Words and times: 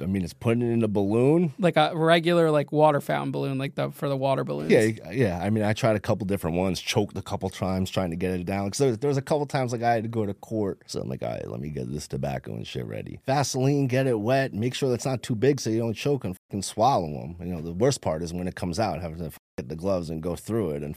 I 0.00 0.06
mean, 0.06 0.22
it's 0.24 0.32
putting 0.34 0.62
it 0.62 0.72
in 0.72 0.82
a 0.84 0.88
balloon. 0.88 1.52
Like 1.58 1.76
a 1.76 1.92
regular 1.94 2.50
like 2.50 2.72
water 2.72 3.00
fountain 3.00 3.32
balloon, 3.32 3.58
like 3.58 3.74
the 3.74 3.90
for 3.90 4.08
the 4.08 4.16
water 4.16 4.44
balloons. 4.44 4.70
Yeah, 4.70 5.10
yeah. 5.12 5.38
I 5.42 5.50
mean, 5.50 5.64
I 5.64 5.72
tried 5.72 5.96
a 5.96 6.00
couple 6.00 6.26
different 6.26 6.56
ones, 6.56 6.80
choked 6.80 7.16
a 7.16 7.22
couple 7.22 7.48
times 7.50 7.90
trying 7.90 8.10
to 8.10 8.16
get 8.16 8.32
it 8.32 8.44
down. 8.44 8.66
Because 8.66 8.78
there, 8.78 8.88
was- 8.88 8.98
there 8.98 9.08
was 9.08 9.16
a 9.16 9.22
couple 9.22 9.46
times 9.46 9.72
like 9.72 9.82
I 9.82 9.94
had 9.94 10.02
to 10.04 10.08
go 10.08 10.26
to 10.26 10.34
court. 10.34 10.82
So 10.86 11.00
I'm 11.00 11.08
like, 11.08 11.22
all 11.22 11.30
right, 11.30 11.46
let 11.48 11.60
me 11.60 11.70
get 11.70 11.90
this 11.92 12.06
tobacco 12.08 12.52
and 12.54 12.66
shit 12.66 12.86
ready. 12.86 13.20
Vaseline, 13.26 13.86
get 13.86 14.06
it 14.06 14.20
wet. 14.20 14.52
Make 14.52 14.74
sure 14.74 14.92
it's 14.94 15.06
not 15.06 15.22
too 15.22 15.34
big 15.34 15.60
so 15.60 15.70
you 15.70 15.78
don't 15.78 15.94
choke 15.94 16.24
and 16.24 16.36
fucking 16.50 16.62
swallow 16.62 17.06
them. 17.10 17.36
You 17.40 17.54
know, 17.54 17.60
the 17.62 17.72
worst 17.72 18.00
part 18.00 18.22
is 18.22 18.32
when 18.32 18.46
it 18.48 18.54
comes 18.54 18.78
out, 18.78 19.00
having 19.00 19.18
to 19.18 19.30
get 19.56 19.68
the 19.68 19.76
gloves 19.76 20.10
and 20.10 20.22
go 20.22 20.36
through 20.36 20.70
it. 20.70 20.82
And 20.82 20.94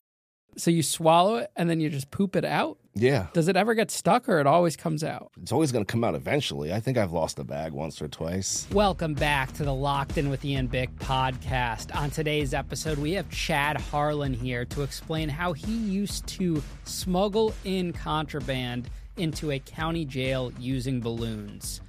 So 0.55 0.71
you 0.71 0.83
swallow 0.83 1.37
it 1.37 1.51
and 1.55 1.69
then 1.69 1.79
you 1.79 1.89
just 1.89 2.11
poop 2.11 2.35
it 2.35 2.43
out. 2.43 2.77
yeah, 2.93 3.27
Does 3.33 3.47
it 3.47 3.55
ever 3.55 3.73
get 3.75 3.89
stuck 3.91 4.27
or 4.27 4.39
it 4.39 4.47
always 4.47 4.75
comes 4.75 5.03
out? 5.05 5.31
it's 5.41 5.53
always 5.53 5.71
going 5.71 5.85
to 5.85 5.89
come 5.91 6.03
out 6.03 6.15
eventually. 6.15 6.73
I 6.73 6.81
think 6.81 6.97
I've 6.97 7.13
lost 7.13 7.39
a 7.39 7.45
bag 7.45 7.71
once 7.71 8.01
or 8.01 8.09
twice. 8.09 8.67
Welcome 8.73 9.13
back 9.13 9.53
to 9.53 9.63
the 9.63 9.73
Locked 9.73 10.17
In 10.17 10.29
with 10.29 10.43
Ian 10.43 10.67
Bick 10.67 10.93
podcast. 10.97 11.95
On 11.95 12.09
today's 12.09 12.53
episode, 12.53 12.97
we 12.97 13.13
have 13.13 13.29
Chad 13.29 13.79
Harlan 13.79 14.33
here 14.33 14.65
to 14.65 14.81
explain 14.81 15.29
how 15.29 15.53
he 15.53 15.71
used 15.71 16.27
to 16.27 16.61
smuggle 16.83 17.53
in 17.63 17.93
contraband 17.93 18.89
into 19.15 19.51
a 19.51 19.59
county 19.59 20.03
jail 20.03 20.51
using 20.59 20.99
balloons. 20.99 21.79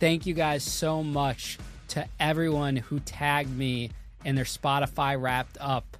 Thank 0.00 0.24
you 0.24 0.32
guys 0.32 0.62
so 0.62 1.02
much 1.02 1.58
to 1.88 2.06
everyone 2.18 2.76
who 2.76 3.00
tagged 3.00 3.54
me 3.54 3.90
in 4.24 4.34
their 4.34 4.44
Spotify 4.46 5.20
wrapped 5.20 5.58
up 5.60 5.96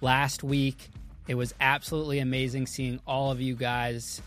last 0.00 0.42
week. 0.42 0.88
It 1.30 1.36
was 1.36 1.54
absolutely 1.60 2.18
amazing 2.18 2.66
seeing 2.66 2.98
all 3.06 3.30
of 3.30 3.40
you 3.40 3.54
guys 3.54 4.20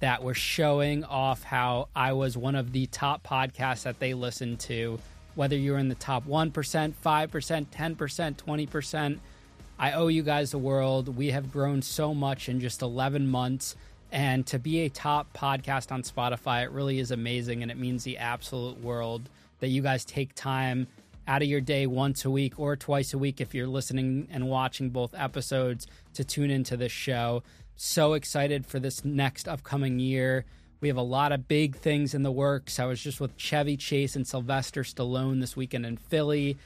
that 0.00 0.22
were 0.22 0.32
showing 0.32 1.04
off 1.04 1.42
how 1.42 1.88
I 1.94 2.14
was 2.14 2.34
one 2.34 2.54
of 2.54 2.72
the 2.72 2.86
top 2.86 3.22
podcasts 3.22 3.82
that 3.82 3.98
they 3.98 4.14
listened 4.14 4.60
to. 4.60 4.98
Whether 5.34 5.54
you're 5.54 5.76
in 5.76 5.90
the 5.90 5.94
top 5.94 6.24
1%, 6.26 6.50
5%, 6.50 6.94
10%, 7.66 8.36
20%, 8.36 9.18
I 9.78 9.92
owe 9.92 10.06
you 10.08 10.22
guys 10.22 10.52
the 10.52 10.56
world. 10.56 11.14
We 11.14 11.26
have 11.32 11.52
grown 11.52 11.82
so 11.82 12.14
much 12.14 12.48
in 12.48 12.58
just 12.58 12.80
11 12.80 13.28
months. 13.28 13.76
And 14.10 14.46
to 14.46 14.58
be 14.58 14.80
a 14.80 14.88
top 14.88 15.36
podcast 15.36 15.92
on 15.92 16.04
Spotify, 16.04 16.62
it 16.62 16.70
really 16.70 17.00
is 17.00 17.10
amazing. 17.10 17.60
And 17.60 17.70
it 17.70 17.76
means 17.76 18.02
the 18.02 18.16
absolute 18.16 18.80
world 18.80 19.28
that 19.60 19.68
you 19.68 19.82
guys 19.82 20.06
take 20.06 20.34
time 20.34 20.86
out 21.26 21.42
of 21.42 21.48
your 21.48 21.60
day 21.60 21.86
once 21.86 22.24
a 22.24 22.30
week 22.30 22.58
or 22.58 22.76
twice 22.76 23.12
a 23.12 23.18
week 23.18 23.40
if 23.40 23.54
you're 23.54 23.66
listening 23.66 24.28
and 24.30 24.48
watching 24.48 24.90
both 24.90 25.14
episodes 25.14 25.86
to 26.14 26.24
tune 26.24 26.50
into 26.50 26.76
this 26.76 26.92
show. 26.92 27.42
So 27.76 28.14
excited 28.14 28.64
for 28.64 28.78
this 28.78 29.04
next 29.04 29.48
upcoming 29.48 29.98
year. 29.98 30.44
We 30.80 30.88
have 30.88 30.96
a 30.96 31.02
lot 31.02 31.32
of 31.32 31.48
big 31.48 31.76
things 31.76 32.14
in 32.14 32.22
the 32.22 32.30
works. 32.30 32.78
I 32.78 32.84
was 32.84 33.00
just 33.00 33.20
with 33.20 33.36
Chevy 33.36 33.76
Chase 33.76 34.14
and 34.14 34.26
Sylvester 34.26 34.82
Stallone 34.82 35.40
this 35.40 35.56
weekend 35.56 35.86
in 35.86 35.96
Philly. 35.96 36.56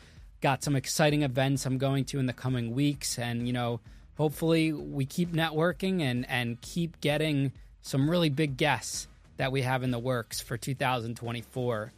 Got 0.41 0.63
some 0.63 0.77
exciting 0.77 1.23
events 1.23 1.65
I'm 1.65 1.79
going 1.79 2.05
to 2.07 2.19
in 2.19 2.27
the 2.27 2.33
coming 2.33 2.75
weeks. 2.75 3.19
And, 3.19 3.47
you 3.47 3.53
know, 3.53 3.81
hopefully 4.17 4.73
we 4.73 5.07
keep 5.07 5.33
networking 5.33 6.03
and, 6.03 6.29
and 6.29 6.61
keep 6.61 7.01
getting 7.01 7.53
some 7.83 8.11
really 8.11 8.31
big 8.31 8.57
guests 8.57 9.09
that 9.37 9.53
we 9.53 9.63
have 9.63 9.83
in 9.83 9.91
the 9.91 9.99
works 9.99 10.41
for 10.41 10.57
2024. 10.57 11.93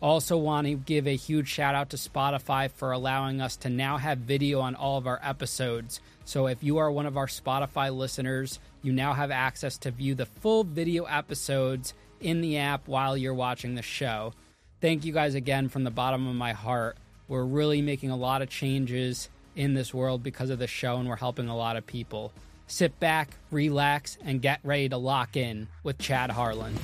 Also, 0.00 0.36
want 0.36 0.66
to 0.66 0.74
give 0.74 1.08
a 1.08 1.16
huge 1.16 1.48
shout 1.48 1.74
out 1.74 1.90
to 1.90 1.96
Spotify 1.96 2.70
for 2.70 2.92
allowing 2.92 3.40
us 3.40 3.56
to 3.56 3.68
now 3.68 3.96
have 3.96 4.18
video 4.18 4.60
on 4.60 4.76
all 4.76 4.96
of 4.96 5.08
our 5.08 5.20
episodes. 5.22 6.00
So, 6.24 6.46
if 6.46 6.62
you 6.62 6.78
are 6.78 6.90
one 6.90 7.06
of 7.06 7.16
our 7.16 7.26
Spotify 7.26 7.94
listeners, 7.94 8.60
you 8.82 8.92
now 8.92 9.12
have 9.12 9.32
access 9.32 9.76
to 9.78 9.90
view 9.90 10.14
the 10.14 10.26
full 10.26 10.62
video 10.62 11.04
episodes 11.04 11.94
in 12.20 12.40
the 12.40 12.58
app 12.58 12.86
while 12.86 13.16
you're 13.16 13.34
watching 13.34 13.74
the 13.74 13.82
show. 13.82 14.34
Thank 14.80 15.04
you 15.04 15.12
guys 15.12 15.34
again 15.34 15.68
from 15.68 15.82
the 15.82 15.90
bottom 15.90 16.28
of 16.28 16.34
my 16.36 16.52
heart. 16.52 16.96
We're 17.26 17.44
really 17.44 17.82
making 17.82 18.10
a 18.10 18.16
lot 18.16 18.42
of 18.42 18.48
changes 18.48 19.28
in 19.56 19.74
this 19.74 19.92
world 19.92 20.22
because 20.22 20.50
of 20.50 20.60
the 20.60 20.68
show, 20.68 20.98
and 20.98 21.08
we're 21.08 21.16
helping 21.16 21.48
a 21.48 21.56
lot 21.56 21.76
of 21.76 21.86
people. 21.86 22.32
Sit 22.68 23.00
back, 23.00 23.30
relax, 23.50 24.16
and 24.24 24.40
get 24.40 24.60
ready 24.62 24.88
to 24.90 24.96
lock 24.96 25.36
in 25.36 25.66
with 25.82 25.98
Chad 25.98 26.30
Harlan. 26.30 26.76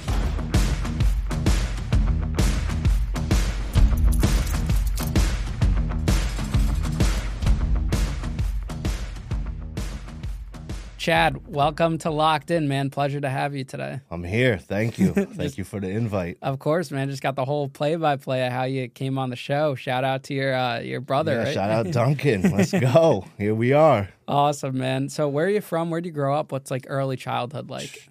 Chad, 11.04 11.46
welcome 11.48 11.98
to 11.98 12.10
Locked 12.10 12.50
In, 12.50 12.66
man. 12.66 12.88
Pleasure 12.88 13.20
to 13.20 13.28
have 13.28 13.54
you 13.54 13.62
today. 13.62 14.00
I'm 14.10 14.24
here. 14.24 14.56
Thank 14.56 14.98
you. 14.98 15.12
Thank 15.12 15.58
you 15.58 15.64
for 15.64 15.78
the 15.78 15.90
invite. 15.90 16.38
Of 16.40 16.60
course, 16.60 16.90
man. 16.90 17.10
Just 17.10 17.22
got 17.22 17.36
the 17.36 17.44
whole 17.44 17.68
play-by-play 17.68 18.46
of 18.46 18.50
how 18.50 18.62
you 18.62 18.88
came 18.88 19.18
on 19.18 19.28
the 19.28 19.36
show. 19.36 19.74
Shout 19.74 20.02
out 20.02 20.22
to 20.22 20.32
your 20.32 20.54
uh, 20.54 20.78
your 20.78 21.02
brother. 21.02 21.32
Yeah, 21.32 21.42
right? 21.42 21.52
Shout 21.52 21.70
out 21.70 21.90
Duncan. 21.92 22.50
Let's 22.50 22.72
go. 22.72 23.26
Here 23.36 23.54
we 23.54 23.74
are. 23.74 24.08
Awesome, 24.26 24.78
man. 24.78 25.10
So, 25.10 25.28
where 25.28 25.44
are 25.44 25.50
you 25.50 25.60
from? 25.60 25.90
Where 25.90 25.98
would 25.98 26.06
you 26.06 26.10
grow 26.10 26.34
up? 26.34 26.52
What's 26.52 26.70
like 26.70 26.86
early 26.88 27.18
childhood 27.18 27.68
like? 27.68 28.08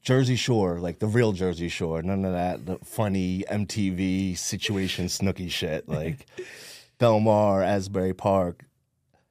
Jersey 0.00 0.36
Shore, 0.36 0.78
like 0.78 0.98
the 0.98 1.08
real 1.08 1.32
Jersey 1.32 1.68
Shore. 1.68 2.00
None 2.00 2.24
of 2.24 2.32
that 2.32 2.64
the 2.64 2.78
funny 2.78 3.44
MTV 3.50 4.38
situation 4.38 5.08
Snooki 5.08 5.50
shit. 5.50 5.90
Like 5.90 6.26
Belmar, 6.98 7.62
Asbury 7.62 8.14
Park, 8.14 8.64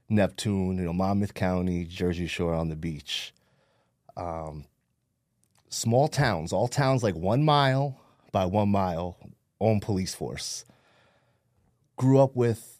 Neptune, 0.09 0.77
you 0.77 0.83
know, 0.83 0.93
Monmouth 0.93 1.33
County, 1.33 1.85
Jersey 1.85 2.27
Shore 2.27 2.53
on 2.53 2.69
the 2.69 2.75
beach. 2.75 3.33
Um, 4.17 4.65
small 5.69 6.07
towns, 6.07 6.51
all 6.51 6.67
towns 6.67 7.03
like 7.03 7.15
one 7.15 7.43
mile 7.43 7.99
by 8.31 8.45
one 8.45 8.69
mile, 8.69 9.17
own 9.59 9.79
police 9.79 10.15
force. 10.15 10.65
Grew 11.95 12.19
up 12.19 12.35
with 12.35 12.79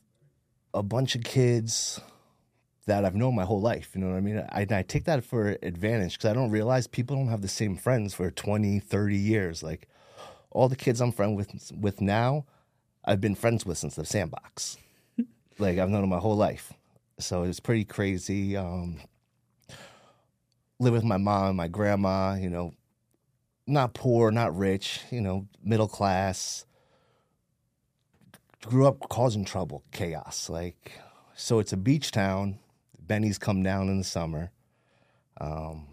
a 0.74 0.84
bunch 0.84 1.16
of 1.16 1.24
kids 1.24 2.00
that 2.86 3.06
I've 3.06 3.16
known 3.16 3.36
my 3.36 3.46
whole 3.46 3.62
life. 3.62 3.92
You 3.94 4.02
know 4.02 4.10
what 4.10 4.18
I 4.18 4.22
mean? 4.22 4.38
I, 4.52 4.66
I 4.70 4.82
take 4.82 5.06
that 5.06 5.24
for 5.24 5.58
advantage 5.62 6.14
because 6.18 6.30
I 6.30 6.34
don't 6.34 6.52
realize 6.52 6.88
people 6.88 7.16
don't 7.16 7.28
have 7.28 7.42
the 7.42 7.48
same 7.48 7.76
friends 7.76 8.14
for 8.14 8.32
20, 8.32 8.80
30 8.80 9.16
years. 9.16 9.64
Like 9.64 9.88
all 10.52 10.68
the 10.68 10.76
kids 10.76 11.00
I'm 11.00 11.12
friend 11.12 11.36
with 11.36 11.72
with 11.80 12.02
now, 12.02 12.46
I've 13.06 13.22
been 13.22 13.36
friends 13.36 13.66
with 13.66 13.78
since 13.78 13.96
the 13.96 14.06
sandbox. 14.06 14.78
like 15.60 15.78
I've 15.78 15.90
known 15.90 16.02
them 16.02 16.10
my 16.10 16.20
whole 16.20 16.36
life. 16.36 16.74
So 17.20 17.44
it's 17.44 17.60
pretty 17.60 17.84
crazy. 17.84 18.56
Um, 18.56 19.02
live 20.80 20.94
with 20.94 21.04
my 21.04 21.18
mom, 21.18 21.58
my 21.58 21.68
grandma, 21.68 22.36
you 22.36 22.50
know, 22.50 22.74
not 23.68 23.94
poor, 23.94 24.32
not 24.32 24.56
rich, 24.58 25.02
you 25.12 25.20
know, 25.20 25.46
middle 25.62 25.90
class. 25.90 26.66
Grew 28.66 28.88
up 28.88 29.10
causing 29.10 29.44
trouble, 29.44 29.84
chaos. 29.92 30.50
Like, 30.50 30.94
so 31.36 31.60
it's 31.60 31.74
a 31.74 31.78
beach 31.78 32.12
town. 32.12 32.58
Benny's 33.00 33.38
come 33.38 33.64
down 33.64 33.90
in 33.90 33.98
the 33.98 34.04
summer. 34.06 34.52
Um, 35.42 35.88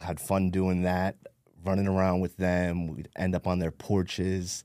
had 0.00 0.20
fun 0.20 0.50
doing 0.50 0.82
that, 0.82 1.16
running 1.64 1.88
around 1.88 2.20
with 2.20 2.36
them. 2.36 2.86
We'd 2.86 3.08
end 3.16 3.34
up 3.34 3.48
on 3.48 3.58
their 3.58 3.70
porches, 3.72 4.62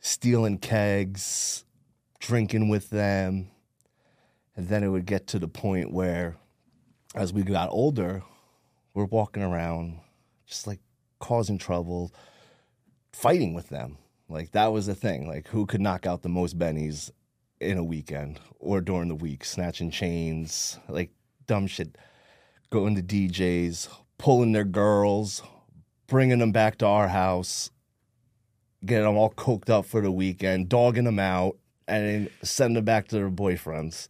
stealing 0.00 0.58
kegs, 0.58 1.64
drinking 2.20 2.68
with 2.68 2.90
them. 2.90 3.48
And 4.56 4.68
then 4.68 4.82
it 4.82 4.88
would 4.88 5.06
get 5.06 5.26
to 5.28 5.38
the 5.38 5.48
point 5.48 5.92
where, 5.92 6.36
as 7.14 7.32
we 7.32 7.42
got 7.42 7.68
older, 7.70 8.22
we're 8.94 9.04
walking 9.04 9.42
around 9.42 10.00
just 10.46 10.66
like 10.66 10.80
causing 11.18 11.58
trouble, 11.58 12.12
fighting 13.12 13.52
with 13.54 13.68
them. 13.68 13.98
Like 14.28 14.52
that 14.52 14.72
was 14.72 14.86
the 14.86 14.94
thing. 14.94 15.28
Like 15.28 15.48
who 15.48 15.66
could 15.66 15.80
knock 15.80 16.06
out 16.06 16.22
the 16.22 16.28
most 16.28 16.58
bennies 16.58 17.10
in 17.60 17.78
a 17.78 17.84
weekend 17.84 18.40
or 18.58 18.80
during 18.80 19.08
the 19.08 19.14
week, 19.14 19.44
snatching 19.44 19.90
chains, 19.90 20.78
like 20.88 21.10
dumb 21.46 21.66
shit, 21.66 21.96
going 22.70 22.94
to 22.96 23.02
DJs, 23.02 23.88
pulling 24.18 24.52
their 24.52 24.64
girls, 24.64 25.42
bringing 26.06 26.38
them 26.38 26.52
back 26.52 26.78
to 26.78 26.86
our 26.86 27.08
house, 27.08 27.70
getting 28.84 29.04
them 29.04 29.16
all 29.16 29.30
coked 29.30 29.70
up 29.70 29.86
for 29.86 30.00
the 30.00 30.10
weekend, 30.10 30.68
dogging 30.68 31.04
them 31.04 31.18
out, 31.18 31.56
and 31.88 32.06
then 32.06 32.30
sending 32.42 32.74
them 32.74 32.84
back 32.84 33.08
to 33.08 33.16
their 33.16 33.30
boyfriends. 33.30 34.08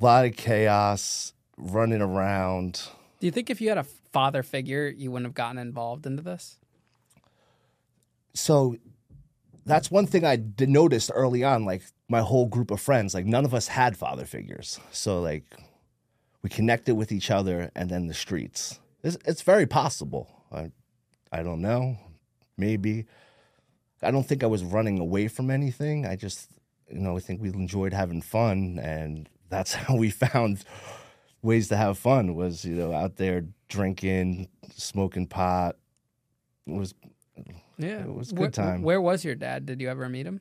A 0.00 0.04
lot 0.04 0.24
of 0.24 0.36
chaos, 0.36 1.34
running 1.56 2.00
around. 2.00 2.82
Do 3.18 3.26
you 3.26 3.30
think 3.30 3.50
if 3.50 3.60
you 3.60 3.68
had 3.68 3.78
a 3.78 3.84
father 3.84 4.42
figure, 4.42 4.88
you 4.88 5.10
wouldn't 5.10 5.26
have 5.26 5.34
gotten 5.34 5.58
involved 5.58 6.06
into 6.06 6.22
this? 6.22 6.56
so 8.34 8.76
that's 9.66 9.90
one 9.90 10.06
thing 10.06 10.24
I 10.24 10.42
noticed 10.58 11.10
early 11.14 11.44
on. 11.44 11.64
Like 11.64 11.82
my 12.08 12.20
whole 12.20 12.46
group 12.46 12.70
of 12.70 12.80
friends, 12.80 13.14
like 13.14 13.26
none 13.26 13.44
of 13.44 13.54
us 13.54 13.68
had 13.68 13.96
father 13.96 14.24
figures. 14.24 14.80
So 14.90 15.20
like 15.20 15.44
we 16.42 16.48
connected 16.50 16.94
with 16.94 17.12
each 17.12 17.30
other, 17.30 17.70
and 17.74 17.90
then 17.90 18.06
the 18.06 18.14
streets. 18.14 18.80
It's, 19.02 19.18
it's 19.26 19.42
very 19.42 19.66
possible. 19.66 20.28
I, 20.50 20.70
I 21.30 21.42
don't 21.42 21.60
know. 21.60 21.98
Maybe. 22.56 23.06
I 24.02 24.10
don't 24.10 24.26
think 24.26 24.42
I 24.42 24.46
was 24.46 24.64
running 24.64 24.98
away 24.98 25.28
from 25.28 25.50
anything. 25.50 26.06
I 26.06 26.16
just, 26.16 26.50
you 26.90 27.00
know, 27.00 27.16
I 27.16 27.20
think 27.20 27.42
we 27.42 27.48
enjoyed 27.50 27.92
having 27.92 28.22
fun, 28.22 28.78
and 28.82 29.28
that's 29.50 29.74
how 29.74 29.96
we 29.96 30.10
found 30.10 30.64
ways 31.42 31.68
to 31.68 31.76
have 31.76 31.98
fun. 31.98 32.34
Was 32.34 32.64
you 32.64 32.74
know 32.74 32.92
out 32.92 33.16
there 33.16 33.44
drinking, 33.68 34.48
smoking 34.74 35.26
pot. 35.26 35.76
It 36.66 36.72
was 36.72 36.94
Yeah, 37.78 38.04
It 38.04 38.14
was 38.14 38.32
a 38.32 38.34
good 38.34 38.40
where, 38.40 38.50
time. 38.50 38.82
Where 38.82 39.00
was 39.00 39.24
your 39.24 39.34
dad? 39.34 39.66
Did 39.66 39.80
you 39.80 39.88
ever 39.88 40.08
meet 40.08 40.26
him? 40.26 40.40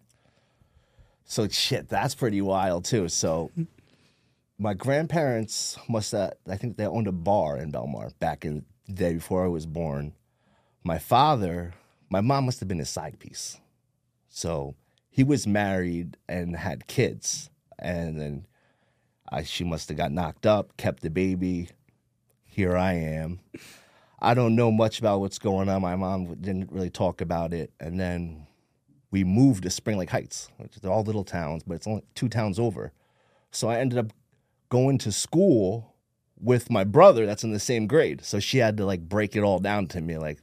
So 1.26 1.48
shit, 1.48 1.90
that's 1.90 2.16
pretty 2.16 2.42
wild 2.42 2.86
too. 2.86 3.08
So 3.10 3.52
my 4.58 4.74
grandparents 4.74 5.78
must 5.88 6.12
have 6.12 6.34
I 6.48 6.58
think 6.58 6.78
they 6.78 6.86
owned 6.86 7.08
a 7.08 7.12
bar 7.12 7.58
in 7.58 7.72
Belmar 7.72 8.12
back 8.20 8.46
in 8.46 8.66
the 8.88 8.94
day 8.94 9.14
before 9.14 9.44
I 9.46 9.48
was 9.48 9.66
born. 9.66 10.14
My 10.84 10.98
father, 10.98 11.74
my 12.10 12.22
mom 12.22 12.46
must 12.46 12.60
have 12.60 12.68
been 12.68 12.80
his 12.80 12.90
side 12.90 13.20
piece. 13.20 13.60
So 14.30 14.76
he 15.10 15.24
was 15.24 15.46
married 15.46 16.18
and 16.28 16.56
had 16.56 16.88
kids. 16.88 17.50
And 17.78 18.20
then 18.20 18.46
I, 19.32 19.44
she 19.44 19.64
must 19.64 19.90
have 19.90 19.98
got 19.98 20.12
knocked 20.12 20.46
up, 20.46 20.76
kept 20.78 21.02
the 21.02 21.10
baby. 21.10 21.70
Here 22.46 22.76
I 22.76 22.94
am. 22.94 23.40
I 24.20 24.34
don't 24.34 24.56
know 24.56 24.72
much 24.72 25.00
about 25.00 25.22
what's 25.22 25.40
going 25.40 25.70
on. 25.70 25.82
My 25.82 25.96
mom 25.96 26.36
didn't 26.36 26.72
really 26.72 26.90
talk 26.90 27.22
about 27.22 27.54
it. 27.54 27.72
And 27.80 28.00
then 28.00 28.48
we 29.12 29.24
moved 29.24 29.64
to 29.64 29.70
Spring 29.70 29.98
Lake 29.98 30.10
Heights, 30.10 30.50
which 30.58 30.76
is 30.76 30.84
all 30.84 31.04
little 31.04 31.24
towns, 31.24 31.64
but 31.66 31.76
it's 31.76 31.88
only 31.88 32.04
two 32.16 32.28
towns 32.28 32.60
over. 32.60 32.92
So 33.52 33.70
I 33.70 33.78
ended 33.78 33.98
up 33.98 34.08
going 34.70 34.98
to 35.00 35.12
school 35.12 35.96
with 36.40 36.70
my 36.70 36.84
brother 36.84 37.26
that's 37.26 37.44
in 37.44 37.52
the 37.52 37.60
same 37.60 37.88
grade. 37.88 38.24
So 38.24 38.40
she 38.40 38.60
had 38.60 38.78
to 38.78 38.86
like 38.86 39.02
break 39.08 39.36
it 39.36 39.44
all 39.44 39.60
down 39.60 39.88
to 39.88 40.02
me 40.02 40.18
like 40.18 40.40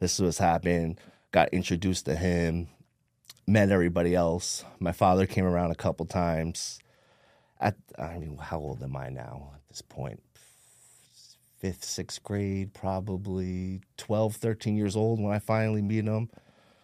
this 0.00 0.14
is 0.14 0.20
what's 0.22 0.38
happening, 0.38 0.96
got 1.32 1.48
introduced 1.48 2.06
to 2.06 2.16
him, 2.16 2.68
met 3.46 3.70
everybody 3.70 4.14
else. 4.14 4.64
My 4.78 4.92
father 4.92 5.26
came 5.26 5.44
around 5.44 5.70
a 5.70 5.76
couple 5.76 6.06
times. 6.06 6.78
At 7.60 7.76
I 7.98 8.18
mean, 8.18 8.36
how 8.38 8.58
old 8.58 8.82
am 8.82 8.96
I 8.96 9.08
now 9.08 9.52
at 9.54 9.60
this 9.68 9.82
point? 9.82 10.22
Fifth, 11.58 11.84
sixth 11.84 12.22
grade, 12.22 12.72
probably 12.72 13.80
12, 13.96 14.36
13 14.36 14.76
years 14.76 14.94
old 14.94 15.20
when 15.20 15.32
I 15.32 15.40
finally 15.40 15.82
meet 15.82 16.04
him. 16.04 16.30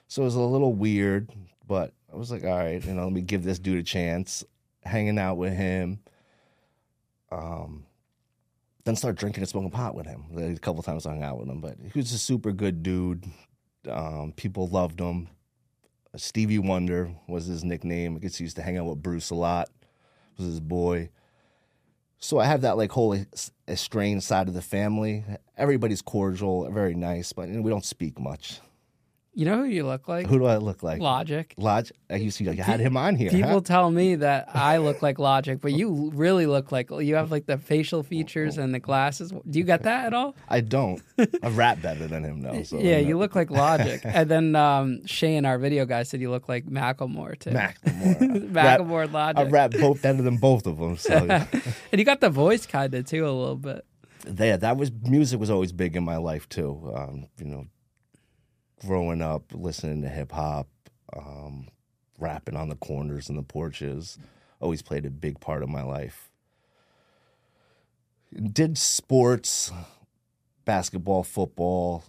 So 0.09 0.23
it 0.23 0.25
was 0.25 0.35
a 0.35 0.41
little 0.41 0.73
weird, 0.73 1.31
but 1.67 1.93
I 2.13 2.17
was 2.17 2.31
like, 2.31 2.45
all 2.45 2.57
right, 2.57 2.85
you 2.85 2.93
know, 2.93 3.05
let 3.05 3.13
me 3.13 3.21
give 3.21 3.45
this 3.45 3.59
dude 3.59 3.79
a 3.79 3.83
chance. 3.83 4.45
Hanging 4.83 5.19
out 5.19 5.37
with 5.37 5.53
him. 5.53 6.01
Um, 7.31 7.87
then 8.85 8.97
start 8.97 9.17
drinking 9.17 9.43
and 9.43 9.49
smoking 9.49 9.71
pot 9.71 9.95
with 9.95 10.07
him. 10.07 10.25
A 10.37 10.59
couple 10.59 10.83
times 10.83 11.07
I 11.07 11.11
hung 11.11 11.23
out 11.23 11.39
with 11.39 11.49
him, 11.49 11.61
but 11.61 11.77
he 11.93 11.99
was 11.99 12.13
a 12.13 12.19
super 12.19 12.53
good 12.53 12.83
dude. 12.83 13.25
Um, 13.89 14.33
people 14.37 14.69
loved 14.69 15.01
him. 15.01 15.29
Stevie 16.17 16.59
Wonder 16.59 17.13
was 17.27 17.47
his 17.47 17.65
nickname. 17.65 18.17
I 18.17 18.19
guess 18.19 18.37
he 18.37 18.45
used 18.45 18.57
to 18.57 18.63
hang 18.63 18.77
out 18.77 18.87
with 18.87 19.03
Bruce 19.03 19.31
a 19.31 19.35
lot. 19.35 19.69
Was 20.37 20.47
his 20.47 20.61
boy. 20.61 21.11
So 22.19 22.39
I 22.39 22.47
have 22.47 22.63
that 22.63 22.77
like 22.77 22.91
whole 22.91 23.19
estranged 23.69 24.25
side 24.25 24.49
of 24.49 24.55
the 24.55 24.63
family. 24.63 25.25
Everybody's 25.57 26.03
cordial, 26.03 26.71
very 26.71 26.95
nice, 26.95 27.33
but 27.33 27.49
we 27.49 27.71
don't 27.71 27.85
speak 27.85 28.19
much. 28.19 28.61
You 29.37 29.47
know 29.47 29.57
who 29.57 29.65
you 29.65 29.85
look 29.85 30.07
like? 30.07 30.29
Who 30.29 30.39
do 30.39 30.45
I 30.45 30.59
look 30.59 30.85
like? 30.85 31.01
Logic. 31.01 31.53
Logic. 31.57 31.97
I 32.09 32.17
used 32.17 32.39
to. 32.39 32.49
I 32.49 32.55
had 32.55 32.79
him 32.79 32.97
on 32.97 33.17
here. 33.17 33.31
People 33.31 33.51
huh? 33.51 33.61
tell 33.63 33.91
me 33.91 34.15
that 34.17 34.49
I 34.55 34.77
look 34.77 35.03
like 35.03 35.19
Logic, 35.19 35.61
but 35.61 35.73
you 35.73 36.13
really 36.15 36.47
look 36.47 36.71
like 36.71 36.89
you 36.91 37.17
have 37.17 37.33
like 37.33 37.47
the 37.47 37.59
facial 37.59 38.05
features 38.05 38.59
and 38.59 38.73
the 38.73 38.79
glasses. 38.79 39.33
Do 39.51 39.59
you 39.59 39.65
get 39.65 39.83
that 39.83 40.07
at 40.07 40.15
all? 40.15 40.37
I 40.49 40.61
don't. 40.61 41.03
I 41.19 41.49
rap 41.49 41.83
better 41.83 42.07
than 42.07 42.23
him 42.23 42.43
though. 42.43 42.63
So 42.63 42.79
yeah, 42.81 42.99
you 42.99 43.19
look 43.19 43.35
like 43.35 43.51
Logic. 43.55 44.01
and 44.05 44.31
then 44.31 44.55
um, 44.55 45.05
Shane, 45.05 45.45
our 45.45 45.59
video 45.59 45.85
guy, 45.85 46.05
said 46.05 46.21
you 46.21 46.31
look 46.31 46.49
like 46.49 46.67
Macklemore 46.67 47.37
too. 47.37 47.51
Macklemore. 47.51 48.51
Macklemore 48.53 49.05
and 49.05 49.13
Logic. 49.13 49.39
I 49.39 49.51
rap 49.51 49.73
both 49.73 50.01
better 50.03 50.23
than 50.23 50.37
both 50.37 50.67
of 50.69 50.79
them. 50.79 50.97
So 50.97 51.13
and 51.13 51.99
you 51.99 52.05
got 52.05 52.21
the 52.21 52.31
voice 52.31 52.67
kind 52.67 52.95
of 52.95 53.05
too 53.07 53.27
a 53.27 53.31
little 53.31 53.57
bit. 53.57 53.85
Yeah, 54.39 54.57
that 54.59 54.77
was 54.77 54.93
music 55.03 55.41
was 55.41 55.51
always 55.51 55.73
big 55.73 55.97
in 55.97 56.05
my 56.05 56.19
life 56.19 56.49
too. 56.49 56.93
Um, 56.95 57.27
you 57.39 57.47
know, 57.47 57.67
growing 58.87 59.23
up 59.23 59.45
listening 59.53 60.03
to 60.03 60.09
hip 60.09 60.33
hop, 60.33 60.69
um, 61.17 61.69
rapping 62.19 62.57
on 62.57 62.69
the 62.69 62.77
corners 62.77 63.29
and 63.29 63.39
the 63.39 63.43
porches, 63.43 64.19
always 64.61 64.83
played 64.83 65.07
a 65.07 65.11
big 65.11 65.41
part 65.41 65.63
of 65.63 65.69
my 65.69 65.83
life. 65.83 66.31
Did 68.33 68.77
sports, 68.79 69.71
basketball, 70.65 71.23
football, 71.23 72.05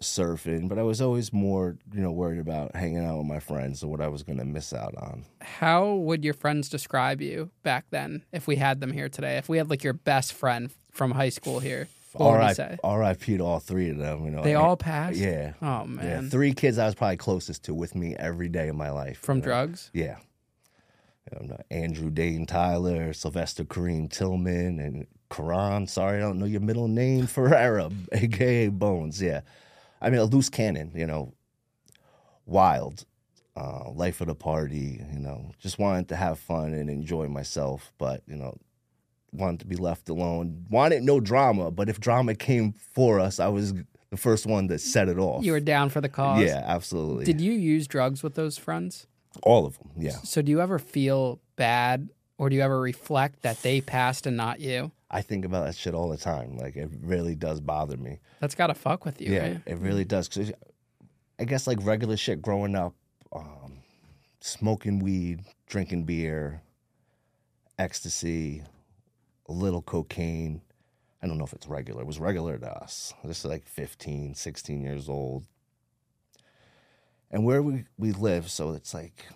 surfing, 0.00 0.68
but 0.68 0.78
I 0.78 0.82
was 0.82 1.00
always 1.00 1.32
more, 1.32 1.76
you 1.92 2.00
know, 2.00 2.12
worried 2.12 2.38
about 2.38 2.76
hanging 2.76 3.04
out 3.04 3.18
with 3.18 3.26
my 3.26 3.40
friends 3.40 3.82
and 3.82 3.90
what 3.90 4.00
I 4.00 4.08
was 4.08 4.22
going 4.22 4.38
to 4.38 4.44
miss 4.44 4.72
out 4.72 4.94
on. 4.96 5.24
How 5.40 5.94
would 5.94 6.24
your 6.24 6.34
friends 6.34 6.68
describe 6.68 7.20
you 7.20 7.50
back 7.62 7.86
then 7.90 8.22
if 8.32 8.46
we 8.46 8.56
had 8.56 8.80
them 8.80 8.92
here 8.92 9.08
today? 9.08 9.36
If 9.38 9.48
we 9.48 9.58
had 9.58 9.70
like 9.70 9.82
your 9.82 9.94
best 9.94 10.32
friend 10.32 10.70
from 10.92 11.12
high 11.12 11.30
school 11.30 11.60
here? 11.60 11.88
You 12.18 12.54
say? 12.54 12.76
R.I.P. 12.84 13.36
to 13.38 13.44
all 13.44 13.58
three 13.60 13.90
of 13.90 13.98
them. 13.98 14.24
You 14.24 14.30
know, 14.30 14.42
They 14.42 14.54
all 14.54 14.76
passed? 14.76 15.16
Yeah. 15.16 15.54
Oh 15.60 15.80
Yeah, 15.80 16.20
man. 16.20 16.30
three 16.30 16.52
kids 16.54 16.78
I 16.78 16.86
was 16.86 16.94
probably 16.94 17.16
closest 17.16 17.64
to 17.64 17.74
with 17.74 17.94
me 17.94 18.14
every 18.16 18.48
day 18.48 18.68
of 18.68 18.76
my 18.76 18.90
life. 18.90 19.18
From 19.18 19.38
you 19.38 19.42
know. 19.42 19.46
drugs? 19.46 19.90
Yeah. 19.92 20.16
Um, 21.34 21.52
Andrew 21.70 22.10
Dane 22.10 22.46
Tyler, 22.46 23.12
Sylvester 23.12 23.64
Kareem 23.64 24.10
Tillman, 24.10 24.78
and 24.78 25.06
Karan. 25.30 25.86
Sorry, 25.86 26.18
I 26.18 26.20
don't 26.20 26.38
know 26.38 26.44
your 26.46 26.60
middle 26.60 26.86
name. 26.88 27.26
Ferreira, 27.34 27.90
aka 28.12 28.68
Bones. 28.68 29.20
Yeah. 29.22 29.40
I 30.02 30.10
mean, 30.10 30.20
a 30.20 30.24
loose 30.24 30.50
cannon, 30.50 30.92
you 30.94 31.06
know, 31.06 31.32
wild, 32.46 33.04
uh, 33.56 33.90
life 33.90 34.20
of 34.20 34.26
the 34.26 34.34
party, 34.34 35.02
you 35.12 35.18
know, 35.18 35.52
just 35.60 35.78
wanted 35.78 36.08
to 36.08 36.16
have 36.16 36.38
fun 36.38 36.74
and 36.74 36.90
enjoy 36.90 37.26
myself, 37.28 37.92
but, 37.98 38.22
you 38.26 38.36
know, 38.36 38.56
wanted 39.34 39.60
to 39.60 39.66
be 39.66 39.76
left 39.76 40.08
alone. 40.08 40.64
Wanted 40.70 41.02
no 41.02 41.20
drama, 41.20 41.70
but 41.70 41.88
if 41.88 42.00
drama 42.00 42.34
came 42.34 42.72
for 42.72 43.20
us, 43.20 43.38
I 43.40 43.48
was 43.48 43.74
the 44.10 44.16
first 44.16 44.46
one 44.46 44.68
to 44.68 44.78
set 44.78 45.08
it 45.08 45.18
off. 45.18 45.44
You 45.44 45.52
were 45.52 45.60
down 45.60 45.90
for 45.90 46.00
the 46.00 46.08
cause? 46.08 46.42
Yeah, 46.42 46.62
absolutely. 46.64 47.24
Did 47.24 47.40
you 47.40 47.52
use 47.52 47.86
drugs 47.86 48.22
with 48.22 48.34
those 48.34 48.56
friends? 48.56 49.06
All 49.42 49.66
of 49.66 49.76
them, 49.78 49.90
yeah. 49.96 50.12
So 50.22 50.40
do 50.42 50.50
you 50.52 50.60
ever 50.60 50.78
feel 50.78 51.40
bad 51.56 52.08
or 52.38 52.48
do 52.48 52.56
you 52.56 52.62
ever 52.62 52.80
reflect 52.80 53.42
that 53.42 53.60
they 53.62 53.80
passed 53.80 54.26
and 54.26 54.36
not 54.36 54.60
you? 54.60 54.92
I 55.10 55.22
think 55.22 55.44
about 55.44 55.64
that 55.66 55.76
shit 55.76 55.94
all 55.94 56.08
the 56.08 56.16
time. 56.16 56.56
Like, 56.56 56.74
it 56.76 56.90
really 57.02 57.34
does 57.34 57.60
bother 57.60 57.96
me. 57.96 58.18
That's 58.40 58.54
got 58.54 58.68
to 58.68 58.74
fuck 58.74 59.04
with 59.04 59.20
you, 59.20 59.32
Yeah, 59.32 59.40
right? 59.42 59.60
it 59.66 59.78
really 59.78 60.04
does. 60.04 60.28
Cause 60.28 60.52
I 61.38 61.44
guess 61.44 61.66
like 61.66 61.78
regular 61.82 62.16
shit 62.16 62.40
growing 62.42 62.74
up, 62.76 62.94
um, 63.32 63.78
smoking 64.40 64.98
weed, 65.00 65.40
drinking 65.66 66.04
beer, 66.04 66.62
ecstasy, 67.78 68.62
a 69.48 69.52
little 69.52 69.82
cocaine. 69.82 70.62
I 71.22 71.26
don't 71.26 71.38
know 71.38 71.44
if 71.44 71.52
it's 71.52 71.66
regular. 71.66 72.02
It 72.02 72.06
was 72.06 72.18
regular 72.18 72.58
to 72.58 72.70
us. 72.70 73.14
This 73.24 73.40
is 73.40 73.44
like 73.44 73.66
15, 73.66 74.34
16 74.34 74.82
years 74.82 75.08
old. 75.08 75.46
And 77.30 77.44
where 77.44 77.62
we, 77.62 77.84
we 77.98 78.12
live, 78.12 78.50
so 78.50 78.72
it's 78.72 78.94
like 78.94 79.26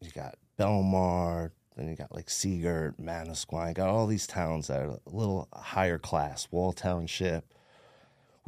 you 0.00 0.10
got 0.10 0.36
Belmar, 0.58 1.50
then 1.76 1.88
you 1.88 1.96
got 1.96 2.14
like 2.14 2.30
Sea 2.30 2.60
Girt, 2.60 3.00
Manasquan, 3.00 3.68
you 3.68 3.74
got 3.74 3.88
all 3.88 4.06
these 4.06 4.26
towns 4.26 4.68
that 4.68 4.80
are 4.80 4.98
a 5.06 5.10
little 5.10 5.48
higher 5.52 5.98
class, 5.98 6.48
Wall 6.50 6.72
Township 6.72 7.52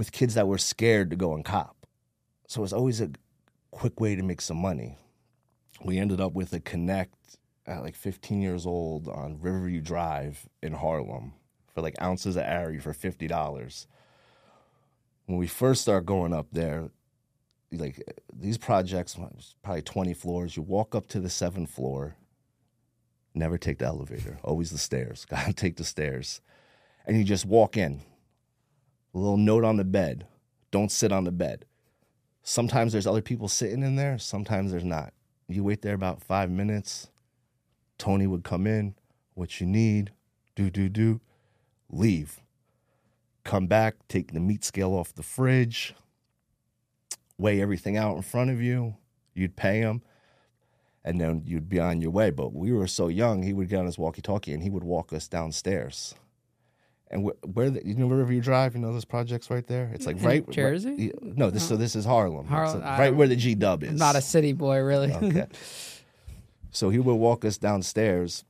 with 0.00 0.12
kids 0.12 0.32
that 0.32 0.48
were 0.48 0.56
scared 0.56 1.10
to 1.10 1.16
go 1.16 1.34
and 1.34 1.44
cop. 1.44 1.86
So 2.46 2.60
it 2.60 2.62
was 2.62 2.72
always 2.72 3.02
a 3.02 3.10
quick 3.70 4.00
way 4.00 4.16
to 4.16 4.22
make 4.22 4.40
some 4.40 4.56
money. 4.56 4.96
We 5.84 5.98
ended 5.98 6.22
up 6.22 6.32
with 6.32 6.54
a 6.54 6.60
connect 6.60 7.36
at 7.70 7.82
like 7.82 7.94
15 7.94 8.42
years 8.42 8.66
old 8.66 9.08
on 9.08 9.40
Riverview 9.40 9.80
Drive 9.80 10.48
in 10.62 10.72
Harlem 10.72 11.32
for 11.74 11.80
like 11.80 12.00
ounces 12.02 12.36
of 12.36 12.44
Ari 12.44 12.78
for 12.80 12.92
$50. 12.92 13.86
When 15.26 15.38
we 15.38 15.46
first 15.46 15.82
started 15.82 16.06
going 16.06 16.34
up 16.34 16.48
there, 16.52 16.90
like 17.72 18.02
these 18.32 18.58
projects, 18.58 19.16
probably 19.62 19.82
20 19.82 20.12
floors. 20.14 20.56
You 20.56 20.62
walk 20.62 20.94
up 20.94 21.06
to 21.08 21.20
the 21.20 21.30
seventh 21.30 21.70
floor, 21.70 22.16
never 23.32 23.56
take 23.56 23.78
the 23.78 23.86
elevator, 23.86 24.38
always 24.42 24.70
the 24.70 24.78
stairs. 24.78 25.24
Gotta 25.30 25.52
take 25.52 25.76
the 25.76 25.84
stairs. 25.84 26.40
And 27.06 27.16
you 27.16 27.24
just 27.24 27.46
walk 27.46 27.76
in 27.76 28.02
a 29.14 29.18
little 29.18 29.36
note 29.36 29.64
on 29.64 29.76
the 29.76 29.84
bed 29.84 30.26
don't 30.70 30.92
sit 30.92 31.12
on 31.12 31.24
the 31.24 31.32
bed 31.32 31.64
sometimes 32.42 32.92
there's 32.92 33.06
other 33.06 33.22
people 33.22 33.48
sitting 33.48 33.82
in 33.82 33.96
there 33.96 34.18
sometimes 34.18 34.70
there's 34.70 34.84
not 34.84 35.12
you 35.48 35.64
wait 35.64 35.82
there 35.82 35.94
about 35.94 36.22
five 36.22 36.50
minutes 36.50 37.10
tony 38.00 38.26
would 38.26 38.42
come 38.42 38.66
in 38.66 38.94
what 39.34 39.60
you 39.60 39.66
need 39.66 40.10
do 40.56 40.70
do 40.70 40.88
do 40.88 41.20
leave 41.90 42.40
come 43.44 43.66
back 43.66 43.94
take 44.08 44.32
the 44.32 44.40
meat 44.40 44.64
scale 44.64 44.92
off 44.92 45.14
the 45.14 45.22
fridge 45.22 45.94
weigh 47.38 47.60
everything 47.60 47.96
out 47.96 48.16
in 48.16 48.22
front 48.22 48.50
of 48.50 48.60
you 48.60 48.96
you'd 49.34 49.54
pay 49.54 49.78
him 49.80 50.02
and 51.04 51.20
then 51.20 51.42
you'd 51.44 51.68
be 51.68 51.78
on 51.78 52.00
your 52.00 52.10
way 52.10 52.30
but 52.30 52.52
we 52.52 52.72
were 52.72 52.86
so 52.86 53.08
young 53.08 53.42
he 53.42 53.52
would 53.52 53.68
get 53.68 53.78
on 53.78 53.86
his 53.86 53.98
walkie-talkie 53.98 54.52
and 54.52 54.62
he 54.62 54.70
would 54.70 54.84
walk 54.84 55.12
us 55.12 55.28
downstairs 55.28 56.14
and 57.10 57.24
wh- 57.26 57.56
where 57.56 57.70
the, 57.70 57.84
you 57.84 57.94
know 57.94 58.06
wherever 58.06 58.32
you 58.32 58.40
drive, 58.40 58.74
you 58.74 58.80
know 58.80 58.92
those 58.92 59.04
projects 59.04 59.50
right 59.50 59.66
there. 59.66 59.90
It's 59.92 60.06
like 60.06 60.18
In 60.18 60.22
right 60.22 60.48
Jersey? 60.50 61.10
right- 61.12 61.36
no, 61.36 61.50
this 61.50 61.66
so 61.66 61.74
uh-huh. 61.74 61.82
this 61.82 61.96
is 61.96 62.04
Harlem. 62.04 62.46
Harlem, 62.46 62.80
like 62.82 62.98
right 63.00 63.14
where 63.14 63.26
the 63.26 63.34
G 63.36 63.56
Dub 63.56 63.82
is. 63.82 63.90
I'm 63.90 63.96
not 63.96 64.14
a 64.14 64.20
city 64.20 64.52
boy, 64.52 64.78
really. 64.78 65.12
okay. 65.12 65.46
So 66.72 66.90
he 66.90 66.98
would 66.98 67.14
walk 67.14 67.44
us 67.44 67.58
downstairs. 67.58 68.44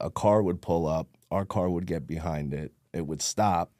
A 0.00 0.10
car 0.10 0.42
would 0.42 0.60
pull 0.60 0.86
up. 0.86 1.08
Our 1.30 1.44
car 1.44 1.68
would 1.68 1.86
get 1.86 2.06
behind 2.06 2.54
it. 2.54 2.72
It 2.92 3.06
would 3.06 3.20
stop. 3.20 3.70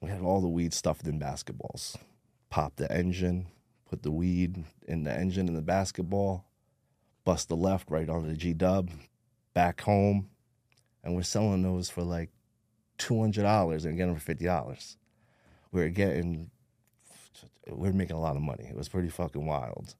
We 0.00 0.10
had 0.10 0.20
all 0.20 0.40
the 0.40 0.48
weed 0.48 0.72
stuffed 0.72 1.06
in 1.06 1.18
basketballs. 1.18 1.96
Pop 2.50 2.76
the 2.76 2.90
engine, 2.90 3.46
put 3.88 4.02
the 4.02 4.10
weed 4.10 4.64
in 4.86 5.04
the 5.04 5.12
engine 5.12 5.48
in 5.48 5.54
the 5.54 5.62
basketball, 5.62 6.46
bust 7.24 7.48
the 7.48 7.56
left 7.56 7.90
right 7.90 8.08
onto 8.08 8.28
the 8.28 8.36
G 8.36 8.52
Dub, 8.52 8.90
back 9.52 9.80
home, 9.80 10.28
and 11.02 11.14
we're 11.14 11.22
selling 11.22 11.62
those 11.62 11.90
for 11.90 12.02
like 12.02 12.30
two 12.98 13.20
hundred 13.20 13.42
dollars 13.42 13.84
and 13.84 13.96
getting 13.96 14.12
them 14.12 14.20
for 14.20 14.24
fifty 14.24 14.44
dollars. 14.44 14.96
We 15.72 15.80
were 15.80 15.88
getting, 15.88 16.50
we 17.66 17.88
were 17.88 17.94
making 17.94 18.16
a 18.16 18.20
lot 18.20 18.36
of 18.36 18.42
money. 18.42 18.66
It 18.68 18.76
was 18.76 18.88
pretty 18.88 19.08
fucking 19.08 19.44
wild. 19.44 19.94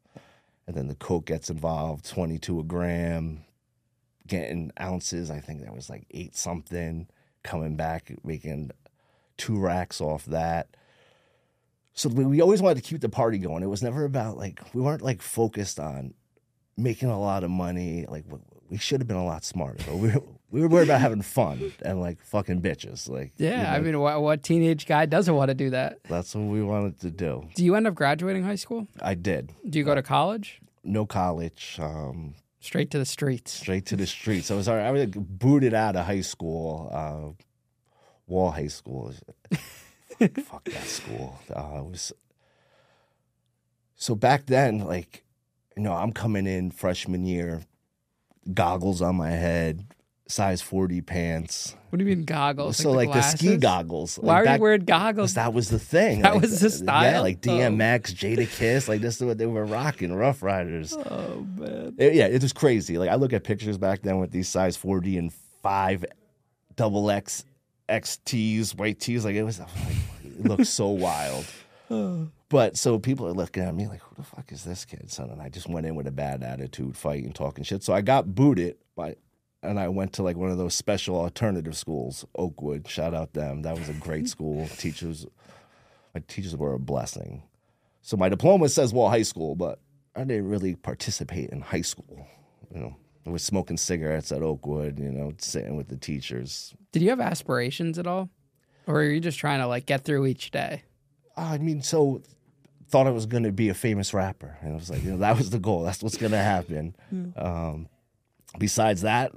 And 0.66 0.76
then 0.76 0.88
the 0.88 0.96
coke 0.96 1.26
gets 1.26 1.50
involved, 1.50 2.04
twenty 2.04 2.38
two 2.38 2.61
a 2.61 2.64
gram, 2.64 3.44
getting 4.26 4.73
ounces. 4.80 5.30
I 5.30 5.40
think 5.40 5.62
that 5.62 5.75
was 5.75 5.88
like 5.88 6.06
eight 6.11 6.37
something. 6.37 7.08
Coming 7.42 7.76
back, 7.76 8.12
making 8.25 8.73
two 9.37 9.56
racks 9.56 10.00
off 10.00 10.25
that. 10.26 10.68
So 11.92 12.08
we, 12.08 12.40
always 12.40 12.61
wanted 12.61 12.82
to 12.82 12.88
keep 12.90 13.00
the 13.00 13.08
party 13.08 13.38
going. 13.38 13.62
It 13.62 13.68
was 13.68 13.85
never 13.85 14.04
about 14.04 14.37
like 14.37 14.61
we 14.75 14.82
weren't 14.82 15.00
like 15.00 15.23
focused 15.23 15.78
on 15.78 16.14
making 16.76 17.08
a 17.08 17.20
lot 17.20 17.44
of 17.44 17.50
money. 17.50 18.04
Like 18.08 18.25
we, 18.28 18.38
we 18.68 18.78
should 18.78 19.00
have 19.00 19.06
been 19.06 19.16
a 19.16 19.25
lot 19.25 19.44
smarter. 19.44 19.78
But 19.87 19.96
we 19.96 20.12
we 20.57 20.63
were 20.63 20.69
worried 20.69 20.89
about 20.89 21.03
having 21.03 21.21
fun 21.21 21.73
and 21.85 22.01
like 22.01 22.19
fucking 22.23 22.63
bitches. 22.63 23.09
Like 23.09 23.33
Yeah, 23.37 23.61
you 23.73 23.77
I 23.77 23.81
mean, 23.81 24.01
what, 24.01 24.23
what 24.23 24.43
teenage 24.43 24.87
guy 24.87 25.05
doesn't 25.05 25.35
want 25.35 25.51
to 25.51 25.55
do 25.55 25.69
that? 25.71 25.99
that's 26.09 26.35
what 26.35 26.45
we 26.45 26.63
wanted 26.63 26.99
to 27.01 27.11
do. 27.11 27.47
Do 27.55 27.63
you 27.65 27.75
end 27.75 27.87
up 27.87 27.95
graduating 27.95 28.43
high 28.45 28.55
school? 28.57 28.89
I 29.03 29.15
did 29.15 29.53
Do 29.69 29.79
you 29.79 29.85
go 29.85 29.95
to 29.95 30.03
college? 30.03 30.61
no 30.83 31.05
college. 31.05 31.77
Um, 31.81 32.35
Straight 32.61 32.91
to 32.93 32.99
the 32.99 33.05
streets. 33.05 33.53
straight 33.53 33.85
to 33.87 33.97
the 33.97 34.07
streets. 34.07 34.51
I 34.51 34.55
was 34.55 34.67
I 34.67 34.91
was 34.91 35.01
like, 35.07 35.15
booted 35.15 35.75
out 35.75 35.95
of 35.95 36.07
high 36.07 36.23
school, 36.23 36.91
uh, 36.93 37.43
Wall 38.27 38.51
High 38.51 38.67
School. 38.69 39.13
fuck, 40.19 40.31
fuck 40.45 40.65
that 40.65 40.85
school. 40.85 41.39
Uh, 41.55 41.83
was 41.85 42.13
so 43.95 44.15
back 44.15 44.47
then, 44.47 44.79
like 44.81 45.23
you 45.77 45.83
know, 45.83 45.93
I'm 45.93 46.13
coming 46.13 46.47
in 46.47 46.71
freshman 46.71 47.25
year, 47.25 47.63
goggles 48.53 49.01
on 49.03 49.15
my 49.17 49.31
head, 49.31 49.85
size 50.28 50.61
40 50.62 51.00
pants. 51.02 51.76
What 51.90 51.99
do 51.99 52.04
you 52.04 52.16
mean 52.16 52.25
goggles? 52.25 52.76
so 52.76 52.90
like 52.90 53.12
the, 53.12 53.23
ski 53.23 53.56
goggles. 53.56 54.16
Why 54.16 54.42
like, 54.42 54.59
you 54.59 54.62
wearing 54.62 54.85
goggles? 54.85 55.35
That 55.35 55.52
was 55.54 55.68
the 55.71 55.78
thing. 55.78 56.23
That 56.23 56.33
Like, 56.35 56.42
was 56.42 56.61
the 56.61 56.71
style. 56.71 57.11
Yeah, 57.12 57.21
like 57.21 57.38
Oh. 57.47 57.50
DMX, 57.50 58.00
Jadakiss, 58.14 58.88
like 58.88 59.00
this 59.00 59.16
is 59.16 59.23
what 59.25 59.38
they 59.38 59.47
were 59.47 59.64
rocking. 59.64 60.12
Ruff 60.12 60.42
Ryders. 60.42 60.95
Oh 60.97 61.47
man. 61.56 61.95
It- 61.99 62.14
yeah, 62.14 62.26
it 62.26 62.42
was 62.42 62.52
crazy. 62.52 62.99
Like 62.99 63.11
I 63.11 63.14
look 63.14 63.33
at 63.33 63.45
pictures 63.45 63.78
back 63.78 64.02
then 64.02 64.18
with 64.18 64.30
these 64.33 64.49
size 64.49 64.76
40 64.76 65.18
and 65.18 65.33
five 65.62 66.04
double 66.75 67.11
X 67.11 67.45
X 67.88 68.18
tees, 68.25 68.75
white 68.75 68.99
tees. 69.00 69.25
Like 69.25 69.37
it 69.37 69.45
was 69.45 69.61
like, 69.61 69.68
it 70.25 70.45
looked 70.45 70.66
so 70.66 70.88
wild. 70.88 71.47
But 72.49 72.76
so 72.76 72.99
people 73.00 73.26
are 73.26 73.33
looking 73.33 73.64
at 73.64 73.75
me 73.75 73.88
like, 73.88 74.00
who 74.02 74.14
the 74.14 74.23
fuck 74.23 74.52
is 74.52 74.62
this 74.62 74.85
kid, 74.85 75.11
son? 75.11 75.30
And 75.30 75.42
I 75.42 75.49
just 75.49 75.68
went 75.68 75.85
in 75.85 75.97
with 75.97 76.06
a 76.06 76.12
bad 76.12 76.45
attitude, 76.45 76.97
fighting, 76.97 77.33
talking 77.33 77.64
shit. 77.64 77.83
So 77.83 77.92
I 77.92 78.02
got 78.02 78.37
booted 78.37 78.76
by 78.95 79.16
and 79.66 79.78
I 79.78 79.88
went 79.88 80.14
to 80.14 80.23
like 80.23 80.37
one 80.37 80.50
of 80.50 80.58
those 80.58 80.75
special 80.75 81.16
alternative 81.16 81.76
schools, 81.76 82.25
Oakwood. 82.37 82.88
Shout 82.88 83.14
out 83.14 83.32
them. 83.32 83.62
That 83.62 83.78
was 83.78 83.88
a 83.88 83.94
great 83.94 84.28
school. 84.28 84.68
Teachers 84.78 85.26
my 86.16 86.23
teachers 86.28 86.56
were 86.56 86.73
a 86.73 86.78
blessing. 86.78 87.42
So 88.00 88.16
my 88.16 88.30
diploma 88.30 88.70
says 88.70 88.94
Wall 88.94 89.11
High 89.11 89.20
School, 89.20 89.54
but 89.54 89.80
I 90.14 90.20
didn't 90.20 90.49
really 90.49 90.75
participate 90.75 91.50
in 91.50 91.61
high 91.61 91.82
school. 91.82 92.26
You 92.75 92.80
know, 92.80 92.96
I 93.26 93.30
was 93.30 93.42
smoking 93.42 93.76
cigarettes 93.76 94.32
at 94.32 94.40
Oakwood, 94.40 94.99
you 94.99 95.11
know, 95.11 95.35
sitting 95.37 95.76
with 95.76 95.88
the 95.88 95.99
teachers. 95.99 96.75
Did 96.92 97.02
you 97.02 97.11
have 97.11 97.20
aspirations 97.20 97.99
at 97.99 98.06
all, 98.06 98.30
or 98.87 99.00
are 99.00 99.04
you 99.04 99.20
just 99.20 99.38
trying 99.38 99.61
to 99.61 99.66
like 99.66 99.85
get 99.85 100.04
through 100.04 100.25
each 100.25 100.52
day? 100.52 100.85
I 101.37 101.58
mean, 101.58 101.82
so 101.82 102.23
thought 102.88 103.06
I 103.06 103.11
was 103.11 103.26
going 103.26 103.42
to 103.42 103.52
be 103.52 103.68
a 103.68 103.75
famous 103.75 104.14
rapper, 104.14 104.56
and 104.62 104.73
I 104.73 104.76
was 104.76 104.88
like, 104.88 105.04
you 105.04 105.11
know, 105.11 105.18
that 105.18 105.37
was 105.37 105.50
the 105.50 105.58
goal. 105.58 105.82
That's 105.82 106.02
what's 106.02 106.16
going 106.16 106.32
to 106.32 106.38
happen. 106.38 106.96
Um, 107.37 107.88
besides 108.58 109.02
that, 109.02 109.32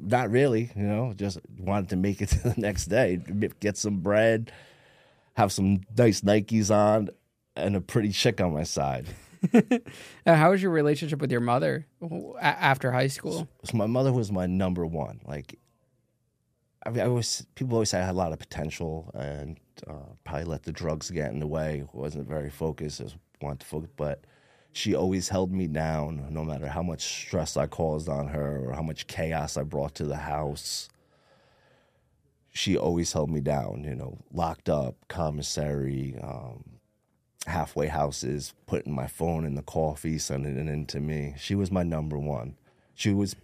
not 0.00 0.30
really. 0.30 0.70
You 0.74 0.82
know, 0.82 1.12
just 1.14 1.38
wanted 1.58 1.90
to 1.90 1.96
make 1.96 2.20
it 2.20 2.28
to 2.30 2.38
the 2.50 2.54
next 2.56 2.86
day, 2.86 3.20
get 3.60 3.76
some 3.76 3.98
bread, 3.98 4.52
have 5.34 5.52
some 5.52 5.82
nice 5.96 6.20
Nikes 6.22 6.74
on, 6.74 7.10
and 7.56 7.76
a 7.76 7.80
pretty 7.80 8.10
chick 8.10 8.40
on 8.40 8.52
my 8.54 8.64
side. 8.64 9.06
Uh, 10.26 10.34
how 10.34 10.50
was 10.50 10.60
your 10.60 10.72
relationship 10.72 11.20
with 11.20 11.30
your 11.30 11.40
mother 11.40 11.86
after 12.40 12.90
high 12.90 13.06
school? 13.06 13.48
So 13.64 13.76
my 13.76 13.86
mother 13.86 14.12
was 14.12 14.32
my 14.32 14.46
number 14.46 14.84
one. 14.84 15.20
Like, 15.24 15.58
I 16.84 16.90
mean, 16.90 17.00
I 17.00 17.06
was 17.06 17.46
people 17.54 17.74
always 17.74 17.90
say 17.90 18.00
I 18.00 18.04
had 18.04 18.14
a 18.14 18.18
lot 18.18 18.32
of 18.32 18.40
potential, 18.40 19.10
and 19.14 19.58
uh, 19.86 20.12
probably 20.24 20.44
let 20.44 20.64
the 20.64 20.72
drugs 20.72 21.10
get 21.10 21.30
in 21.30 21.38
the 21.38 21.46
way. 21.46 21.84
wasn't 21.92 22.28
very 22.28 22.50
focused. 22.50 22.98
Just 22.98 23.16
wanted 23.40 23.60
to 23.60 23.66
focus, 23.66 23.90
but 23.96 24.24
she 24.78 24.94
always 24.94 25.28
held 25.28 25.50
me 25.50 25.66
down, 25.66 26.28
no 26.30 26.44
matter 26.44 26.68
how 26.68 26.84
much 26.84 27.02
stress 27.02 27.56
I 27.56 27.66
caused 27.66 28.08
on 28.08 28.28
her 28.28 28.64
or 28.64 28.74
how 28.74 28.82
much 28.82 29.08
chaos 29.08 29.56
I 29.56 29.64
brought 29.64 29.96
to 29.96 30.04
the 30.04 30.16
house. 30.16 30.88
She 32.52 32.76
always 32.76 33.12
held 33.12 33.28
me 33.28 33.40
down. 33.40 33.82
You 33.82 33.96
know, 33.96 34.18
locked 34.32 34.68
up, 34.68 34.94
commissary, 35.08 36.16
um, 36.22 36.62
halfway 37.44 37.88
houses, 37.88 38.54
putting 38.66 38.94
my 38.94 39.08
phone 39.08 39.44
in 39.44 39.56
the 39.56 39.62
coffee, 39.62 40.16
sending 40.16 40.56
it 40.56 40.68
in 40.68 40.86
to 40.86 41.00
me. 41.00 41.34
She 41.36 41.56
was 41.56 41.72
my 41.72 41.82
number 41.82 42.16
one. 42.16 42.54
She 42.94 43.12
was 43.12 43.34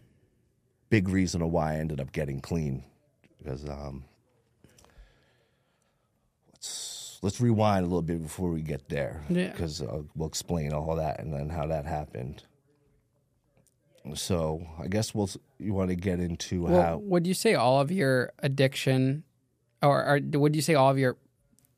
big 0.89 1.09
reason 1.09 1.43
of 1.43 1.51
why 1.51 1.73
I 1.73 1.79
ended 1.79 2.01
up 2.01 2.13
getting 2.13 2.41
clean 2.41 2.85
because 3.39 3.69
um, 3.69 4.05
let's 7.25 7.41
rewind 7.41 7.85
a 7.85 7.89
little 7.89 8.03
bit 8.03 8.23
before 8.23 8.51
we 8.51 8.61
get 8.61 8.89
there 8.91 9.23
Yeah. 9.31 9.49
because 9.51 9.81
uh, 9.81 10.03
we'll 10.15 10.29
explain 10.29 10.73
all 10.75 10.95
that 10.97 11.21
and 11.21 11.33
then 11.33 11.49
how 11.49 11.67
that 11.69 11.87
happened. 11.87 12.43
So 14.15 14.67
I 14.79 14.89
guess 14.89 15.15
we'll 15.15 15.31
you 15.59 15.73
want 15.73 15.89
to 15.89 15.97
get 15.97 16.21
into 16.21 16.65
Well, 16.65 16.83
how 16.83 16.97
would 16.99 17.27
you 17.27 17.33
say 17.33 17.55
all 17.55 17.81
of 17.81 17.91
your 17.91 18.33
addiction, 18.41 19.25
or, 19.83 20.05
or 20.05 20.21
would 20.39 20.55
you 20.55 20.61
say 20.61 20.75
all 20.75 20.91
of 20.91 20.99
your 20.99 21.17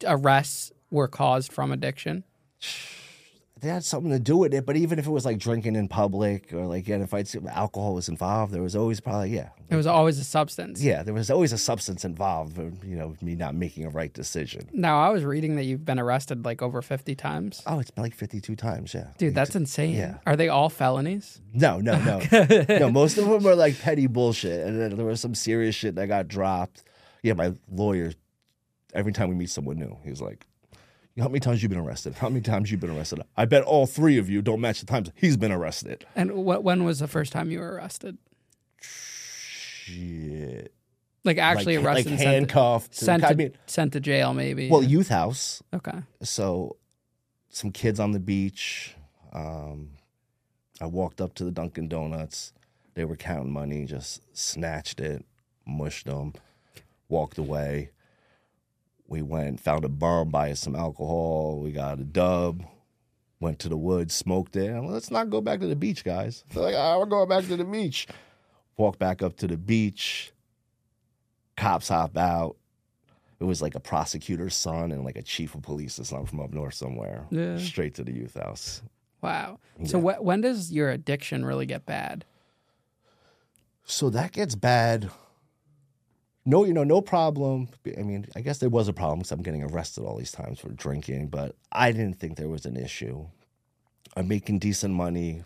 arrests 0.04 0.72
were 0.90 1.06
caused 1.06 1.52
from 1.52 1.70
addiction? 1.70 2.24
they 3.60 3.68
had 3.68 3.84
something 3.84 4.10
to 4.10 4.18
do 4.18 4.36
with 4.36 4.52
it. 4.52 4.66
But 4.66 4.76
even 4.76 4.98
if 4.98 5.06
it 5.06 5.10
was 5.10 5.24
like 5.24 5.38
drinking 5.38 5.76
in 5.76 5.88
public 5.88 6.52
or 6.52 6.66
like 6.66 6.84
getting 6.84 7.06
fights, 7.06 7.34
alcohol 7.50 7.94
was 7.94 8.08
involved. 8.08 8.52
There 8.52 8.60
was 8.62 8.76
always 8.76 9.00
probably 9.00 9.30
yeah, 9.30 9.48
It 9.70 9.76
was 9.76 9.86
always 9.86 10.18
a 10.18 10.24
substance. 10.24 10.82
yeah. 10.82 11.02
There 11.02 11.14
was 11.14 11.30
always 11.30 11.52
a 11.54 11.58
substance 11.58 12.04
involved. 12.04 12.58
Uh, 12.58 12.64
you 12.84 12.96
know, 12.96 13.16
me 13.22 13.34
not 13.34 13.54
making 13.54 13.86
a 13.86 13.88
right 13.88 14.12
decision. 14.12 14.68
Now 14.74 15.00
I 15.00 15.08
was 15.08 15.24
reading 15.24 15.56
that 15.56 15.64
you've 15.64 15.86
been 15.86 15.98
arrested 15.98 16.44
like 16.44 16.60
over 16.60 16.82
fifty 16.82 17.14
times. 17.14 17.62
Oh, 17.66 17.78
it's 17.80 17.90
been 17.90 18.04
like 18.04 18.14
fifty-two 18.14 18.56
times. 18.56 18.92
Yeah, 18.92 19.08
Dude, 19.16 19.34
that's 19.34 19.56
insane. 19.56 19.94
yeah. 19.94 20.18
Are 20.26 20.36
they 20.36 20.48
all 20.50 20.68
felonies? 20.68 21.40
No, 21.54 21.80
no, 21.80 21.98
no. 22.02 22.66
no, 22.68 22.90
most 22.90 23.16
of 23.16 23.26
them 23.26 23.42
were 23.42 23.54
like 23.54 23.80
petty 23.80 24.06
bullshit. 24.06 24.66
And 24.66 24.78
then 24.78 24.96
there 24.96 25.06
was 25.06 25.20
some 25.22 25.34
serious 25.34 25.74
shit 25.74 25.94
that 25.94 26.08
got 26.08 26.28
dropped. 26.28 26.84
Yeah, 27.22 27.32
my 27.32 27.54
lawyer, 27.72 28.12
every 28.92 29.12
time 29.12 29.30
we 29.30 29.34
meet 29.34 29.48
someone 29.50 29.78
new, 29.78 29.96
he's 30.04 30.20
like, 30.20 30.46
How 31.18 31.28
many 31.28 31.40
times 31.40 31.62
you've 31.62 31.70
been 31.70 31.78
arrested? 31.80 32.14
How 32.14 32.28
many 32.28 32.42
times 32.42 32.70
you've 32.70 32.80
been 32.80 32.90
arrested? 32.90 33.22
I 33.36 33.46
bet 33.46 33.62
all 33.62 33.86
three 33.86 34.18
of 34.18 34.28
you 34.28 34.42
don't 34.42 34.60
match 34.60 34.80
the 34.80 34.86
times 34.86 35.10
he's 35.14 35.36
been 35.38 35.52
arrested. 35.52 36.04
And 36.14 36.30
wh- 36.30 36.62
when 36.62 36.84
was 36.84 36.98
the 36.98 37.08
first 37.08 37.32
time 37.32 37.50
you 37.50 37.58
were 37.60 37.72
arrested? 37.72 38.18
Shit. 38.82 40.72
Like 41.24 41.38
actually 41.38 41.78
like, 41.78 41.86
arrested, 41.86 42.04
like 42.06 42.10
and 42.12 42.18
sent 42.20 42.28
to- 42.28 42.34
handcuffed. 42.54 42.94
sent 42.94 43.24
I 43.24 43.28
to, 43.30 43.34
mean, 43.36 43.52
sent 43.66 43.92
to 43.94 44.00
jail, 44.00 44.32
maybe. 44.34 44.68
well, 44.70 44.82
youth 44.82 45.08
house. 45.08 45.62
okay. 45.74 45.98
So, 46.22 46.76
some 47.48 47.72
kids 47.72 47.98
on 47.98 48.12
the 48.12 48.20
beach. 48.20 48.94
Um, 49.32 49.90
I 50.80 50.86
walked 50.86 51.20
up 51.20 51.34
to 51.36 51.44
the 51.44 51.50
Dunkin' 51.50 51.88
Donuts. 51.88 52.52
They 52.94 53.04
were 53.04 53.16
counting 53.16 53.52
money. 53.52 53.86
Just 53.86 54.22
snatched 54.36 55.00
it, 55.00 55.24
mushed 55.66 56.06
them, 56.06 56.34
walked 57.08 57.38
away. 57.38 57.90
We 59.08 59.22
went, 59.22 59.60
found 59.60 59.84
a 59.84 59.88
bar, 59.88 60.24
buy 60.24 60.50
us 60.50 60.60
some 60.60 60.74
alcohol. 60.74 61.60
We 61.60 61.72
got 61.72 62.00
a 62.00 62.04
dub. 62.04 62.64
Went 63.38 63.58
to 63.60 63.68
the 63.68 63.76
woods, 63.76 64.14
smoked 64.14 64.56
it. 64.56 64.72
Let's 64.82 65.10
not 65.10 65.28
go 65.30 65.40
back 65.40 65.60
to 65.60 65.66
the 65.66 65.76
beach, 65.76 66.04
guys. 66.04 66.44
They're 66.52 66.62
like, 66.62 66.74
ah, 66.74 66.98
we're 66.98 67.04
going 67.06 67.28
back 67.28 67.44
to 67.46 67.56
the 67.56 67.64
beach. 67.64 68.06
Walk 68.78 68.98
back 68.98 69.22
up 69.22 69.36
to 69.36 69.46
the 69.46 69.58
beach. 69.58 70.32
Cops 71.56 71.88
hop 71.88 72.16
out. 72.16 72.56
It 73.38 73.44
was 73.44 73.60
like 73.60 73.74
a 73.74 73.80
prosecutor's 73.80 74.54
son 74.56 74.90
and 74.90 75.04
like 75.04 75.16
a 75.16 75.22
chief 75.22 75.54
of 75.54 75.60
police 75.62 75.98
or 76.00 76.04
something 76.04 76.26
from 76.26 76.40
up 76.40 76.52
north 76.54 76.74
somewhere. 76.74 77.26
Yeah. 77.30 77.58
Straight 77.58 77.94
to 77.96 78.04
the 78.04 78.12
youth 78.12 78.34
house. 78.34 78.82
Wow. 79.20 79.58
So 79.84 80.00
wh- 80.00 80.22
when 80.22 80.40
does 80.40 80.72
your 80.72 80.90
addiction 80.90 81.44
really 81.44 81.66
get 81.66 81.84
bad? 81.84 82.24
So 83.84 84.08
that 84.10 84.32
gets 84.32 84.54
bad. 84.54 85.10
No, 86.46 86.64
you 86.64 86.72
know, 86.72 86.84
no 86.84 87.00
problem. 87.00 87.68
I 87.98 88.02
mean, 88.02 88.26
I 88.36 88.40
guess 88.40 88.58
there 88.58 88.70
was 88.70 88.88
a 88.88 88.92
problem 88.92 89.18
because 89.18 89.32
I'm 89.32 89.42
getting 89.42 89.64
arrested 89.64 90.04
all 90.04 90.16
these 90.16 90.32
times 90.32 90.60
for 90.60 90.70
drinking, 90.70 91.28
but 91.28 91.56
I 91.72 91.92
didn't 91.92 92.20
think 92.20 92.36
there 92.36 92.48
was 92.48 92.66
an 92.66 92.76
issue. 92.76 93.26
I'm 94.16 94.28
making 94.28 94.60
decent 94.60 94.94
money 94.94 95.44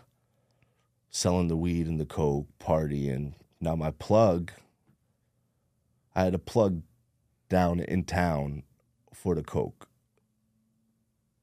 selling 1.09 1.47
the 1.49 1.57
weed 1.57 1.87
and 1.87 1.99
the 1.99 2.05
coke, 2.05 2.47
partying. 2.59 3.33
Now 3.59 3.75
my 3.75 3.91
plug, 3.91 4.51
I 6.15 6.23
had 6.25 6.35
a 6.35 6.39
plug 6.39 6.83
down 7.49 7.79
in 7.81 8.03
town 8.05 8.63
for 9.13 9.35
the 9.35 9.43
coke. 9.43 9.89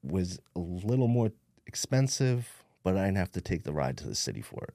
Was 0.03 0.41
a 0.57 0.61
little 0.61 1.09
more 1.09 1.33
expensive, 1.67 2.65
but 2.85 2.97
I 2.97 3.07
didn't 3.07 3.19
have 3.19 3.33
to 3.33 3.41
take 3.41 3.65
the 3.65 3.73
ride 3.73 3.97
to 3.99 4.09
the 4.09 4.15
city 4.15 4.41
for 4.43 4.65
it. 4.65 4.75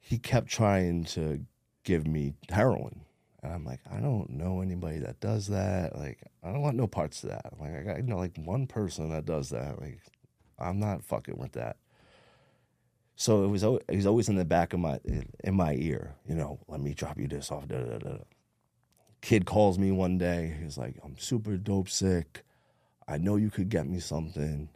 he 0.00 0.18
kept 0.18 0.48
trying 0.48 1.04
to 1.04 1.44
give 1.84 2.06
me 2.06 2.34
heroin. 2.48 3.00
And 3.42 3.52
I'm 3.52 3.64
like, 3.64 3.80
I 3.90 3.98
don't 3.98 4.30
know 4.30 4.60
anybody 4.60 4.98
that 5.00 5.20
does 5.20 5.48
that. 5.48 5.96
Like, 5.96 6.20
I 6.44 6.52
don't 6.52 6.62
want 6.62 6.76
no 6.76 6.86
parts 6.86 7.24
of 7.24 7.30
that. 7.30 7.52
Like, 7.60 7.74
I 7.74 7.82
got, 7.82 7.96
you 7.96 8.04
know, 8.04 8.18
like 8.18 8.36
one 8.36 8.66
person 8.66 9.10
that 9.10 9.24
does 9.24 9.50
that. 9.50 9.80
Like, 9.80 10.00
I'm 10.58 10.78
not 10.78 11.04
fucking 11.04 11.38
with 11.38 11.52
that. 11.52 11.76
So 13.16 13.44
it 13.44 13.48
was, 13.48 13.64
al- 13.64 13.80
he's 13.90 14.06
always 14.06 14.28
in 14.28 14.36
the 14.36 14.44
back 14.44 14.72
of 14.72 14.80
my, 14.80 15.00
in 15.42 15.54
my 15.54 15.74
ear, 15.74 16.14
you 16.26 16.34
know, 16.34 16.60
let 16.68 16.80
me 16.80 16.94
drop 16.94 17.18
you 17.18 17.26
this 17.26 17.50
off. 17.50 17.66
Da, 17.68 17.78
da, 17.78 17.98
da. 17.98 18.16
Kid 19.20 19.44
calls 19.44 19.78
me 19.78 19.90
one 19.92 20.18
day. 20.18 20.56
He's 20.62 20.78
like, 20.78 20.96
I'm 21.04 21.16
super 21.18 21.56
dope 21.56 21.88
sick. 21.88 22.44
I 23.06 23.18
know 23.18 23.36
you 23.36 23.50
could 23.50 23.68
get 23.68 23.86
me 23.86 24.00
something. 24.00 24.68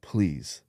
Please. 0.00 0.62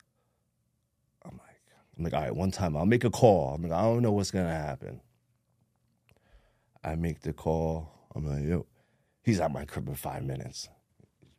I'm 1.24 1.32
like, 1.32 1.62
I'm 1.98 2.04
like, 2.04 2.13
all 2.13 2.22
right, 2.22 2.36
one 2.36 2.51
time 2.51 2.75
I'll 2.75 2.86
make 2.86 3.04
a 3.04 3.10
call. 3.10 3.54
I'm 3.56 3.63
like, 3.63 3.72
I 3.72 3.82
don't 3.82 4.01
know 4.01 4.12
what's 4.12 4.32
gonna 4.32 4.50
happen. 4.50 5.01
I 6.84 6.96
make 6.96 7.22
the 7.22 7.34
call. 7.34 7.92
I'm 8.16 8.26
like, 8.26 8.44
yo, 8.44 8.66
he's 9.24 9.40
at 9.40 9.52
my 9.52 9.66
crib 9.66 9.88
in 9.88 9.96
five 9.96 10.24
minutes. 10.24 10.70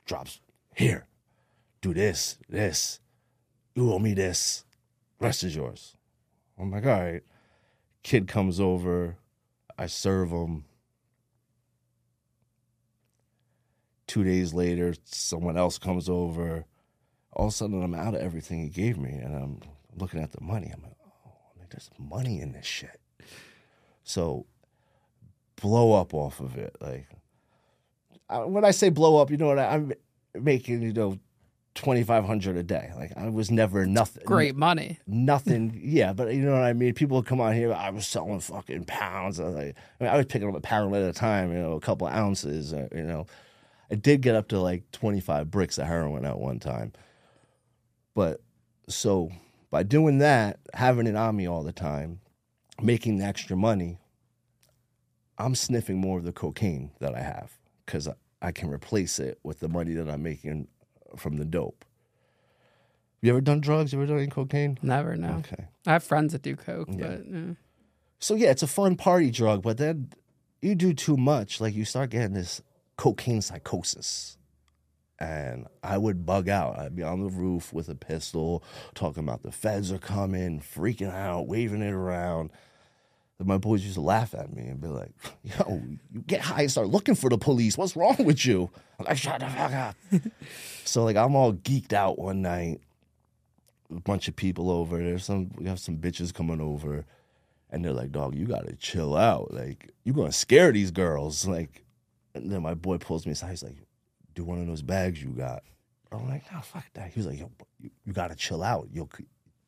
Drops 0.05 0.41
here. 0.75 1.07
Do 1.81 1.93
this, 1.93 2.39
this. 2.49 3.01
You 3.75 3.93
owe 3.93 3.99
me 3.99 4.15
this. 4.15 4.65
Rest 5.19 5.45
is 5.45 5.57
yours. 5.57 5.97
I'm 6.59 6.71
like, 6.71 6.85
all 6.87 7.01
right. 7.01 7.23
Kid 8.03 8.29
comes 8.29 8.61
over. 8.61 9.17
I 9.79 9.87
serve 9.87 10.31
him. 10.31 10.65
Two 14.07 14.25
days 14.25 14.53
later, 14.53 14.95
someone 15.05 15.57
else 15.57 15.79
comes 15.79 16.09
over. 16.09 16.67
All 17.33 17.47
of 17.47 17.53
a 17.53 17.57
sudden, 17.57 17.83
I'm 17.83 17.95
out 17.95 18.15
of 18.15 18.21
everything 18.21 18.63
he 18.63 18.69
gave 18.69 18.99
me, 18.99 19.13
and 19.13 19.35
I'm 19.35 19.61
looking 19.97 20.21
at 20.21 20.33
the 20.33 20.43
money. 20.43 20.71
I'm 20.73 20.83
like, 20.83 20.97
oh, 21.27 21.33
there's 21.71 21.91
money 21.99 22.41
in 22.41 22.53
this 22.53 22.67
shit. 22.67 23.01
So, 24.05 24.47
blow 25.63 25.93
up 25.93 26.13
off 26.13 26.41
of 26.41 26.59
it. 26.59 26.77
Like, 26.81 27.07
I, 28.29 28.41
when 28.41 28.65
I 28.65 28.73
say 28.73 28.91
blow 28.91 29.17
up, 29.23 29.31
you 29.31 29.37
know 29.37 29.47
what? 29.47 29.59
I, 29.59 29.69
I'm 29.69 29.93
making, 30.35 30.83
you 30.83 30.93
know, 30.93 31.19
twenty 31.75 32.03
five 32.03 32.25
hundred 32.25 32.57
a 32.57 32.63
day. 32.63 32.91
Like, 32.97 33.17
I 33.17 33.29
was 33.29 33.51
never 33.51 33.87
nothing. 33.87 34.25
Great 34.27 34.57
money. 34.57 34.99
Nothing, 35.07 35.81
yeah, 35.83 36.13
but 36.13 36.35
you 36.35 36.43
know 36.43 36.53
what 36.53 36.65
I 36.65 36.73
mean. 36.73 36.93
People 36.95 37.19
would 37.19 37.27
come 37.27 37.41
on 37.41 37.55
here. 37.55 37.73
I 37.73 37.91
was 37.91 38.07
selling 38.07 38.41
fucking 38.41 38.85
pounds. 38.87 39.39
I 39.39 39.45
was, 39.45 39.55
like, 39.55 39.77
I, 40.01 40.05
mean, 40.05 40.13
I 40.13 40.17
was 40.17 40.27
picking 40.27 40.49
up 40.49 40.57
a 40.57 40.61
pound 40.61 40.95
at 40.97 41.03
a 41.03 41.13
time. 41.13 41.53
You 41.53 41.61
know, 41.61 41.73
a 41.75 41.81
couple 41.81 42.09
ounces. 42.09 42.75
Uh, 42.75 42.89
you 42.95 43.05
know, 43.05 43.27
I 43.91 43.95
did 43.95 44.21
get 44.21 44.35
up 44.35 44.49
to 44.49 44.61
like 44.61 44.91
twenty 44.91 45.21
five 45.21 45.51
bricks 45.51 45.79
of 45.79 45.87
heroin 45.87 46.25
at 46.25 46.39
one 46.39 46.59
time. 46.59 46.93
But 48.15 48.43
so 48.89 49.31
by 49.71 49.85
doing 49.85 50.19
that, 50.19 50.59
having 50.75 51.07
it 51.07 51.17
on 51.17 51.37
me 51.37 51.47
all 51.49 51.63
the 51.63 51.73
time, 51.73 52.21
making 52.83 53.19
the 53.19 53.25
extra 53.25 53.57
money, 53.57 53.99
I'm 55.39 55.55
sniffing 55.55 55.99
more 55.99 56.19
of 56.19 56.25
the 56.25 56.33
cocaine 56.33 56.91
that 57.01 57.15
I 57.15 57.21
have 57.21 57.53
because 57.87 58.07
I, 58.09 58.15
I 58.41 58.53
can 58.53 58.71
replace 58.71 59.19
it 59.19 59.39
with 59.43 59.61
the 59.61 59.69
money 59.69 59.95
that 59.95 60.09
I'm 60.09 60.23
making 60.23 60.69
from 61.17 61.37
the 61.37 61.45
dope. 61.45 61.85
You 63.21 63.31
ever 63.31 63.41
done 63.41 63.61
drugs? 63.61 63.93
You 63.93 64.01
ever 64.01 64.07
done 64.07 64.19
any 64.19 64.27
cocaine? 64.29 64.79
Never 64.83 65.17
no. 65.17 65.35
Okay. 65.39 65.67
I 65.87 65.93
have 65.93 66.05
friends 66.05 66.33
that 66.33 66.43
do 66.43 66.57
coke, 66.57 66.89
Yeah. 66.91 67.07
but 67.09 67.27
yeah. 67.31 67.41
So 68.19 68.35
yeah, 68.35 68.51
it's 68.51 68.63
a 68.63 68.67
fun 68.69 68.97
party 68.97 69.31
drug, 69.31 69.63
but 69.63 69.79
then 69.79 70.11
you 70.61 70.75
do 70.75 70.93
too 70.93 71.17
much, 71.17 71.61
like 71.61 71.75
you 71.75 71.85
start 71.85 72.11
getting 72.11 72.35
this 72.35 72.63
cocaine 72.97 73.43
psychosis. 73.43 74.37
And 75.19 75.67
I 75.85 75.99
would 75.99 76.27
bug 76.27 76.49
out. 76.49 76.79
I'd 76.79 76.97
be 76.97 77.05
on 77.05 77.21
the 77.23 77.31
roof 77.31 77.73
with 77.73 77.89
a 77.89 77.95
pistol, 77.95 78.65
talking 78.95 79.23
about 79.23 79.45
the 79.45 79.53
feds 79.53 79.93
are 79.93 79.99
coming, 79.99 80.61
freaking 80.61 81.13
out, 81.13 81.47
waving 81.47 81.83
it 81.83 81.93
around. 81.93 82.51
My 83.39 83.59
boys 83.59 83.83
used 83.83 83.97
to 83.97 84.01
laugh 84.01 84.35
at 84.35 84.55
me 84.55 84.69
and 84.69 84.81
be 84.81 84.87
like, 84.87 85.11
"Yo, 85.43 85.83
you 86.13 86.21
get 86.23 86.41
high 86.43 86.63
and 86.63 86.71
start 86.71 86.89
looking 86.89 87.17
for 87.17 87.29
the 87.29 87.39
police. 87.39 87.77
What's 87.77 87.97
wrong 87.97 88.17
with 88.25 88.47
you?" 88.47 88.71
I'm 89.01 89.07
like, 89.07 89.17
"Shut 89.17 89.41
the 89.41 89.49
fuck 89.49 89.73
up." 89.73 89.97
so 90.85 91.03
like, 91.03 91.17
I'm 91.17 91.35
all 91.35 91.53
geeked 91.53 91.93
out 91.93 92.19
one 92.19 92.43
night. 92.43 92.81
A 93.91 94.01
bunch 94.01 94.29
of 94.29 94.37
people 94.37 94.71
over. 94.71 94.99
There's 94.99 95.25
some. 95.25 95.51
We 95.57 95.67
have 95.67 95.81
some 95.81 95.99
bitches 95.99 96.33
coming 96.33 96.61
over 96.61 97.05
and 97.73 97.85
they're 97.85 97.93
like, 97.93 98.13
"Dog, 98.13 98.37
you 98.37 98.47
gotta 98.47 98.77
chill 98.77 99.17
out. 99.17 99.53
Like, 99.53 99.91
you're 100.05 100.15
gonna 100.15 100.31
scare 100.31 100.71
these 100.71 100.91
girls." 100.93 101.47
Like, 101.53 101.83
and 102.35 102.51
then 102.51 102.63
my 102.63 102.75
boy 102.75 102.99
pulls 102.99 103.27
me 103.27 103.33
aside. 103.33 103.51
He's 103.51 103.63
like, 103.63 103.77
"Do 104.35 104.45
one 104.45 104.61
of 104.61 104.67
those 104.67 104.83
bags 104.83 105.23
you 105.23 105.31
got." 105.31 105.63
I'm 106.13 106.29
like, 106.29 106.51
"No, 106.53 106.61
fuck 106.61 106.85
that." 106.95 107.11
He 107.13 107.19
was 107.19 107.27
like, 107.27 107.41
Yo, 107.41 107.51
you, 107.81 107.91
"You 108.05 108.13
gotta 108.13 108.37
chill 108.37 108.63
out. 108.63 108.89
You'll 108.93 109.11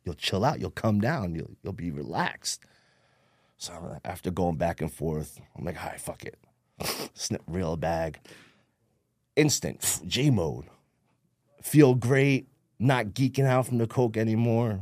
you'll 0.04 0.14
chill 0.14 0.44
out. 0.44 0.60
You'll 0.60 0.70
come 0.70 1.00
down. 1.00 1.34
You'll 1.34 1.50
you'll 1.62 1.72
be 1.72 1.90
relaxed." 1.90 2.62
So 3.56 3.98
after 4.04 4.30
going 4.30 4.56
back 4.56 4.80
and 4.80 4.92
forth, 4.92 5.40
I'm 5.56 5.64
like, 5.64 5.80
"All 5.82 5.90
right, 5.90 6.00
fuck 6.00 6.24
it." 6.24 6.38
Snip, 7.14 7.42
real 7.46 7.76
bag. 7.76 8.18
Instant 9.36 10.00
G 10.06 10.30
mode. 10.30 10.66
Feel 11.62 11.94
great. 11.94 12.48
Not 12.78 13.06
geeking 13.06 13.46
out 13.46 13.66
from 13.66 13.78
the 13.78 13.86
coke 13.86 14.16
anymore. 14.16 14.80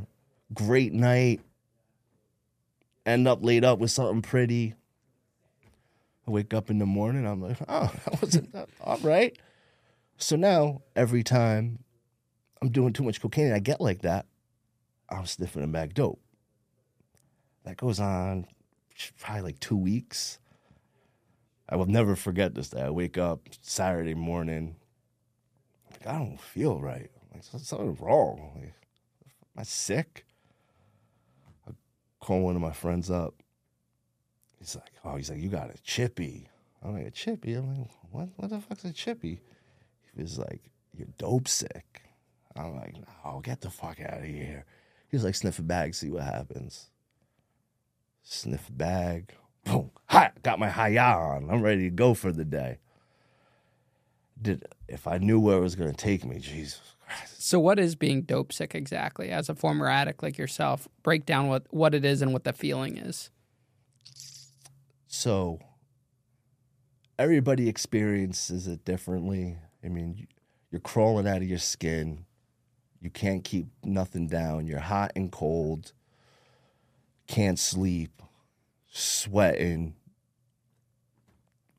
Great 0.53 0.93
night 0.93 1.41
end 3.05 3.27
up 3.27 3.43
laid 3.43 3.63
up 3.63 3.79
with 3.79 3.91
something 3.91 4.21
pretty. 4.21 4.75
I 6.27 6.31
wake 6.31 6.53
up 6.53 6.69
in 6.69 6.79
the 6.79 6.85
morning, 6.85 7.27
I'm 7.27 7.41
like, 7.41 7.57
oh, 7.67 7.91
that 8.05 8.21
wasn't 8.21 8.51
that, 8.53 8.69
all 8.81 8.99
right. 8.99 9.37
So 10.17 10.35
now, 10.35 10.81
every 10.95 11.23
time 11.23 11.79
I'm 12.61 12.69
doing 12.69 12.93
too 12.93 13.03
much 13.03 13.21
cocaine 13.21 13.47
and 13.47 13.55
I 13.55 13.59
get 13.59 13.81
like 13.81 14.03
that, 14.03 14.25
I'm 15.09 15.25
sniffing 15.25 15.63
a 15.63 15.67
bag 15.67 15.93
dope. 15.93 16.19
That 17.65 17.77
goes 17.77 17.99
on 17.99 18.45
probably 19.19 19.41
like 19.41 19.59
two 19.59 19.77
weeks. 19.77 20.39
I 21.69 21.75
will 21.75 21.85
never 21.85 22.15
forget 22.15 22.53
this 22.53 22.69
day. 22.69 22.81
I 22.81 22.89
wake 22.89 23.17
up 23.17 23.41
Saturday 23.61 24.13
morning, 24.13 24.75
like, 25.89 26.05
I 26.07 26.17
don't 26.17 26.39
feel 26.39 26.79
right. 26.79 27.09
Like, 27.33 27.43
something's 27.43 27.99
wrong. 27.99 28.51
Like, 28.55 28.73
am 29.23 29.59
I 29.59 29.63
sick? 29.63 30.25
I 31.67 31.71
call 32.19 32.41
one 32.41 32.55
of 32.55 32.61
my 32.61 32.73
friends 32.73 33.09
up. 33.09 33.35
He's 34.59 34.75
like, 34.75 34.91
oh, 35.03 35.15
he's 35.15 35.29
like, 35.29 35.39
you 35.39 35.49
got 35.49 35.73
a 35.73 35.81
chippy. 35.83 36.47
I'm 36.83 36.93
like, 36.93 37.07
a 37.07 37.11
chippy? 37.11 37.53
I'm 37.53 37.77
like, 37.77 37.89
what? 38.11 38.29
What 38.35 38.49
the 38.49 38.59
fuck's 38.59 38.85
a 38.85 38.93
chippy? 38.93 39.39
He 40.15 40.21
was 40.21 40.37
like, 40.37 40.69
you're 40.95 41.07
dope 41.17 41.47
sick. 41.47 42.03
I'm 42.55 42.75
like, 42.75 42.95
no, 43.25 43.41
get 43.43 43.61
the 43.61 43.69
fuck 43.69 43.99
out 43.99 44.19
of 44.19 44.25
here. 44.25 44.65
He 45.09 45.15
was 45.15 45.23
like, 45.23 45.35
sniff 45.35 45.59
a 45.59 45.63
bag, 45.63 45.95
see 45.95 46.09
what 46.09 46.23
happens. 46.23 46.89
Sniff 48.23 48.69
bag. 48.71 49.35
Boom. 49.63 49.91
Hi, 50.07 50.31
got 50.41 50.59
my 50.59 50.69
high 50.69 50.97
on. 50.97 51.49
I'm 51.49 51.61
ready 51.61 51.83
to 51.83 51.95
go 51.95 52.13
for 52.13 52.31
the 52.31 52.45
day. 52.45 52.79
Did 54.41 54.65
if 54.87 55.07
I 55.07 55.17
knew 55.19 55.39
where 55.39 55.57
it 55.57 55.61
was 55.61 55.75
gonna 55.75 55.93
take 55.93 56.25
me, 56.25 56.39
Jesus 56.39 56.81
Christ. 57.05 57.41
So, 57.41 57.59
what 57.59 57.79
is 57.79 57.95
being 57.95 58.23
dope 58.23 58.51
sick 58.51 58.75
exactly? 58.75 59.29
As 59.29 59.49
a 59.49 59.55
former 59.55 59.87
addict 59.87 60.23
like 60.23 60.37
yourself, 60.37 60.87
break 61.03 61.25
down 61.25 61.47
what, 61.47 61.65
what 61.69 61.93
it 61.93 62.03
is 62.03 62.21
and 62.21 62.33
what 62.33 62.43
the 62.43 62.53
feeling 62.53 62.97
is. 62.97 63.29
So 65.13 65.59
everybody 67.19 67.69
experiences 67.69 68.67
it 68.67 68.83
differently. 68.83 69.59
I 69.83 69.87
mean, 69.87 70.27
you're 70.71 70.81
crawling 70.81 71.27
out 71.27 71.37
of 71.37 71.43
your 71.47 71.59
skin. 71.59 72.25
You 72.99 73.11
can't 73.11 73.43
keep 73.43 73.67
nothing 73.83 74.27
down. 74.27 74.65
You're 74.65 74.79
hot 74.79 75.11
and 75.15 75.31
cold. 75.31 75.93
Can't 77.33 77.57
sleep. 77.57 78.21
Sweating. 78.91 79.95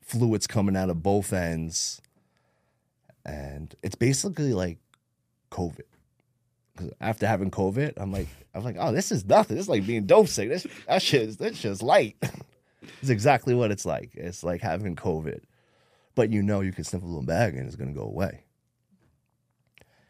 Fluids 0.01 0.47
coming 0.47 0.75
out 0.75 0.89
of 0.89 1.01
both 1.01 1.31
ends. 1.31 2.01
And 3.25 3.73
it's 3.81 3.95
basically 3.95 4.53
like 4.53 4.79
COVID. 5.51 5.83
'Cause 6.75 6.91
after 6.99 7.25
having 7.25 7.51
COVID, 7.51 7.93
I'm 7.95 8.11
like, 8.11 8.27
I'm 8.53 8.65
like, 8.65 8.75
oh, 8.77 8.91
this 8.91 9.13
is 9.13 9.23
nothing. 9.23 9.57
It's 9.57 9.69
like 9.69 9.87
being 9.87 10.05
dope 10.05 10.27
sick. 10.27 10.49
This 10.49 10.67
that 10.87 11.01
shit 11.01 11.21
is 11.21 11.37
this 11.37 11.57
shit's 11.57 11.81
light. 11.81 12.17
It's 13.01 13.09
exactly 13.09 13.55
what 13.55 13.71
it's 13.71 13.85
like. 13.85 14.11
It's 14.13 14.43
like 14.43 14.61
having 14.61 14.95
COVID, 14.95 15.41
but 16.13 16.31
you 16.31 16.43
know 16.43 16.61
you 16.61 16.71
can 16.71 16.83
sniff 16.83 17.01
a 17.01 17.05
little 17.05 17.23
bag 17.23 17.55
and 17.55 17.65
it's 17.65 17.75
gonna 17.75 17.93
go 17.93 18.03
away. 18.03 18.43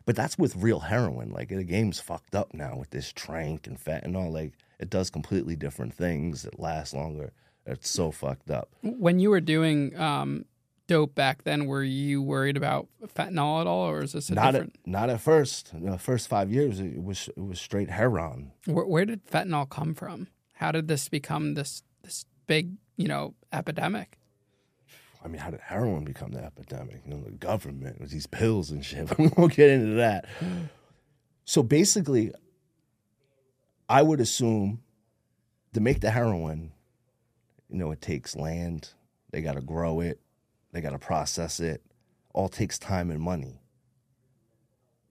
But 0.05 0.17
that's 0.17 0.37
with 0.37 0.57
real 0.57 0.81
heroin. 0.81 1.29
Like 1.29 1.49
the 1.49 1.63
game's 1.63 2.01
fucked 2.01 2.35
up 2.35 2.53
now 2.53 2.75
with 2.77 2.89
this 2.89 3.13
trank 3.13 3.67
and 3.67 3.79
fentanyl. 3.79 4.29
Like 4.29 4.53
it 4.79 4.89
does 4.89 5.09
completely 5.09 5.55
different 5.55 5.93
things. 5.93 6.45
It 6.45 6.59
lasts 6.59 6.93
longer. 6.93 7.31
It's 7.65 7.89
so 7.89 8.11
fucked 8.11 8.49
up. 8.51 8.69
When 8.83 9.19
you 9.19 9.29
were 9.31 9.41
doing 9.41 9.97
um, 9.99 10.45
dope 10.87 11.15
back 11.15 11.43
then, 11.45 11.65
were 11.65 11.83
you 11.83 12.21
worried 12.21 12.57
about 12.57 12.87
fentanyl 13.07 13.61
at 13.61 13.67
all, 13.67 13.89
or 13.89 14.03
is 14.03 14.13
this 14.13 14.29
a 14.29 14.35
Not 14.35 14.51
different? 14.51 14.75
at 14.85 14.87
not 14.87 15.09
at 15.09 15.19
first. 15.21 15.71
The 15.73 15.97
first 15.97 16.27
five 16.27 16.51
years 16.51 16.79
it 16.79 17.01
was 17.03 17.27
it 17.29 17.41
was 17.41 17.59
straight 17.59 17.89
heroin. 17.89 18.51
Where, 18.65 18.85
where 18.85 19.05
did 19.05 19.25
fentanyl 19.25 19.67
come 19.69 19.95
from? 19.95 20.27
How 20.53 20.71
did 20.71 20.87
this 20.87 21.09
become 21.09 21.55
this 21.55 21.81
this 22.03 22.25
big 22.45 22.73
you 22.97 23.07
know 23.07 23.33
epidemic? 23.51 24.19
I 25.23 25.27
mean, 25.27 25.41
how 25.41 25.49
did 25.49 25.59
heroin 25.61 26.03
become 26.03 26.33
the 26.33 26.43
epidemic? 26.43 27.01
You 27.03 27.15
know, 27.15 27.21
the 27.23 27.31
government 27.31 27.99
with 27.99 28.11
these 28.11 28.27
pills 28.27 28.69
and 28.69 28.85
shit. 28.85 29.09
We 29.17 29.29
won't 29.35 29.55
get 29.55 29.71
into 29.71 29.95
that. 29.95 30.25
So 31.45 31.63
basically, 31.63 32.31
I 33.87 34.01
would 34.01 34.19
assume 34.19 34.81
to 35.73 35.79
make 35.79 36.01
the 36.01 36.11
heroin, 36.11 36.71
you 37.69 37.77
know, 37.77 37.91
it 37.91 38.01
takes 38.01 38.35
land. 38.35 38.89
They 39.31 39.41
got 39.41 39.55
to 39.55 39.61
grow 39.61 39.99
it. 39.99 40.19
They 40.71 40.81
got 40.81 40.91
to 40.91 40.99
process 40.99 41.59
it. 41.59 41.81
All 42.33 42.49
takes 42.49 42.79
time 42.79 43.11
and 43.11 43.21
money. 43.21 43.61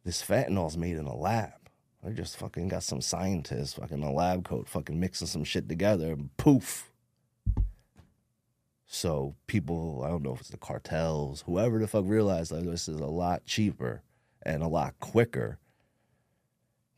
This 0.05 0.23
fentanyl's 0.23 0.77
made 0.77 0.97
in 0.97 1.07
a 1.07 1.17
lab. 1.17 1.53
They 2.03 2.13
just 2.13 2.37
fucking 2.37 2.69
got 2.69 2.83
some 2.83 3.01
scientists 3.01 3.75
fucking 3.75 4.03
a 4.03 4.13
lab 4.13 4.45
coat 4.45 4.69
fucking 4.69 5.01
mixing 5.01 5.27
some 5.27 5.45
shit 5.45 5.69
together 5.69 6.13
and 6.13 6.37
poof. 6.37 6.91
So 8.87 9.35
people, 9.47 10.03
I 10.05 10.11
don't 10.11 10.23
know 10.23 10.35
if 10.35 10.41
it's 10.41 10.51
the 10.51 10.59
cartels, 10.59 11.43
whoever 11.47 11.79
the 11.79 11.87
fuck 11.87 12.05
realized 12.07 12.53
like 12.53 12.65
this 12.65 12.89
is 12.89 13.01
a 13.01 13.07
lot 13.07 13.47
cheaper 13.47 14.03
and 14.43 14.63
a 14.63 14.69
lot 14.69 14.95
quicker. 15.01 15.59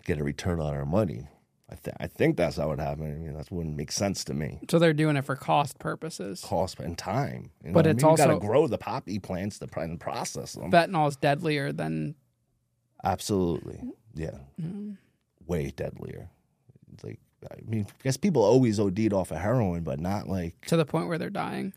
Get 0.04 0.18
a 0.18 0.24
return 0.24 0.60
on 0.60 0.74
our 0.74 0.84
money. 0.84 1.28
I, 1.68 1.74
th- 1.74 1.96
I 1.98 2.06
think 2.06 2.36
that's 2.36 2.56
how 2.56 2.70
it 2.70 2.78
happened. 2.78 3.12
I 3.12 3.18
mean, 3.18 3.34
that 3.36 3.50
wouldn't 3.50 3.76
make 3.76 3.90
sense 3.90 4.22
to 4.24 4.34
me. 4.34 4.60
So 4.70 4.78
they're 4.78 4.92
doing 4.92 5.16
it 5.16 5.24
for 5.24 5.34
cost 5.34 5.78
purposes. 5.80 6.40
Cost 6.44 6.78
and 6.78 6.96
time. 6.96 7.50
You 7.64 7.70
know 7.70 7.74
But 7.74 7.78
what 7.80 7.86
I 7.86 7.90
it's 7.90 8.02
mean? 8.04 8.10
Also- 8.10 8.26
got 8.26 8.34
to 8.34 8.38
grow 8.46 8.66
the 8.68 8.78
poppy 8.78 9.18
plants 9.18 9.58
to 9.58 9.68
and 9.80 9.98
process 9.98 10.52
them. 10.52 10.70
Fentanyl 10.70 11.08
is 11.08 11.16
deadlier 11.16 11.72
than 11.72 12.14
Absolutely. 13.04 13.80
Yeah. 14.14 14.38
Mm-hmm. 14.60 14.92
Way 15.46 15.70
deadlier. 15.74 16.30
It's 16.92 17.04
like, 17.04 17.20
I 17.50 17.56
mean, 17.66 17.86
I 17.88 18.02
guess 18.02 18.16
people 18.16 18.42
always 18.42 18.80
OD'd 18.80 19.12
off 19.12 19.30
of 19.30 19.38
heroin, 19.38 19.82
but 19.84 20.00
not 20.00 20.28
like, 20.28 20.60
to 20.66 20.76
the 20.76 20.86
point 20.86 21.08
where 21.08 21.18
they're 21.18 21.30
dying. 21.30 21.72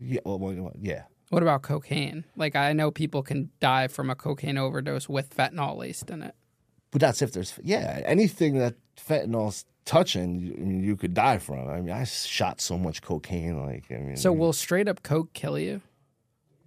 yeah, 0.00 0.20
well, 0.24 0.38
well, 0.38 0.72
yeah. 0.80 1.02
What 1.30 1.42
about 1.42 1.62
cocaine? 1.62 2.24
Like 2.36 2.54
I 2.56 2.72
know 2.72 2.90
people 2.90 3.22
can 3.22 3.50
die 3.60 3.88
from 3.88 4.08
a 4.10 4.14
cocaine 4.14 4.56
overdose 4.58 5.08
with 5.08 5.34
fentanyl 5.36 5.76
laced 5.76 6.10
in 6.10 6.22
it. 6.22 6.34
But 6.92 7.00
that's 7.00 7.20
if 7.22 7.32
there's, 7.32 7.58
yeah, 7.62 8.00
anything 8.04 8.58
that 8.58 8.74
fentanyl's 8.96 9.64
touching, 9.84 10.40
you, 10.40 10.54
I 10.54 10.60
mean, 10.64 10.82
you 10.82 10.96
could 10.96 11.14
die 11.14 11.38
from. 11.38 11.68
I 11.68 11.80
mean, 11.80 11.94
I 11.94 12.04
shot 12.04 12.60
so 12.60 12.76
much 12.78 13.02
cocaine. 13.02 13.64
Like, 13.64 13.84
I 13.90 13.96
mean, 13.98 14.16
So 14.16 14.32
will 14.32 14.52
straight 14.52 14.88
up 14.88 15.02
coke 15.02 15.32
kill 15.32 15.58
you? 15.58 15.80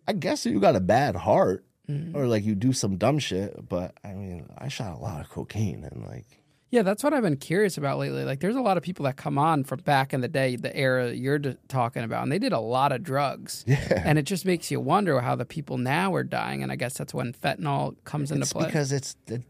I 0.08 0.14
guess 0.14 0.46
if 0.46 0.54
you 0.54 0.60
got 0.60 0.76
a 0.76 0.82
bad 0.82 1.16
heart 1.16 1.66
Mm-hmm. 1.90 2.16
or 2.16 2.28
like 2.28 2.44
you 2.46 2.54
do 2.54 2.72
some 2.72 2.98
dumb 2.98 3.18
shit, 3.18 3.68
but 3.68 3.96
I 4.04 4.14
mean, 4.14 4.46
I 4.56 4.68
shot 4.68 4.94
a 4.96 5.00
lot 5.00 5.22
of 5.22 5.30
cocaine 5.32 5.84
and 5.84 6.06
like, 6.06 6.28
Yeah, 6.70 6.84
that's 6.84 7.04
what 7.04 7.16
I've 7.16 7.24
been 7.24 7.36
curious 7.38 7.80
about 7.80 7.98
lately. 7.98 8.24
Like, 8.26 8.42
there's 8.42 8.56
a 8.56 8.62
lot 8.62 8.78
of 8.78 8.84
people 8.84 9.06
that 9.06 9.18
come 9.18 9.40
on 9.40 9.64
from 9.64 9.80
back 9.80 10.14
in 10.14 10.22
the 10.22 10.28
day, 10.28 10.56
the 10.56 10.76
era 10.78 11.12
you're 11.12 11.40
d- 11.40 11.58
talking 11.68 12.04
about, 12.04 12.22
and 12.22 12.32
they 12.32 12.38
did 12.38 12.54
a 12.54 12.60
lot 12.60 12.92
of 12.92 13.02
drugs. 13.02 13.64
yeah. 13.68 14.04
And 14.06 14.20
it 14.20 14.24
just 14.28 14.46
makes 14.46 14.70
you 14.70 14.80
wonder 14.80 15.20
how 15.22 15.36
the 15.36 15.46
people 15.46 15.80
now 15.80 16.14
are 16.14 16.24
dying. 16.24 16.62
And 16.62 16.72
I 16.72 16.76
guess 16.76 16.96
that's 16.96 17.12
when 17.12 17.34
fentanyl 17.34 17.96
comes 18.04 18.30
into 18.32 18.46
play. 18.46 18.68
because 18.68 18.92
it's, 18.92 19.16
it, 19.26 19.42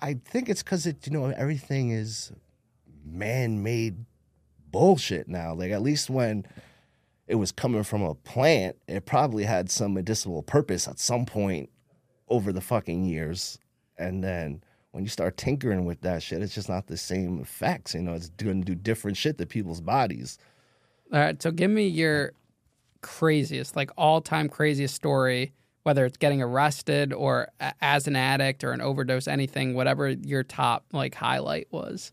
I 0.00 0.14
think 0.24 0.48
it's 0.48 0.62
because 0.62 0.86
it, 0.86 1.06
you 1.06 1.12
know, 1.12 1.26
everything 1.26 1.90
is 1.90 2.32
man-made 3.04 4.04
bullshit 4.70 5.28
now. 5.28 5.54
Like 5.54 5.70
at 5.72 5.82
least 5.82 6.10
when 6.10 6.46
it 7.26 7.34
was 7.36 7.52
coming 7.52 7.82
from 7.82 8.02
a 8.02 8.14
plant, 8.14 8.76
it 8.88 9.06
probably 9.06 9.44
had 9.44 9.70
some 9.70 9.94
medicinal 9.94 10.42
purpose 10.42 10.88
at 10.88 10.98
some 10.98 11.26
point 11.26 11.70
over 12.28 12.52
the 12.52 12.60
fucking 12.60 13.04
years. 13.04 13.58
And 13.98 14.24
then 14.24 14.62
when 14.92 15.04
you 15.04 15.10
start 15.10 15.36
tinkering 15.36 15.84
with 15.84 16.00
that 16.00 16.22
shit, 16.22 16.42
it's 16.42 16.54
just 16.54 16.68
not 16.68 16.86
the 16.86 16.96
same 16.96 17.40
effects. 17.40 17.94
You 17.94 18.02
know, 18.02 18.14
it's 18.14 18.30
going 18.30 18.62
to 18.62 18.66
do 18.66 18.74
different 18.74 19.16
shit 19.16 19.38
to 19.38 19.46
people's 19.46 19.80
bodies. 19.80 20.38
All 21.12 21.20
right, 21.20 21.40
so 21.40 21.50
give 21.50 21.70
me 21.70 21.86
your 21.86 22.32
craziest, 23.02 23.76
like 23.76 23.90
all 23.96 24.20
time 24.20 24.48
craziest 24.48 24.94
story, 24.94 25.52
whether 25.82 26.04
it's 26.04 26.16
getting 26.16 26.42
arrested 26.42 27.12
or 27.12 27.48
a- 27.60 27.74
as 27.80 28.06
an 28.06 28.16
addict 28.16 28.64
or 28.64 28.72
an 28.72 28.80
overdose, 28.80 29.26
anything, 29.26 29.74
whatever 29.74 30.08
your 30.08 30.42
top 30.42 30.84
like 30.92 31.14
highlight 31.14 31.68
was. 31.70 32.12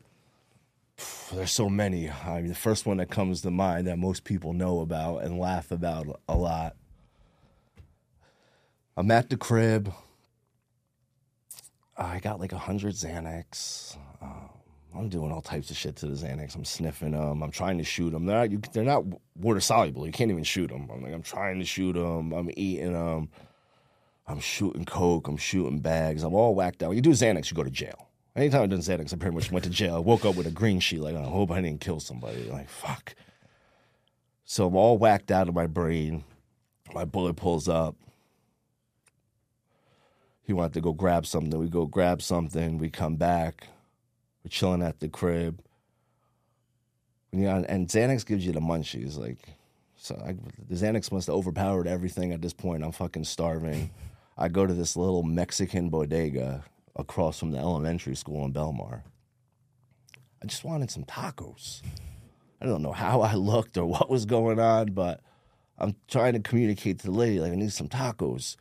There's 1.33 1.51
so 1.51 1.69
many. 1.69 2.09
I 2.09 2.37
mean, 2.41 2.47
the 2.47 2.55
first 2.55 2.85
one 2.85 2.97
that 2.97 3.09
comes 3.09 3.41
to 3.41 3.51
mind 3.51 3.87
that 3.87 3.97
most 3.97 4.23
people 4.23 4.53
know 4.53 4.79
about 4.79 5.23
and 5.23 5.39
laugh 5.39 5.71
about 5.71 6.21
a 6.27 6.35
lot. 6.35 6.75
I'm 8.95 9.11
at 9.11 9.29
the 9.29 9.37
crib. 9.37 9.93
I 11.97 12.19
got 12.19 12.39
like 12.39 12.51
a 12.51 12.57
hundred 12.57 12.93
Xanax. 12.93 13.97
Um, 14.21 14.49
I'm 14.95 15.09
doing 15.09 15.31
all 15.31 15.41
types 15.41 15.69
of 15.69 15.77
shit 15.77 15.95
to 15.97 16.07
the 16.07 16.15
Xanax. 16.15 16.55
I'm 16.55 16.65
sniffing 16.65 17.11
them. 17.11 17.43
I'm 17.43 17.51
trying 17.51 17.77
to 17.77 17.83
shoot 17.83 18.11
them. 18.11 18.25
They're 18.25 18.37
not, 18.37 18.51
you, 18.51 18.61
they're 18.73 18.83
not 18.83 19.03
water 19.35 19.59
soluble. 19.59 20.05
You 20.05 20.11
can't 20.11 20.31
even 20.31 20.43
shoot 20.43 20.69
them. 20.69 20.89
I'm 20.91 21.03
like, 21.03 21.13
I'm 21.13 21.21
trying 21.21 21.59
to 21.59 21.65
shoot 21.65 21.93
them. 21.93 22.31
I'm 22.33 22.49
eating 22.55 22.93
them. 22.93 23.29
I'm 24.27 24.39
shooting 24.39 24.85
coke. 24.85 25.27
I'm 25.27 25.37
shooting 25.37 25.79
bags. 25.79 26.23
I'm 26.23 26.33
all 26.33 26.53
whacked 26.53 26.83
out. 26.83 26.91
You 26.91 27.01
do 27.01 27.11
Xanax, 27.11 27.49
you 27.49 27.55
go 27.55 27.63
to 27.63 27.69
jail. 27.69 28.09
Anytime 28.35 28.63
I've 28.63 28.69
done 28.69 28.79
Xanax, 28.79 29.13
I 29.13 29.17
pretty 29.17 29.35
much 29.35 29.51
went 29.51 29.63
to 29.63 29.69
jail. 29.69 29.95
I 29.95 29.99
woke 29.99 30.25
up 30.25 30.35
with 30.35 30.45
a 30.45 30.51
green 30.51 30.79
sheet, 30.79 31.01
like, 31.01 31.15
I 31.15 31.23
hope 31.23 31.49
I 31.49 31.61
didn't 31.61 31.81
kill 31.81 31.99
somebody. 31.99 32.43
Like, 32.43 32.69
fuck. 32.69 33.15
So 34.45 34.67
I'm 34.67 34.75
all 34.75 34.97
whacked 34.97 35.31
out 35.31 35.49
of 35.49 35.55
my 35.55 35.65
brain. 35.65 36.23
My 36.93 37.03
bullet 37.03 37.35
pulls 37.35 37.67
up. 37.67 37.95
He 40.43 40.53
wanted 40.53 40.73
to 40.75 40.81
go 40.81 40.93
grab 40.93 41.25
something. 41.25 41.59
We 41.59 41.67
go 41.67 41.85
grab 41.85 42.21
something. 42.21 42.77
We 42.77 42.89
come 42.89 43.15
back. 43.15 43.67
We're 44.43 44.49
chilling 44.49 44.83
at 44.83 44.99
the 44.99 45.09
crib. 45.09 45.61
Yeah, 47.31 47.63
and 47.67 47.87
Xanax 47.87 48.25
gives 48.25 48.45
you 48.45 48.53
the 48.53 48.61
munchies. 48.61 49.17
Like, 49.17 49.39
so 49.97 50.15
I, 50.25 50.35
the 50.69 50.75
Xanax 50.75 51.11
must 51.11 51.27
have 51.27 51.35
overpowered 51.35 51.87
everything 51.87 52.31
at 52.31 52.41
this 52.41 52.53
point. 52.53 52.83
I'm 52.83 52.91
fucking 52.91 53.25
starving. 53.25 53.89
I 54.37 54.49
go 54.49 54.67
to 54.67 54.73
this 54.73 54.95
little 54.95 55.23
Mexican 55.23 55.89
bodega 55.89 56.63
across 56.95 57.39
from 57.39 57.51
the 57.51 57.57
elementary 57.57 58.15
school 58.15 58.45
in 58.45 58.53
Belmar. 58.53 59.01
I 60.41 60.45
just 60.45 60.63
wanted 60.63 60.91
some 60.91 61.03
tacos. 61.05 61.81
I 62.61 62.65
don't 62.65 62.83
know 62.83 62.91
how 62.91 63.21
I 63.21 63.33
looked 63.33 63.77
or 63.77 63.85
what 63.85 64.09
was 64.09 64.25
going 64.25 64.59
on, 64.59 64.93
but 64.93 65.21
I'm 65.79 65.95
trying 66.07 66.33
to 66.33 66.39
communicate 66.39 66.99
to 66.99 67.07
the 67.07 67.11
lady, 67.11 67.39
like, 67.39 67.51
I 67.51 67.55
need 67.55 67.73
some 67.73 67.89
tacos. 67.89 68.55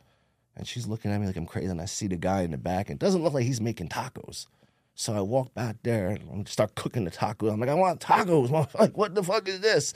And 0.55 0.67
she's 0.67 0.87
looking 0.87 1.11
at 1.11 1.19
me 1.19 1.27
like 1.27 1.35
I'm 1.35 1.45
crazy. 1.45 1.67
And 1.67 1.81
I 1.81 1.85
see 1.85 2.07
the 2.07 2.15
guy 2.15 2.41
in 2.41 2.51
the 2.51 2.57
back, 2.57 2.89
and 2.89 2.95
it 2.95 3.03
doesn't 3.03 3.23
look 3.23 3.33
like 3.33 3.45
he's 3.45 3.61
making 3.61 3.89
tacos. 3.89 4.47
So 4.95 5.13
I 5.13 5.21
walk 5.21 5.53
back 5.53 5.77
there 5.83 6.07
and 6.07 6.47
start 6.47 6.73
cooking 6.73 7.05
the 7.05 7.11
tacos. 7.11 7.53
I'm 7.53 7.59
like, 7.59 7.69
I 7.69 7.75
want 7.75 8.01
tacos. 8.01 8.47
I'm 8.73 8.79
like, 8.79 8.97
what 8.97 9.13
the 9.13 9.21
fuck 9.21 9.47
is 9.47 9.59
this? 9.59 9.93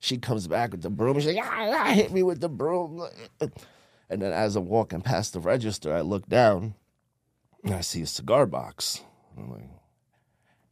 She 0.00 0.18
comes 0.18 0.48
back 0.48 0.72
with 0.72 0.82
the 0.82 0.90
broom. 0.90 1.14
She's 1.14 1.26
like, 1.26 1.36
yeah, 1.36 1.66
yeah, 1.68 1.92
hit 1.92 2.12
me 2.12 2.24
with 2.24 2.40
the 2.40 2.48
broom. 2.48 3.06
And 4.10 4.20
then 4.22 4.32
as 4.32 4.56
I'm 4.56 4.66
walking 4.66 5.00
past 5.00 5.32
the 5.32 5.40
register, 5.40 5.94
I 5.94 6.02
look 6.02 6.28
down 6.28 6.74
and 7.64 7.74
I 7.74 7.80
see 7.80 8.02
a 8.02 8.06
cigar 8.06 8.46
box. 8.46 9.02
I'm 9.36 9.50
like, 9.50 9.68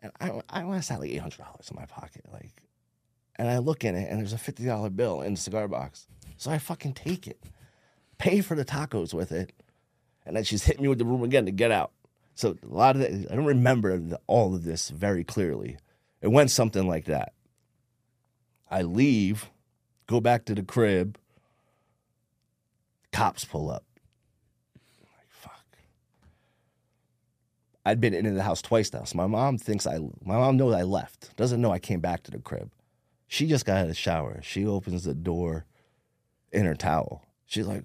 and 0.03 0.12
I, 0.21 0.61
I 0.61 0.64
want 0.64 0.83
to 0.83 0.92
have 0.92 1.01
like 1.01 1.11
eight 1.11 1.21
hundred 1.21 1.38
dollars 1.38 1.68
in 1.71 1.77
my 1.77 1.87
pocket, 1.87 2.25
like, 2.33 2.62
and 3.37 3.49
I 3.49 3.59
look 3.59 3.85
in 3.85 3.95
it, 3.95 4.11
and 4.11 4.21
there's 4.21 4.33
a 4.33 4.38
fifty 4.38 4.64
dollar 4.64 4.90
bill 4.90 5.23
in 5.23 5.35
the 5.35 5.40
cigar 5.40 5.68
box. 5.68 6.07
So 6.37 6.51
I 6.51 6.59
fucking 6.59 6.95
take 6.95 7.27
it, 7.27 7.42
pay 8.18 8.40
for 8.40 8.55
the 8.55 8.64
tacos 8.64 9.14
with 9.14 9.33
it, 9.33 9.53
and 10.27 10.37
then 10.37 10.45
she's 10.45 10.64
hitting 10.64 10.83
me 10.83 10.88
with 10.88 10.99
the 10.99 11.05
room 11.05 11.23
again 11.23 11.47
to 11.47 11.53
get 11.53 11.71
out. 11.71 11.92
So 12.35 12.57
a 12.62 12.75
lot 12.75 12.97
of 12.97 13.03
it, 13.03 13.29
I 13.31 13.35
don't 13.35 13.45
remember 13.45 14.18
all 14.27 14.55
of 14.55 14.64
this 14.64 14.88
very 14.90 15.25
clearly. 15.25 15.77
It 16.21 16.29
went 16.29 16.51
something 16.51 16.87
like 16.87 17.07
that. 17.07 17.33
I 18.71 18.83
leave, 18.83 19.51
go 20.07 20.21
back 20.21 20.45
to 20.47 20.55
the 20.55 20.62
crib. 20.62 21.18
Cops 23.23 23.45
pull 23.45 23.71
up. 23.71 23.85
Like, 25.01 25.29
fuck. 25.31 25.79
I'd 27.87 28.01
been 28.01 28.15
into 28.15 28.33
the 28.33 28.43
house 28.43 28.61
twice 28.61 28.93
now, 28.93 29.05
so 29.05 29.17
my 29.17 29.29
mom 29.29 29.59
thinks 29.59 29.87
I. 29.87 29.99
My 30.25 30.35
mom 30.35 30.57
knows 30.57 30.75
I 30.75 30.83
left. 30.83 31.37
Doesn't 31.37 31.61
know 31.61 31.71
I 31.71 31.79
came 31.79 32.01
back 32.01 32.25
to 32.25 32.33
the 32.33 32.41
crib. 32.41 32.73
She 33.29 33.47
just 33.47 33.65
got 33.65 33.77
out 33.77 33.83
of 33.83 33.89
the 33.89 33.95
shower. 33.95 34.41
She 34.43 34.67
opens 34.67 35.05
the 35.05 35.15
door 35.15 35.67
in 36.51 36.67
her 36.67 36.75
towel. 36.75 37.25
She's 37.47 37.67
like, 37.67 37.85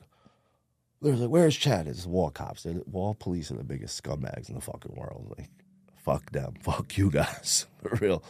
"There's 1.03 1.19
like, 1.19 1.29
where's 1.29 1.55
Chad?" 1.55 1.87
It's 1.87 2.07
wall 2.07 2.31
cops. 2.31 2.63
They're, 2.63 2.81
wall 2.87 3.13
police 3.13 3.51
are 3.51 3.57
the 3.57 3.63
biggest 3.63 4.01
scumbags 4.01 4.49
in 4.49 4.55
the 4.55 4.61
fucking 4.61 4.95
world. 4.95 5.35
Like, 5.37 5.51
fuck 5.95 6.31
them. 6.31 6.55
Fuck 6.61 6.97
you 6.97 7.11
guys. 7.11 7.67
For 7.83 7.95
real. 8.01 8.23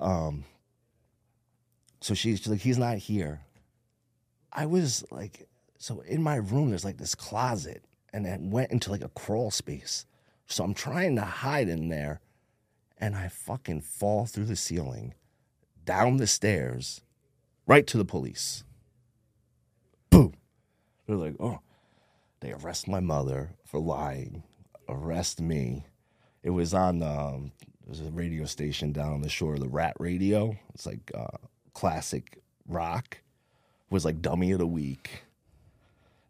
Um. 0.00 0.44
So 2.00 2.14
she's, 2.14 2.40
she's 2.40 2.48
like, 2.48 2.60
he's 2.60 2.76
not 2.76 2.98
here. 2.98 3.42
I 4.52 4.66
was 4.66 5.04
like, 5.12 5.46
so 5.84 6.00
in 6.00 6.22
my 6.22 6.36
room, 6.36 6.70
there's 6.70 6.86
like 6.86 6.96
this 6.96 7.14
closet, 7.14 7.84
and 8.10 8.26
it 8.26 8.40
went 8.40 8.70
into 8.70 8.90
like 8.90 9.04
a 9.04 9.10
crawl 9.10 9.50
space. 9.50 10.06
So 10.46 10.64
I'm 10.64 10.72
trying 10.72 11.14
to 11.16 11.22
hide 11.22 11.68
in 11.68 11.90
there, 11.90 12.22
and 12.96 13.14
I 13.14 13.28
fucking 13.28 13.82
fall 13.82 14.24
through 14.24 14.46
the 14.46 14.56
ceiling, 14.56 15.12
down 15.84 16.16
the 16.16 16.26
stairs, 16.26 17.02
right 17.66 17.86
to 17.86 17.98
the 17.98 18.04
police. 18.06 18.64
Boom. 20.08 20.32
They're 21.06 21.16
like, 21.16 21.36
oh, 21.38 21.60
they 22.40 22.52
arrest 22.52 22.88
my 22.88 23.00
mother 23.00 23.50
for 23.66 23.78
lying, 23.78 24.42
arrest 24.88 25.38
me. 25.38 25.84
It 26.42 26.50
was 26.50 26.72
on, 26.72 27.02
um, 27.02 27.52
there's 27.84 28.00
a 28.00 28.10
radio 28.10 28.46
station 28.46 28.92
down 28.92 29.12
on 29.12 29.20
the 29.20 29.28
shore, 29.28 29.58
the 29.58 29.68
Rat 29.68 29.96
Radio. 29.98 30.56
It's 30.72 30.86
like 30.86 31.12
uh, 31.14 31.36
classic 31.74 32.38
rock. 32.66 33.18
It 33.90 33.92
Was 33.92 34.06
like 34.06 34.22
Dummy 34.22 34.52
of 34.52 34.60
the 34.60 34.66
Week. 34.66 35.24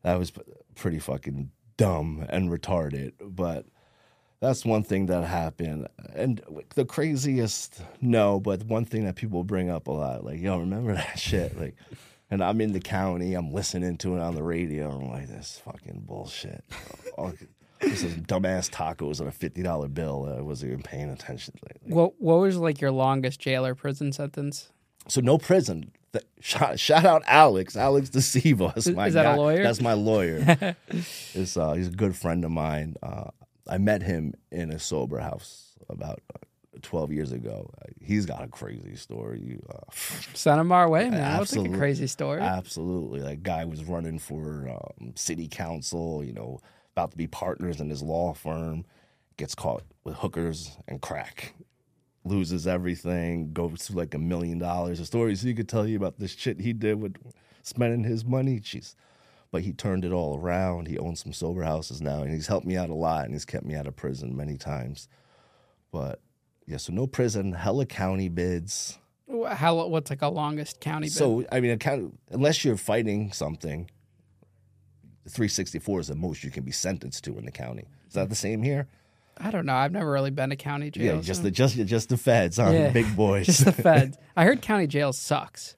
That 0.05 0.19
was 0.19 0.33
pretty 0.77 1.01
fucking 1.01 1.51
dumb 1.77 2.25
and 2.29 2.51
retarded, 2.51 3.13
but 3.21 3.67
that's 4.41 4.65
one 4.65 4.83
thing 4.83 5.07
that 5.07 5.25
happened. 5.25 5.89
And 6.15 6.41
the 6.75 6.85
craziest, 6.85 7.81
no, 8.01 8.39
but 8.39 8.65
one 8.65 8.85
thing 8.85 9.05
that 9.07 9.17
people 9.17 9.43
bring 9.45 9.71
up 9.71 9.89
a 9.89 9.93
lot, 9.93 10.25
like, 10.25 10.41
yo, 10.41 10.59
remember 10.59 10.95
that 10.95 11.19
shit? 11.19 11.59
Like, 11.59 11.75
and 12.31 12.45
I'm 12.45 12.61
in 12.61 12.73
the 12.73 12.81
county, 12.81 13.35
I'm 13.35 13.53
listening 13.53 13.97
to 13.99 14.17
it 14.17 14.21
on 14.21 14.35
the 14.35 14.43
radio. 14.43 14.91
I'm 14.91 15.11
like, 15.11 15.29
this 15.29 15.61
fucking 15.65 16.05
bullshit. 16.07 16.65
This 17.81 18.03
is 18.03 18.15
dumbass 18.17 18.71
tacos 18.71 19.21
on 19.21 19.27
a 19.27 19.33
fifty 19.33 19.63
dollar 19.63 19.89
bill. 19.89 20.35
I 20.39 20.41
wasn't 20.41 20.73
even 20.73 20.83
paying 20.83 21.11
attention. 21.11 21.55
Lately. 21.69 21.93
What 21.95 22.21
What 22.21 22.37
was 22.41 22.57
like 22.57 22.81
your 22.81 22.91
longest 22.91 23.41
jail 23.41 23.67
or 23.67 23.75
prison 23.75 24.13
sentence? 24.13 24.71
So 25.09 25.21
no 25.21 25.39
prison. 25.39 25.91
Shout, 26.41 26.79
shout 26.79 27.05
out 27.05 27.23
Alex, 27.27 27.77
Alex 27.77 28.11
DeSivo. 28.11 28.73
That's 28.75 28.89
my 28.89 29.09
is 29.09 29.15
that 29.15 29.35
a 29.35 29.37
lawyer? 29.37 29.63
That's 29.63 29.81
my 29.81 29.95
lawyer. 29.95 30.77
Is 31.35 31.57
uh, 31.57 31.73
he's 31.73 31.89
a 31.89 31.91
good 31.91 32.15
friend 32.15 32.45
of 32.45 32.51
mine. 32.53 32.95
Uh, 33.03 33.31
I 33.69 33.79
met 33.79 34.03
him 34.03 34.35
in 34.53 34.71
a 34.71 34.79
sober 34.79 35.19
house 35.19 35.73
about 35.89 36.21
uh, 36.33 36.39
12 36.83 37.13
years 37.13 37.33
ago. 37.33 37.71
He's 38.01 38.27
got 38.27 38.45
a 38.45 38.47
crazy 38.49 38.95
story. 38.95 39.59
Uh, 39.69 39.79
Send 40.35 40.61
him 40.61 40.71
our 40.71 40.89
way, 40.89 41.11
man. 41.11 41.13
That's 41.13 41.23
like 41.23 41.39
a 41.39 41.41
Absolutely. 41.41 41.79
crazy 41.79 42.07
story. 42.07 42.41
absolutely. 42.43 43.21
Like, 43.21 43.43
guy 43.43 43.65
was 43.65 43.83
running 43.85 44.19
for 44.21 44.69
um, 44.69 45.15
city 45.17 45.49
council, 45.49 46.23
you 46.23 46.33
know, 46.33 46.61
about 46.93 47.11
to 47.13 47.17
be 47.17 47.27
partners 47.27 47.81
in 47.81 47.91
his 47.91 48.03
law 48.03 48.35
firm, 48.35 48.85
gets 49.37 49.55
caught 49.57 49.83
with 50.05 50.17
hookers 50.17 50.77
and 50.87 51.01
crack. 51.01 51.55
Loses 52.25 52.67
everything, 52.67 53.53
goes 53.53 53.87
to 53.87 53.97
like 53.97 54.15
a 54.15 54.19
million 54.19 54.59
dollars. 54.59 54.99
The 54.99 55.07
stories 55.07 55.43
he 55.43 55.55
could 55.55 55.69
tell 55.69 55.87
you 55.87 55.97
about 55.97 56.19
this 56.19 56.33
shit 56.33 56.61
he 56.61 56.73
did 56.73 57.01
with 57.01 57.17
spending 57.63 58.05
his 58.05 58.25
money. 58.25 58.61
Jeez. 58.61 58.95
But 59.51 59.63
he 59.63 59.73
turned 59.73 60.05
it 60.05 60.13
all 60.13 60.39
around. 60.39 60.89
He 60.89 60.99
owns 60.99 61.21
some 61.21 61.33
sober 61.33 61.63
houses 61.63 62.01
now, 62.01 62.23
and 62.23 62.33
he's 62.33 62.47
helped 62.47 62.67
me 62.67 62.77
out 62.77 62.91
a 62.91 62.95
lot, 62.95 63.27
and 63.27 63.35
he's 63.35 63.45
kept 63.45 63.65
me 63.65 63.75
out 63.75 63.87
of 63.87 63.95
prison 63.95 64.37
many 64.37 64.57
times. 64.57 65.07
But 65.93 66.21
yeah, 66.67 66.79
so 66.79 66.93
no 66.93 67.07
prison, 67.07 67.53
hella 67.53 67.87
county 67.87 68.29
bids. 68.29 68.99
How? 69.49 69.87
What's 69.87 70.11
like 70.11 70.23
a 70.23 70.29
longest 70.29 70.81
county? 70.81 71.07
bid? 71.07 71.13
So 71.13 71.45
I 71.53 71.61
mean, 71.61 71.73
a 71.73 71.77
county, 71.77 72.11
unless 72.31 72.65
you're 72.65 72.77
fighting 72.77 73.33
something, 73.33 73.91
364 75.29 76.01
is 76.01 76.09
the 76.09 76.15
most 76.15 76.43
you 76.45 76.51
can 76.51 76.65
be 76.65 76.73
sentenced 76.73 77.25
to 77.25 77.39
in 77.39 77.45
the 77.45 77.53
county. 77.53 77.85
Is 78.09 78.15
that 78.15 78.29
the 78.29 78.35
same 78.35 78.63
here? 78.63 78.89
I 79.39 79.51
don't 79.51 79.67
know. 79.67 79.75
I've 79.75 79.93
never 79.93 80.11
really 80.11 80.31
been 80.31 80.51
to 80.51 80.57
county 80.57 80.91
jail. 80.91 81.17
yeah, 81.17 81.21
just 81.21 81.41
so- 81.41 81.45
the 81.45 81.51
just 81.51 81.77
just 81.87 82.09
the 82.09 82.17
feds, 82.17 82.57
huh? 82.59 82.71
Yeah. 82.71 82.91
Big 82.91 83.15
boys. 83.17 83.47
just 83.47 83.65
the 83.65 83.73
feds. 83.73 84.17
I 84.37 84.45
heard 84.45 84.63
county 84.63 84.87
jail 84.87 85.13
sucks. 85.13 85.77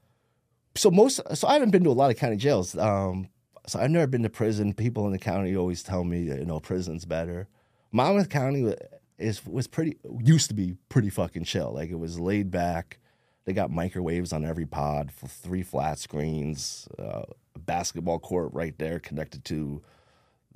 so 0.75 0.90
most 0.90 1.21
so 1.35 1.49
I 1.49 1.55
haven't 1.55 1.71
been 1.71 1.85
to 1.85 1.90
a 1.90 1.92
lot 1.92 2.11
of 2.11 2.16
county 2.16 2.37
jails. 2.37 2.77
Um, 2.77 3.29
so 3.66 3.81
I've 3.81 3.90
never 3.90 4.07
been 4.07 4.23
to 4.23 4.29
prison. 4.31 4.73
People 4.75 5.07
in 5.07 5.12
the 5.12 5.19
county 5.19 5.57
always 5.57 5.83
tell 5.83 6.05
me 6.05 6.29
that, 6.29 6.38
you 6.38 6.45
know 6.45 6.61
prison's 6.61 7.05
better. 7.05 7.49
Monmouth 7.92 8.29
County 8.29 8.75
is 9.19 9.45
was 9.47 9.66
pretty 9.66 9.97
used 10.21 10.49
to 10.49 10.55
be 10.55 10.75
pretty 10.88 11.09
fucking 11.09 11.45
chill. 11.45 11.73
Like 11.73 11.90
it 11.90 11.99
was 11.99 12.21
laid 12.21 12.51
back. 12.51 12.99
They 13.47 13.53
got 13.53 13.71
microwaves 13.71 14.33
on 14.33 14.45
every 14.45 14.66
pod 14.66 15.12
for 15.12 15.29
three 15.29 15.62
flat 15.62 15.99
screens, 16.01 16.88
uh, 16.99 17.23
a 17.55 17.59
basketball 17.59 18.19
court 18.19 18.53
right 18.53 18.77
there 18.77 18.99
connected 18.99 19.45
to 19.47 19.83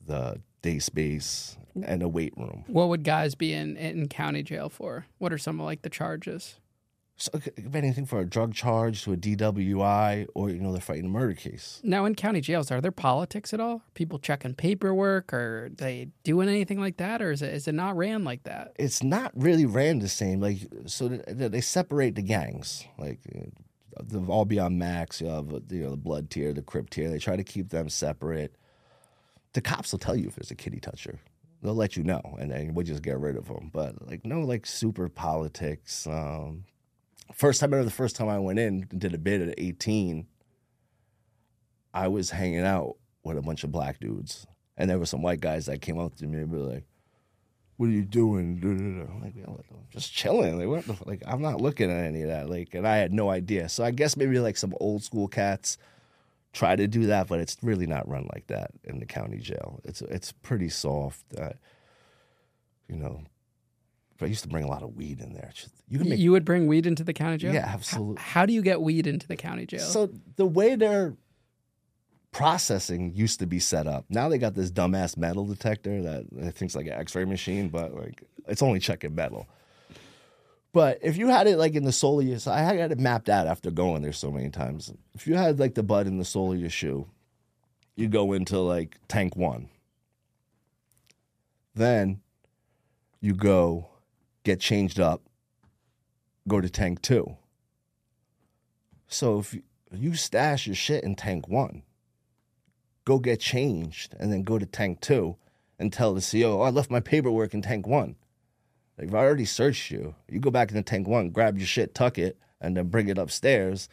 the 0.06 0.40
day 0.62 0.78
space, 0.78 1.56
and 1.82 2.02
a 2.02 2.08
weight 2.08 2.34
room. 2.36 2.64
What 2.66 2.88
would 2.88 3.04
guys 3.04 3.34
be 3.34 3.52
in 3.52 3.76
in 3.76 4.08
county 4.08 4.42
jail 4.42 4.68
for? 4.68 5.06
What 5.18 5.32
are 5.32 5.38
some 5.38 5.60
of 5.60 5.66
like 5.66 5.82
the 5.82 5.90
charges? 5.90 6.56
So 7.16 7.38
be 7.38 7.78
anything 7.78 8.06
for 8.06 8.20
a 8.20 8.24
drug 8.24 8.54
charge 8.54 9.04
to 9.04 9.12
a 9.12 9.16
DWI, 9.16 10.26
or 10.34 10.48
you 10.48 10.58
know 10.58 10.72
they're 10.72 10.80
fighting 10.80 11.04
a 11.04 11.08
murder 11.08 11.34
case. 11.34 11.78
Now 11.84 12.06
in 12.06 12.14
county 12.14 12.40
jails, 12.40 12.70
are 12.70 12.80
there 12.80 12.90
politics 12.90 13.52
at 13.52 13.60
all? 13.60 13.74
Are 13.76 13.82
people 13.92 14.18
checking 14.18 14.54
paperwork, 14.54 15.30
or 15.34 15.68
they 15.70 16.08
doing 16.24 16.48
anything 16.48 16.80
like 16.80 16.96
that, 16.96 17.20
or 17.20 17.30
is 17.30 17.42
it 17.42 17.52
is 17.52 17.68
it 17.68 17.74
not 17.74 17.94
ran 17.96 18.24
like 18.24 18.44
that? 18.44 18.72
it's 18.76 19.02
not 19.02 19.32
really 19.34 19.66
ran 19.66 19.98
the 19.98 20.08
same. 20.08 20.40
Like 20.40 20.60
so, 20.86 21.10
th- 21.10 21.22
th- 21.26 21.50
they 21.50 21.60
separate 21.60 22.14
the 22.14 22.22
gangs. 22.22 22.86
Like 22.96 23.20
they'll 24.04 24.30
all 24.30 24.46
be 24.46 24.58
on 24.58 24.78
max. 24.78 25.20
You 25.20 25.26
have 25.26 25.50
you 25.68 25.82
know 25.82 25.90
the 25.90 25.96
blood 25.98 26.30
tier, 26.30 26.54
the 26.54 26.62
crip 26.62 26.88
tier. 26.88 27.10
They 27.10 27.18
try 27.18 27.36
to 27.36 27.44
keep 27.44 27.68
them 27.68 27.90
separate. 27.90 28.56
The 29.52 29.60
cops 29.60 29.92
will 29.92 29.98
tell 29.98 30.16
you 30.16 30.28
if 30.28 30.36
there's 30.36 30.50
a 30.50 30.56
kitty 30.56 30.80
toucher. 30.80 31.18
They'll 31.62 31.74
let 31.74 31.96
you 31.96 32.02
know, 32.02 32.22
and 32.38 32.50
then 32.50 32.72
we'll 32.74 32.86
just 32.86 33.02
get 33.02 33.18
rid 33.18 33.36
of 33.36 33.46
them. 33.48 33.70
But 33.72 34.06
like 34.08 34.24
no 34.24 34.40
like 34.40 34.64
super 34.64 35.08
politics. 35.08 36.06
Um, 36.06 36.64
first 37.34 37.60
time 37.60 37.68
I 37.68 37.76
remember 37.76 37.90
the 37.90 37.96
first 37.96 38.16
time 38.16 38.28
I 38.28 38.38
went 38.38 38.58
in 38.58 38.86
and 38.90 38.98
did 39.00 39.14
a 39.14 39.18
bid 39.18 39.46
at 39.46 39.54
18. 39.58 40.26
I 41.92 42.08
was 42.08 42.30
hanging 42.30 42.64
out 42.64 42.96
with 43.24 43.36
a 43.36 43.42
bunch 43.42 43.64
of 43.64 43.72
black 43.72 44.00
dudes, 44.00 44.46
and 44.76 44.88
there 44.88 44.98
were 44.98 45.06
some 45.06 45.22
white 45.22 45.40
guys 45.40 45.66
that 45.66 45.82
came 45.82 45.98
up 45.98 46.14
to 46.16 46.26
me 46.26 46.38
and 46.38 46.50
were 46.50 46.58
like 46.58 46.84
what 47.80 47.88
are 47.88 47.92
you 47.92 48.04
doing? 48.04 48.60
I'm 48.62 49.22
like, 49.22 49.34
"Yo, 49.34 49.58
I'm 49.70 49.86
just 49.88 50.12
chilling. 50.12 50.58
Like, 50.58 50.86
what 50.86 51.06
like, 51.06 51.22
I'm 51.26 51.40
not 51.40 51.62
looking 51.62 51.90
at 51.90 52.04
any 52.04 52.20
of 52.20 52.28
that. 52.28 52.50
Like, 52.50 52.74
and 52.74 52.86
I 52.86 52.98
had 52.98 53.10
no 53.10 53.30
idea. 53.30 53.70
So 53.70 53.82
I 53.82 53.90
guess 53.90 54.18
maybe 54.18 54.38
like 54.38 54.58
some 54.58 54.74
old 54.80 55.02
school 55.02 55.28
cats 55.28 55.78
try 56.52 56.76
to 56.76 56.86
do 56.86 57.06
that, 57.06 57.28
but 57.28 57.40
it's 57.40 57.56
really 57.62 57.86
not 57.86 58.08
run 58.08 58.28
like 58.32 58.46
that 58.48 58.70
in 58.84 58.98
the 58.98 59.06
county 59.06 59.38
jail. 59.38 59.80
It's 59.84 60.02
it's 60.02 60.32
pretty 60.32 60.68
soft. 60.68 61.24
Uh, 61.38 61.50
you 62.88 62.96
know, 62.96 63.22
but 64.18 64.26
I 64.26 64.28
used 64.28 64.42
to 64.42 64.48
bring 64.48 64.64
a 64.64 64.68
lot 64.68 64.82
of 64.82 64.96
weed 64.96 65.20
in 65.20 65.32
there. 65.32 65.52
You 65.88 65.98
can 65.98 66.08
make 66.08 66.18
you 66.18 66.32
would 66.32 66.44
bring 66.44 66.66
weed 66.66 66.86
into 66.86 67.04
the 67.04 67.12
county 67.12 67.38
jail? 67.38 67.54
Yeah, 67.54 67.70
absolutely. 67.72 68.22
how 68.22 68.46
do 68.46 68.52
you 68.52 68.62
get 68.62 68.80
weed 68.80 69.06
into 69.06 69.26
the 69.26 69.36
county 69.36 69.66
jail? 69.66 69.80
So 69.80 70.10
the 70.36 70.46
way 70.46 70.74
they're 70.74 71.14
processing 72.32 73.12
used 73.14 73.40
to 73.40 73.46
be 73.46 73.58
set 73.58 73.86
up. 73.86 74.04
Now 74.08 74.28
they 74.28 74.38
got 74.38 74.54
this 74.54 74.70
dumbass 74.70 75.16
metal 75.16 75.46
detector 75.46 76.02
that 76.02 76.26
I 76.46 76.50
think's 76.50 76.76
like 76.76 76.86
an 76.86 76.92
X-ray 76.92 77.24
machine, 77.24 77.68
but 77.68 77.94
like 77.94 78.22
it's 78.46 78.62
only 78.62 78.78
checking 78.78 79.14
metal. 79.14 79.48
But 80.72 80.98
if 81.02 81.16
you 81.16 81.28
had 81.28 81.46
it 81.46 81.56
like 81.56 81.74
in 81.74 81.84
the 81.84 81.92
sole 81.92 82.20
of 82.20 82.26
your, 82.26 82.38
I 82.46 82.60
had 82.60 82.92
it 82.92 82.98
mapped 82.98 83.28
out 83.28 83.46
after 83.46 83.70
going 83.70 84.02
there 84.02 84.12
so 84.12 84.30
many 84.30 84.50
times. 84.50 84.92
If 85.14 85.26
you 85.26 85.34
had 85.34 85.58
like 85.58 85.74
the 85.74 85.82
bud 85.82 86.06
in 86.06 86.18
the 86.18 86.24
sole 86.24 86.52
of 86.52 86.60
your 86.60 86.70
shoe, 86.70 87.08
you 87.96 88.08
go 88.08 88.32
into 88.32 88.58
like 88.60 88.98
tank 89.08 89.36
one. 89.36 89.68
Then 91.74 92.20
you 93.20 93.34
go 93.34 93.88
get 94.44 94.60
changed 94.60 95.00
up, 95.00 95.22
go 96.46 96.60
to 96.60 96.68
tank 96.70 97.02
two. 97.02 97.36
So 99.08 99.40
if 99.40 99.54
you, 99.54 99.62
you 99.92 100.14
stash 100.14 100.66
your 100.66 100.76
shit 100.76 101.02
in 101.02 101.16
tank 101.16 101.48
one, 101.48 101.82
go 103.04 103.18
get 103.18 103.40
changed, 103.40 104.14
and 104.20 104.32
then 104.32 104.44
go 104.44 104.58
to 104.58 104.66
tank 104.66 105.00
two 105.00 105.36
and 105.80 105.92
tell 105.92 106.14
the 106.14 106.20
CO, 106.20 106.60
oh, 106.60 106.62
I 106.62 106.70
left 106.70 106.90
my 106.90 107.00
paperwork 107.00 107.54
in 107.54 107.62
tank 107.62 107.86
one. 107.86 108.14
Like, 109.00 109.08
if 109.08 109.14
I 109.14 109.18
already 109.18 109.46
searched 109.46 109.90
you, 109.90 110.14
you 110.28 110.40
go 110.40 110.50
back 110.50 110.68
into 110.68 110.82
tank 110.82 111.08
one, 111.08 111.30
grab 111.30 111.56
your 111.56 111.66
shit, 111.66 111.94
tuck 111.94 112.18
it, 112.18 112.36
and 112.60 112.76
then 112.76 112.88
bring 112.88 113.08
it 113.08 113.16
upstairs. 113.16 113.88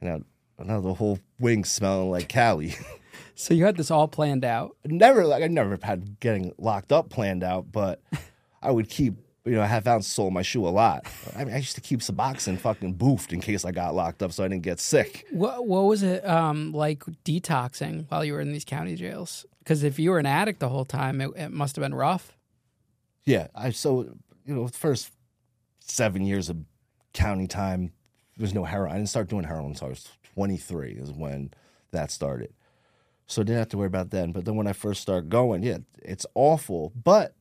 And 0.00 0.24
now, 0.58 0.64
now 0.64 0.80
the 0.80 0.94
whole 0.94 1.20
wing 1.38 1.64
smelling 1.64 2.10
like 2.10 2.28
Cali. 2.28 2.74
so 3.36 3.54
you 3.54 3.64
had 3.64 3.76
this 3.76 3.92
all 3.92 4.08
planned 4.08 4.44
out. 4.44 4.76
never 4.84 5.24
like 5.24 5.44
I 5.44 5.46
never 5.46 5.78
had 5.80 6.18
getting 6.18 6.52
locked 6.58 6.90
up 6.90 7.10
planned 7.10 7.44
out, 7.44 7.70
but 7.70 8.02
I 8.62 8.72
would 8.72 8.88
keep 8.88 9.14
you 9.44 9.52
know 9.52 9.62
a 9.62 9.68
half 9.68 9.86
ounce 9.86 10.08
sole 10.08 10.28
in 10.28 10.34
my 10.34 10.42
shoe 10.42 10.66
a 10.66 10.70
lot. 10.70 11.06
I 11.36 11.44
mean, 11.44 11.54
I 11.54 11.58
used 11.58 11.76
to 11.76 11.80
keep 11.80 12.00
Suboxone 12.00 12.58
fucking 12.58 12.96
boofed 12.96 13.32
in 13.32 13.40
case 13.40 13.64
I 13.64 13.70
got 13.70 13.94
locked 13.94 14.20
up 14.20 14.32
so 14.32 14.42
I 14.42 14.48
didn't 14.48 14.64
get 14.64 14.80
sick. 14.80 15.26
What 15.30 15.64
what 15.64 15.82
was 15.82 16.02
it 16.02 16.26
um, 16.28 16.72
like 16.72 17.04
detoxing 17.24 18.06
while 18.08 18.24
you 18.24 18.32
were 18.32 18.40
in 18.40 18.52
these 18.52 18.64
county 18.64 18.96
jails? 18.96 19.46
Because 19.60 19.84
if 19.84 20.00
you 20.00 20.10
were 20.10 20.18
an 20.18 20.26
addict 20.26 20.58
the 20.58 20.70
whole 20.70 20.84
time, 20.84 21.20
it, 21.20 21.30
it 21.36 21.52
must 21.52 21.76
have 21.76 21.84
been 21.84 21.94
rough. 21.94 22.36
Yeah, 23.24 23.46
I 23.54 23.70
so 23.70 24.16
you 24.50 24.56
know 24.56 24.66
the 24.66 24.76
first 24.76 25.12
seven 25.78 26.24
years 26.24 26.48
of 26.48 26.58
county 27.12 27.46
time, 27.46 27.92
there 28.36 28.42
was 28.42 28.52
no 28.52 28.64
heroin. 28.64 28.90
I 28.90 28.96
didn't 28.96 29.08
start 29.08 29.28
doing 29.28 29.44
heroin 29.44 29.70
until 29.70 29.86
I 29.86 29.90
was 29.90 30.08
twenty 30.34 30.56
three. 30.56 30.92
Is 30.92 31.12
when 31.12 31.52
that 31.92 32.10
started. 32.10 32.52
So 33.26 33.42
I 33.42 33.44
didn't 33.44 33.60
have 33.60 33.68
to 33.68 33.78
worry 33.78 33.86
about 33.86 34.10
that. 34.10 34.32
But 34.32 34.44
then 34.44 34.56
when 34.56 34.66
I 34.66 34.72
first 34.72 35.00
started 35.00 35.30
going, 35.30 35.62
yeah, 35.62 35.78
it's 36.02 36.26
awful. 36.34 36.92
But 37.00 37.36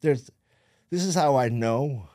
there's 0.00 0.30
this 0.90 1.04
is 1.04 1.14
how 1.14 1.36
I 1.36 1.48
know 1.48 2.08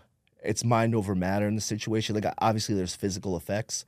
it's 0.43 0.65
mind 0.65 0.93
over 0.93 1.15
matter 1.15 1.47
in 1.47 1.55
the 1.55 1.61
situation. 1.61 2.15
Like 2.15 2.25
obviously 2.39 2.75
there's 2.75 2.95
physical 2.95 3.37
effects. 3.37 3.85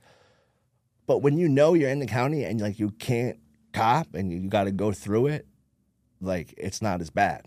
But 1.06 1.18
when 1.18 1.36
you 1.36 1.48
know 1.48 1.74
you're 1.74 1.90
in 1.90 1.98
the 1.98 2.06
county 2.06 2.44
and 2.44 2.60
like 2.62 2.78
you 2.78 2.92
can't 2.92 3.38
cop 3.74 4.14
and 4.14 4.32
you, 4.32 4.38
you 4.38 4.48
got 4.48 4.64
to 4.64 4.72
go 4.72 4.90
through 4.90 5.26
it, 5.26 5.46
like 6.18 6.54
it's 6.56 6.80
not 6.80 7.02
as 7.02 7.10
bad. 7.10 7.46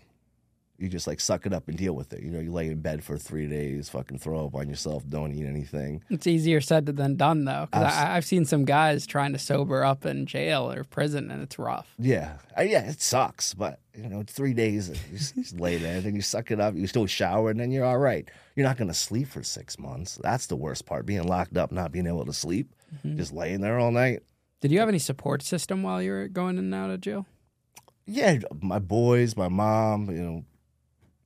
You 0.80 0.88
just 0.88 1.06
like 1.06 1.20
suck 1.20 1.44
it 1.44 1.52
up 1.52 1.68
and 1.68 1.76
deal 1.76 1.92
with 1.94 2.12
it. 2.14 2.22
You 2.22 2.30
know, 2.30 2.40
you 2.40 2.50
lay 2.52 2.68
in 2.68 2.80
bed 2.80 3.04
for 3.04 3.18
three 3.18 3.46
days, 3.46 3.88
fucking 3.90 4.18
throw 4.18 4.46
up 4.46 4.54
on 4.54 4.68
yourself, 4.68 5.06
don't 5.06 5.32
eat 5.32 5.44
anything. 5.44 6.02
It's 6.08 6.26
easier 6.26 6.60
said 6.62 6.86
than 6.86 7.16
done, 7.16 7.44
though. 7.44 7.68
Because 7.70 7.92
I, 7.94 8.16
I've 8.16 8.24
seen 8.24 8.46
some 8.46 8.64
guys 8.64 9.06
trying 9.06 9.32
to 9.34 9.38
sober 9.38 9.84
up 9.84 10.06
in 10.06 10.24
jail 10.24 10.72
or 10.72 10.84
prison, 10.84 11.30
and 11.30 11.42
it's 11.42 11.58
rough. 11.58 11.94
Yeah, 11.98 12.38
Uh, 12.58 12.62
yeah, 12.62 12.88
it 12.88 13.02
sucks, 13.02 13.52
but 13.52 13.80
you 13.94 14.08
know, 14.08 14.20
it's 14.20 14.32
three 14.32 14.54
days 14.54 14.88
you 15.12 15.18
just, 15.18 15.60
lay 15.60 15.76
there, 15.76 16.00
then 16.00 16.14
you 16.14 16.22
suck 16.22 16.50
it 16.50 16.58
up, 16.60 16.74
you 16.74 16.86
still 16.86 17.06
shower, 17.06 17.50
and 17.50 17.60
then 17.60 17.70
you're 17.70 17.84
all 17.84 17.98
right. 17.98 18.26
You're 18.56 18.66
not 18.66 18.78
gonna 18.78 18.94
sleep 18.94 19.28
for 19.28 19.42
six 19.42 19.78
months. 19.78 20.18
That's 20.22 20.46
the 20.46 20.56
worst 20.56 20.86
part: 20.86 21.04
being 21.04 21.26
locked 21.26 21.56
up, 21.58 21.72
not 21.72 21.92
being 21.92 22.06
able 22.06 22.24
to 22.24 22.32
sleep, 22.32 22.72
just 23.16 23.32
laying 23.34 23.60
there 23.60 23.78
all 23.78 23.90
night. 23.90 24.20
Did 24.62 24.72
you 24.72 24.78
have 24.80 24.88
any 24.88 24.98
support 24.98 25.42
system 25.42 25.82
while 25.82 26.00
you 26.02 26.10
were 26.12 26.28
going 26.28 26.56
in 26.58 26.64
and 26.64 26.74
out 26.74 26.90
of 26.90 27.00
jail? 27.00 27.26
Yeah, 28.06 28.38
my 28.60 28.78
boys, 28.78 29.36
my 29.36 29.48
mom, 29.48 30.10
you 30.10 30.22
know, 30.22 30.44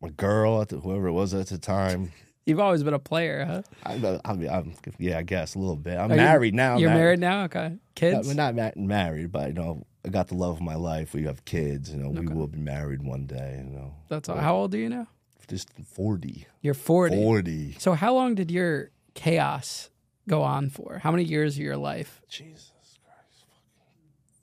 my 0.05 0.11
girl, 0.11 0.61
at 0.61 0.69
the, 0.69 0.77
whoever 0.79 1.07
it 1.09 1.13
was 1.13 1.33
at 1.35 1.47
the 1.49 1.59
time. 1.59 2.13
You've 2.47 2.61
always 2.61 2.83
been 2.83 2.93
a 2.93 2.99
player, 2.99 3.47
huh? 3.47 3.63
I, 3.87 4.21
I 4.23 4.35
mean, 4.35 4.51
I'm, 4.51 4.75
yeah, 4.99 5.17
I 5.17 5.23
guess 5.23 5.55
a 5.55 5.59
little 5.59 5.77
bit. 5.77 5.97
I'm 5.97 6.11
Are 6.13 6.15
you- 6.15 6.21
married 6.21 6.55
now. 6.55 6.77
You're 6.77 6.91
man. 6.91 6.99
married 6.99 7.21
now? 7.21 7.45
Okay. 7.45 7.77
Kids? 7.95 8.29
I'm 8.29 8.37
not 8.37 8.55
ma- 8.55 8.71
married, 8.77 9.33
but 9.33 9.49
you 9.49 9.55
know, 9.55 9.87
I 10.05 10.11
got 10.11 10.29
the 10.29 10.35
love 10.35 10.57
of 10.57 10.61
my 10.63 10.75
life. 10.75 11.15
We 11.15 11.23
have 11.23 11.47
kids. 11.47 11.91
You 11.91 11.97
know, 11.97 12.11
we 12.11 12.27
will 12.27 12.47
be 12.47 12.59
married 12.59 13.03
one 13.03 13.25
day. 13.25 13.63
You 13.65 13.71
know, 13.71 13.95
That's 14.11 14.29
all. 14.29 14.37
How 14.37 14.55
old 14.57 14.75
are 14.75 14.79
you 14.79 14.91
now? 14.91 15.07
just 15.49 15.69
forty. 15.87 16.47
You're 16.63 16.73
40. 16.75 17.17
40. 17.17 17.77
So 17.79 17.93
how 17.93 18.15
long 18.15 18.35
did 18.35 18.51
your 18.51 18.91
chaos 19.15 19.91
go 20.29 20.43
on 20.43 20.69
for? 20.71 20.99
How 21.03 21.11
many 21.11 21.25
years 21.25 21.57
of 21.57 21.63
your 21.63 21.77
life? 21.77 22.21
Jesus 22.29 22.73
Christ. 23.05 23.45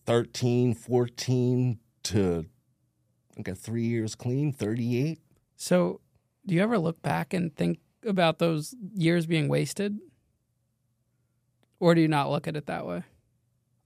13, 0.06 0.74
14 0.76 1.80
to 2.04 2.46
I 3.38 3.42
got 3.42 3.58
three 3.58 3.86
years 3.86 4.14
clean, 4.16 4.52
38. 4.54 5.20
So 5.62 6.02
do 6.48 6.56
you 6.56 6.62
ever 6.64 6.80
look 6.80 7.04
back 7.04 7.36
and 7.36 7.56
think 7.56 7.78
about 8.04 8.40
those 8.40 8.74
years 8.96 9.28
being 9.28 9.48
wasted? 9.48 10.00
Or 11.80 11.94
do 11.94 12.02
you 12.02 12.08
not 12.08 12.32
look 12.32 12.48
at 12.48 12.56
it 12.58 12.66
that 12.66 12.88
way? 12.88 13.04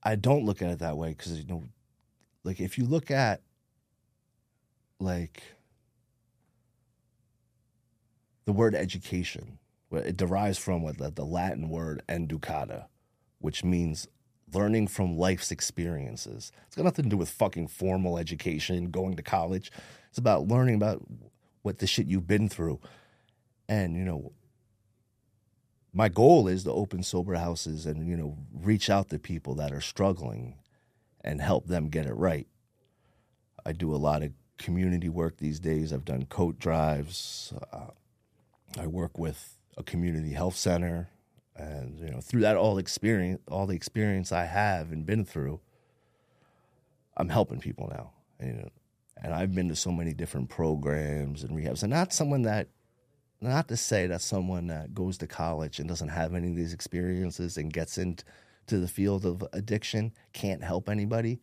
I 0.02 0.16
don't 0.16 0.46
look 0.46 0.62
at 0.62 0.72
it 0.72 0.80
that 0.80 0.96
way 0.96 1.10
because, 1.10 1.38
you 1.38 1.46
know, 1.46 1.66
like 2.46 2.62
if 2.62 2.78
you 2.78 2.86
look 2.86 3.12
at 3.12 3.42
like 5.02 5.44
the 8.46 8.54
word 8.54 8.74
education, 8.74 9.60
it 9.92 10.16
derives 10.16 10.58
from 10.58 10.82
what 10.82 10.98
the, 10.98 11.26
Latin 11.26 11.68
word 11.68 12.02
educata, 12.08 12.86
which 13.40 13.66
means 13.66 14.08
learning 14.54 14.88
from 14.88 15.18
life's 15.18 15.52
experiences. 15.52 16.54
It's 16.68 16.78
got 16.78 16.86
nothing 16.86 17.04
to 17.04 17.10
do 17.10 17.18
with 17.18 17.28
fucking 17.28 17.68
formal 17.68 18.18
education, 18.18 18.92
going 18.92 19.18
to 19.18 19.24
college. 19.24 19.74
It's 20.08 20.18
about 20.18 20.48
learning 20.48 20.76
about 20.76 21.06
what 21.66 21.80
the 21.80 21.88
shit 21.88 22.06
you've 22.06 22.28
been 22.28 22.48
through. 22.48 22.80
And, 23.68 23.96
you 23.96 24.06
know, 24.06 24.34
my 25.92 26.10
goal 26.10 26.48
is 26.48 26.64
to 26.66 26.72
open 26.72 27.02
sober 27.02 27.34
houses 27.34 27.88
and, 27.88 28.08
you 28.08 28.16
know, 28.16 28.38
reach 28.54 28.88
out 28.88 29.10
to 29.10 29.18
people 29.18 29.56
that 29.56 29.72
are 29.72 29.82
struggling 29.82 30.58
and 31.22 31.42
help 31.42 31.66
them 31.66 31.90
get 31.90 32.06
it 32.06 32.14
right. 32.14 32.48
I 33.66 33.72
do 33.72 33.96
a 33.96 33.98
lot 33.98 34.22
of 34.22 34.32
community 34.60 35.10
work 35.10 35.38
these 35.38 35.60
days. 35.60 35.92
I've 35.92 36.06
done 36.06 36.26
coat 36.26 36.60
drives. 36.60 37.52
Uh, 37.74 37.88
I 38.80 38.86
work 38.86 39.18
with 39.18 39.58
a 39.76 39.82
community 39.82 40.34
health 40.34 40.56
center, 40.56 41.10
and 41.56 42.00
you 42.00 42.12
know, 42.12 42.22
through 42.22 42.42
that 42.42 42.58
all 42.58 42.78
experience, 42.78 43.42
all 43.50 43.66
the 43.66 43.76
experience 43.76 44.32
I 44.32 44.46
have 44.46 44.92
and 44.92 45.04
been 45.04 45.26
through, 45.26 45.60
I'm 47.18 47.30
helping 47.30 47.60
people 47.60 47.88
now. 47.90 48.12
And, 48.40 48.56
you 48.56 48.62
know, 48.62 48.70
and 49.22 49.34
I've 49.34 49.56
been 49.56 49.70
to 49.70 49.76
so 49.76 49.92
many 49.92 50.14
different 50.14 50.50
programs 50.50 51.44
and 51.44 51.58
rehabs, 51.58 51.84
and 51.84 51.92
not 51.92 52.14
someone 52.14 52.44
that, 52.44 52.68
not 53.42 53.68
to 53.70 53.78
say 53.78 54.08
that 54.08 54.22
someone 54.22 54.68
that 54.68 54.94
goes 54.94 55.18
to 55.20 55.28
college 55.28 55.80
and 55.80 55.88
doesn't 55.88 56.10
have 56.10 56.34
any 56.34 56.50
of 56.50 56.56
these 56.56 56.74
experiences 56.74 57.58
and 57.58 57.72
gets 57.72 57.98
into 57.98 58.24
the 58.68 58.88
field 58.88 59.26
of 59.26 59.44
addiction 59.54 60.12
can't 60.34 60.64
help 60.64 60.90
anybody. 60.90 61.40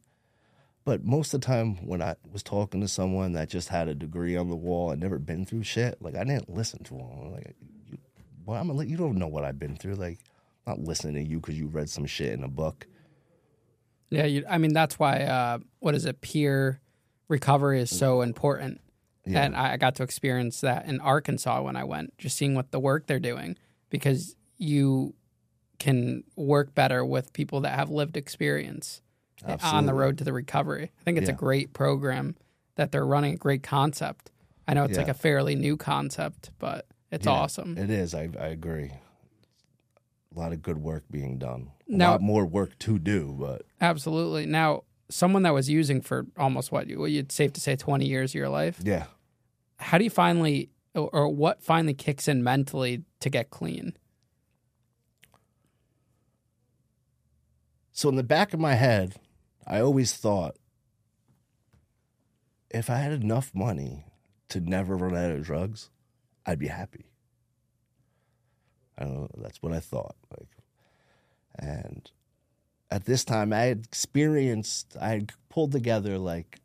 But 0.84 1.04
most 1.04 1.32
of 1.32 1.40
the 1.40 1.46
time, 1.46 1.86
when 1.86 2.02
I 2.02 2.16
was 2.32 2.42
talking 2.42 2.80
to 2.80 2.88
someone 2.88 3.32
that 3.32 3.48
just 3.48 3.68
had 3.68 3.88
a 3.88 3.94
degree 3.94 4.36
on 4.36 4.48
the 4.48 4.56
wall 4.56 4.90
and 4.90 5.00
never 5.00 5.18
been 5.18 5.46
through 5.46 5.62
shit, 5.62 6.02
like 6.02 6.16
I 6.16 6.24
didn't 6.24 6.52
listen 6.52 6.82
to 6.84 6.94
them. 6.94 7.32
Like, 7.32 7.54
you, 7.88 7.98
well, 8.44 8.60
I'm 8.60 8.66
gonna, 8.66 8.78
let 8.78 8.88
you 8.88 8.96
don't 8.96 9.16
know 9.16 9.28
what 9.28 9.44
I've 9.44 9.60
been 9.60 9.76
through. 9.76 9.94
Like, 9.94 10.18
I'm 10.66 10.78
not 10.78 10.80
listening 10.80 11.14
to 11.14 11.22
you 11.22 11.38
because 11.38 11.56
you 11.56 11.68
read 11.68 11.88
some 11.88 12.06
shit 12.06 12.32
in 12.32 12.42
a 12.42 12.48
book. 12.48 12.86
Yeah, 14.10 14.26
you, 14.26 14.44
I 14.48 14.58
mean 14.58 14.74
that's 14.74 14.98
why 14.98 15.22
uh, 15.22 15.58
what 15.78 15.94
is 15.94 16.04
it? 16.04 16.20
Peer 16.20 16.81
recovery 17.32 17.80
is 17.80 17.90
so 17.90 18.18
mm. 18.18 18.24
important, 18.24 18.80
Yeah. 19.26 19.42
and 19.42 19.56
I 19.56 19.76
got 19.78 19.96
to 19.96 20.04
experience 20.04 20.60
that 20.60 20.86
in 20.86 21.00
Arkansas 21.00 21.62
when 21.62 21.74
I 21.74 21.82
went, 21.82 22.16
just 22.18 22.36
seeing 22.36 22.54
what 22.54 22.70
the 22.70 22.78
work 22.78 23.06
they're 23.06 23.18
doing 23.18 23.56
because 23.90 24.36
you 24.58 25.14
can 25.78 26.22
work 26.36 26.74
better 26.74 27.04
with 27.04 27.32
people 27.32 27.62
that 27.62 27.74
have 27.74 27.90
lived 27.90 28.16
experience 28.16 29.02
on 29.64 29.86
the 29.86 29.94
road 29.94 30.18
to 30.18 30.24
the 30.24 30.32
recovery. 30.32 30.92
I 31.00 31.02
think 31.02 31.18
it's 31.18 31.28
a 31.28 31.32
great 31.32 31.72
program 31.72 32.36
that 32.76 32.92
they're 32.92 33.04
running, 33.04 33.34
a 33.34 33.36
great 33.36 33.64
concept. 33.64 34.30
I 34.68 34.74
know 34.74 34.84
it's 34.84 34.96
like 34.96 35.08
a 35.08 35.14
fairly 35.14 35.56
new 35.56 35.76
concept, 35.76 36.50
but 36.60 36.86
it's 37.10 37.26
Yeah, 37.26 37.32
awesome. 37.32 37.76
It 37.76 37.90
is. 37.90 38.14
I, 38.14 38.28
I 38.38 38.46
agree. 38.48 38.92
A 40.34 40.38
lot 40.38 40.52
of 40.52 40.62
good 40.62 40.78
work 40.78 41.04
being 41.10 41.38
done. 41.38 41.72
A 41.88 41.96
Now- 41.96 42.12
lot 42.12 42.22
more 42.22 42.46
work 42.46 42.78
to 42.80 42.98
do, 42.98 43.34
but 43.38 43.62
Absolutely. 43.80 44.46
Now, 44.46 44.84
someone 45.12 45.42
that 45.42 45.54
was 45.54 45.68
using 45.68 46.00
for 46.00 46.26
almost 46.36 46.72
what 46.72 46.86
you, 46.88 47.04
you'd 47.06 47.32
safe 47.32 47.52
to 47.52 47.60
say 47.60 47.76
twenty 47.76 48.06
years 48.06 48.32
of 48.32 48.34
your 48.36 48.48
life. 48.48 48.78
yeah. 48.82 49.04
how 49.78 49.98
do 49.98 50.04
you 50.04 50.10
finally 50.10 50.70
or, 50.94 51.08
or 51.12 51.28
what 51.28 51.62
finally 51.62 51.94
kicks 51.94 52.28
in 52.28 52.42
mentally 52.42 53.02
to 53.20 53.30
get 53.30 53.50
clean 53.50 53.94
So 57.92 58.08
in 58.08 58.16
the 58.16 58.22
back 58.22 58.54
of 58.54 58.58
my 58.58 58.74
head, 58.74 59.16
I 59.66 59.80
always 59.80 60.14
thought 60.14 60.56
if 62.70 62.88
I 62.88 62.96
had 62.96 63.12
enough 63.12 63.54
money 63.54 64.06
to 64.48 64.60
never 64.60 64.96
run 64.96 65.14
out 65.14 65.30
of 65.30 65.44
drugs, 65.44 65.90
I'd 66.46 66.58
be 66.58 66.68
happy. 66.68 67.12
I 68.98 69.04
don't 69.04 69.14
know. 69.14 69.28
That's 69.36 69.62
what 69.62 69.72
I 69.72 69.80
thought. 69.80 70.16
Like, 70.30 70.48
and 71.58 72.10
at 72.92 73.06
this 73.06 73.24
time, 73.24 73.54
I 73.54 73.62
had 73.62 73.86
experienced. 73.86 74.96
I 75.00 75.08
had 75.08 75.32
pulled 75.48 75.72
together 75.72 76.18
like 76.18 76.60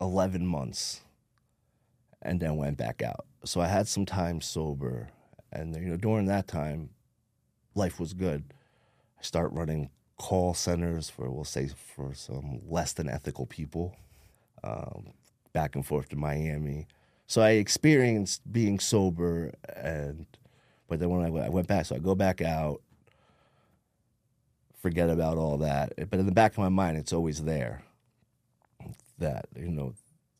eleven 0.00 0.44
months, 0.44 1.02
and 2.20 2.40
then 2.40 2.56
went 2.56 2.76
back 2.76 3.00
out. 3.00 3.24
So 3.44 3.60
I 3.60 3.68
had 3.68 3.86
some 3.86 4.04
time 4.04 4.40
sober, 4.40 5.10
and 5.52 5.76
you 5.76 5.82
know 5.82 5.96
during 5.96 6.26
that 6.26 6.48
time, 6.48 6.90
life 7.76 8.00
was 8.00 8.12
good. 8.12 8.52
I 9.20 9.22
start 9.22 9.52
running 9.52 9.90
call 10.16 10.52
centers 10.52 11.08
for, 11.08 11.30
we'll 11.30 11.44
say, 11.44 11.68
for 11.68 12.12
some 12.12 12.60
less 12.68 12.92
than 12.92 13.08
ethical 13.08 13.46
people, 13.46 13.94
um, 14.64 15.12
back 15.52 15.76
and 15.76 15.86
forth 15.86 16.08
to 16.08 16.16
Miami. 16.16 16.88
So 17.28 17.40
I 17.40 17.50
experienced 17.50 18.42
being 18.52 18.80
sober, 18.80 19.52
and 19.76 20.26
but 20.88 20.98
then 20.98 21.08
when 21.08 21.24
I, 21.24 21.46
I 21.46 21.48
went 21.50 21.68
back, 21.68 21.86
so 21.86 21.94
I 21.94 22.00
go 22.00 22.16
back 22.16 22.40
out, 22.40 22.82
forget 24.78 25.10
about 25.10 25.36
all 25.36 25.58
that. 25.58 25.92
But 26.10 26.20
in 26.20 26.26
the 26.26 26.32
back 26.32 26.52
of 26.52 26.58
my 26.58 26.68
mind, 26.68 26.96
it's 26.96 27.12
always 27.12 27.42
there. 27.42 27.82
That 29.18 29.46
you 29.56 29.70
know, 29.70 29.94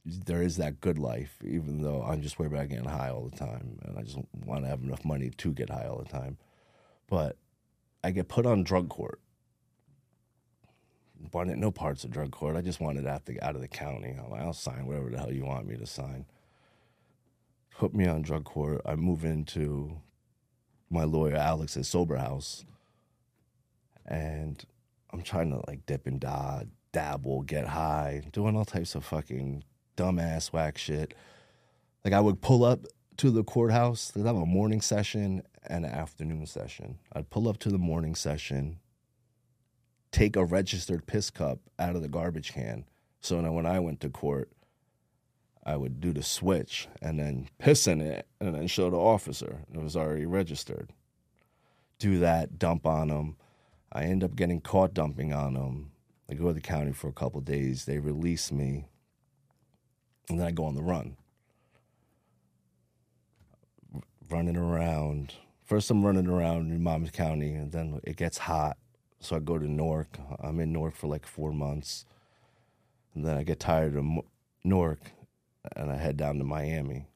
there 0.04 0.42
is 0.42 0.56
that 0.56 0.80
good 0.80 0.98
life, 0.98 1.36
even 1.44 1.82
though 1.82 2.02
I'm 2.02 2.22
just 2.22 2.38
worried 2.38 2.52
about 2.52 2.68
getting 2.68 2.88
high 2.88 3.10
all 3.10 3.28
the 3.28 3.36
time, 3.36 3.78
and 3.84 3.98
I 3.98 4.02
just 4.02 4.18
want 4.46 4.64
to 4.64 4.68
have 4.68 4.82
enough 4.82 5.04
money 5.04 5.30
to 5.30 5.52
get 5.52 5.70
high 5.70 5.86
all 5.86 5.98
the 5.98 6.08
time. 6.08 6.38
But 7.08 7.36
I 8.04 8.12
get 8.12 8.28
put 8.28 8.46
on 8.46 8.62
drug 8.62 8.88
court. 8.88 9.20
Wanted 11.32 11.58
no 11.58 11.72
parts 11.72 12.04
of 12.04 12.10
drug 12.12 12.30
court. 12.30 12.54
I 12.54 12.60
just 12.60 12.80
wanted 12.80 13.06
out 13.06 13.26
the 13.26 13.42
out 13.42 13.56
of 13.56 13.60
the 13.60 13.68
county. 13.68 14.16
I'm 14.16 14.30
like, 14.30 14.42
I'll 14.42 14.52
sign 14.52 14.86
whatever 14.86 15.10
the 15.10 15.18
hell 15.18 15.32
you 15.32 15.44
want 15.44 15.66
me 15.66 15.76
to 15.76 15.86
sign. 15.86 16.26
Put 17.76 17.92
me 17.92 18.06
on 18.06 18.22
drug 18.22 18.44
court. 18.44 18.82
I 18.86 18.94
move 18.94 19.24
into 19.24 20.00
my 20.90 21.04
lawyer 21.04 21.34
Alex's 21.34 21.88
sober 21.88 22.16
house, 22.16 22.64
and 24.08 24.64
I'm 25.12 25.22
trying 25.22 25.50
to 25.50 25.62
like 25.68 25.86
dip 25.86 26.06
and 26.06 26.18
dod, 26.18 26.70
dabble, 26.92 27.42
get 27.42 27.68
high, 27.68 28.22
doing 28.32 28.56
all 28.56 28.64
types 28.64 28.94
of 28.94 29.04
fucking 29.04 29.62
dumbass 29.96 30.52
whack 30.52 30.78
shit. 30.78 31.14
Like 32.04 32.14
I 32.14 32.20
would 32.20 32.40
pull 32.40 32.64
up 32.64 32.86
to 33.18 33.30
the 33.30 33.44
courthouse. 33.44 34.10
They'd 34.10 34.26
have 34.26 34.36
a 34.36 34.46
morning 34.46 34.80
session 34.80 35.42
and 35.66 35.84
an 35.84 35.92
afternoon 35.92 36.46
session. 36.46 36.98
I'd 37.12 37.30
pull 37.30 37.48
up 37.48 37.58
to 37.58 37.68
the 37.68 37.78
morning 37.78 38.14
session, 38.14 38.78
take 40.10 40.36
a 40.36 40.44
registered 40.44 41.06
piss 41.06 41.30
cup 41.30 41.58
out 41.78 41.94
of 41.94 42.02
the 42.02 42.08
garbage 42.08 42.52
can. 42.52 42.84
So 43.20 43.40
now 43.40 43.52
when 43.52 43.66
I 43.66 43.78
went 43.80 44.00
to 44.00 44.08
court, 44.08 44.50
I 45.66 45.76
would 45.76 46.00
do 46.00 46.14
the 46.14 46.22
switch 46.22 46.88
and 47.02 47.20
then 47.20 47.48
piss 47.58 47.86
in 47.86 48.00
it 48.00 48.26
and 48.40 48.54
then 48.54 48.68
show 48.68 48.88
the 48.88 48.96
officer. 48.96 49.64
It 49.74 49.82
was 49.82 49.96
already 49.96 50.24
registered. 50.24 50.92
Do 51.98 52.20
that, 52.20 52.58
dump 52.58 52.86
on 52.86 53.08
them. 53.08 53.36
I 53.92 54.04
end 54.04 54.22
up 54.22 54.36
getting 54.36 54.60
caught 54.60 54.94
dumping 54.94 55.32
on 55.32 55.54
them. 55.54 55.92
I 56.30 56.34
go 56.34 56.48
to 56.48 56.52
the 56.54 56.60
county 56.60 56.92
for 56.92 57.08
a 57.08 57.12
couple 57.12 57.40
days. 57.40 57.84
They 57.86 57.98
release 57.98 58.52
me, 58.52 58.86
and 60.28 60.38
then 60.38 60.46
I 60.46 60.50
go 60.50 60.64
on 60.64 60.74
the 60.74 60.82
run. 60.82 61.16
Running 64.30 64.56
around. 64.56 65.34
First, 65.64 65.90
I'm 65.90 66.04
running 66.04 66.26
around 66.26 66.70
in 66.70 66.82
Monmouth 66.82 67.12
County, 67.12 67.52
and 67.54 67.72
then 67.72 68.00
it 68.04 68.16
gets 68.16 68.38
hot. 68.38 68.76
So 69.20 69.36
I 69.36 69.40
go 69.40 69.58
to 69.58 69.66
Newark. 69.66 70.18
I'm 70.40 70.60
in 70.60 70.72
Newark 70.72 70.94
for 70.94 71.06
like 71.06 71.26
four 71.26 71.52
months. 71.52 72.04
And 73.14 73.24
then 73.24 73.36
I 73.36 73.42
get 73.42 73.58
tired 73.58 73.96
of 73.96 74.04
Mo- 74.04 74.26
Newark, 74.64 75.00
and 75.76 75.90
I 75.90 75.96
head 75.96 76.16
down 76.16 76.38
to 76.38 76.44
Miami. 76.44 77.06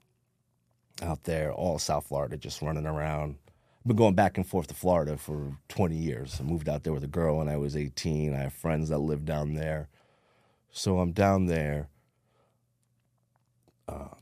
Out 1.02 1.24
there, 1.24 1.52
all 1.52 1.78
South 1.78 2.06
Florida, 2.06 2.36
just 2.36 2.62
running 2.62 2.86
around. 2.86 3.36
I've 3.82 3.88
been 3.88 3.96
going 3.96 4.14
back 4.14 4.36
and 4.36 4.46
forth 4.46 4.68
to 4.68 4.74
Florida 4.74 5.16
for 5.16 5.58
20 5.68 5.96
years. 5.96 6.36
I 6.38 6.44
moved 6.44 6.68
out 6.68 6.84
there 6.84 6.92
with 6.92 7.02
a 7.02 7.08
girl 7.08 7.38
when 7.38 7.48
I 7.48 7.56
was 7.56 7.76
18. 7.76 8.32
I 8.32 8.38
have 8.38 8.52
friends 8.52 8.90
that 8.90 8.98
live 8.98 9.24
down 9.24 9.54
there. 9.54 9.88
So 10.70 11.00
I'm 11.00 11.10
down 11.10 11.46
there. 11.46 11.88
Uh, 13.88 14.14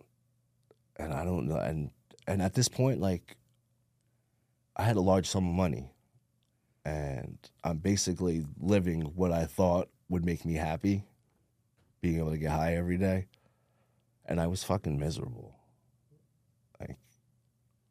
and 0.96 1.12
I 1.12 1.24
don't 1.24 1.46
know. 1.46 1.58
And 1.58 1.90
and 2.26 2.40
at 2.40 2.54
this 2.54 2.68
point, 2.68 3.02
like, 3.02 3.36
I 4.76 4.84
had 4.84 4.96
a 4.96 5.02
large 5.02 5.26
sum 5.26 5.46
of 5.46 5.54
money, 5.54 5.90
and 6.86 7.36
I'm 7.62 7.78
basically 7.78 8.46
living 8.58 9.02
what 9.14 9.30
I 9.30 9.44
thought 9.44 9.90
would 10.08 10.24
make 10.24 10.46
me 10.46 10.54
happy, 10.54 11.04
being 12.00 12.16
able 12.16 12.30
to 12.30 12.38
get 12.38 12.52
high 12.52 12.76
every 12.76 12.96
day, 12.96 13.26
and 14.24 14.40
I 14.40 14.46
was 14.46 14.64
fucking 14.64 14.98
miserable. 14.98 15.59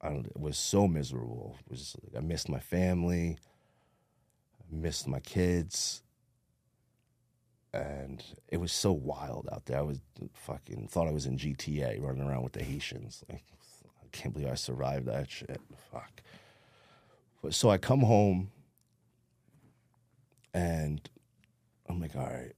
I 0.02 0.24
was 0.36 0.58
so 0.58 0.88
miserable. 0.88 1.58
It 1.66 1.72
was 1.72 1.96
I 2.16 2.22
missed 2.22 2.50
my 2.50 2.60
family, 2.60 3.38
I 4.62 4.76
missed 4.76 5.08
my 5.08 5.20
kids, 5.20 6.04
and 7.74 8.24
it 8.48 8.58
was 8.58 8.72
so 8.72 8.92
wild 8.92 9.50
out 9.52 9.66
there. 9.66 9.78
I 9.78 9.82
was 9.82 10.00
fucking 10.34 10.88
thought 10.88 11.08
I 11.08 11.12
was 11.12 11.26
in 11.26 11.38
GTA 11.38 12.02
running 12.02 12.24
around 12.24 12.44
with 12.44 12.54
the 12.54 12.64
Haitians. 12.64 13.24
Like, 13.30 13.44
I 14.02 14.08
can't 14.12 14.34
believe 14.34 14.50
I 14.50 14.56
survived 14.56 15.06
that 15.08 15.30
shit. 15.30 15.62
Fuck. 15.92 16.22
But, 17.42 17.54
so 17.54 17.70
I 17.70 17.78
come 17.78 18.02
home 18.02 18.52
and 20.54 21.08
I'm 21.88 22.02
like, 22.02 22.16
all 22.16 22.24
right, 22.24 22.54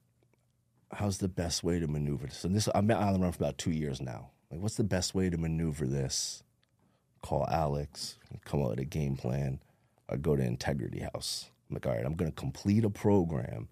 how's 0.94 1.18
the 1.18 1.28
best 1.28 1.64
way 1.64 1.80
to 1.80 1.88
maneuver 1.88 2.28
this? 2.28 2.44
And 2.44 2.56
this 2.56 2.68
I've 2.74 2.88
been 2.88 2.98
on 2.98 3.14
the 3.14 3.20
run 3.20 3.32
for 3.32 3.44
about 3.44 3.58
two 3.58 3.72
years 3.72 4.02
now. 4.02 4.30
Like, 4.50 4.62
what's 4.62 4.76
the 4.76 4.84
best 4.84 5.14
way 5.14 5.30
to 5.30 5.38
maneuver 5.38 5.86
this? 5.86 6.44
Call 7.22 7.48
Alex, 7.50 8.18
come 8.46 8.62
up 8.64 8.72
with 8.72 8.80
a 8.80 8.86
game 8.86 9.16
plan. 9.16 9.60
I 10.10 10.18
go 10.18 10.36
to 10.36 10.44
Integrity 10.44 11.00
House. 11.00 11.50
I'm 11.70 11.76
like, 11.76 11.86
all 11.86 11.94
right, 11.94 12.06
I'm 12.06 12.16
gonna 12.16 12.32
complete 12.32 12.84
a 12.84 12.90
program 12.90 13.68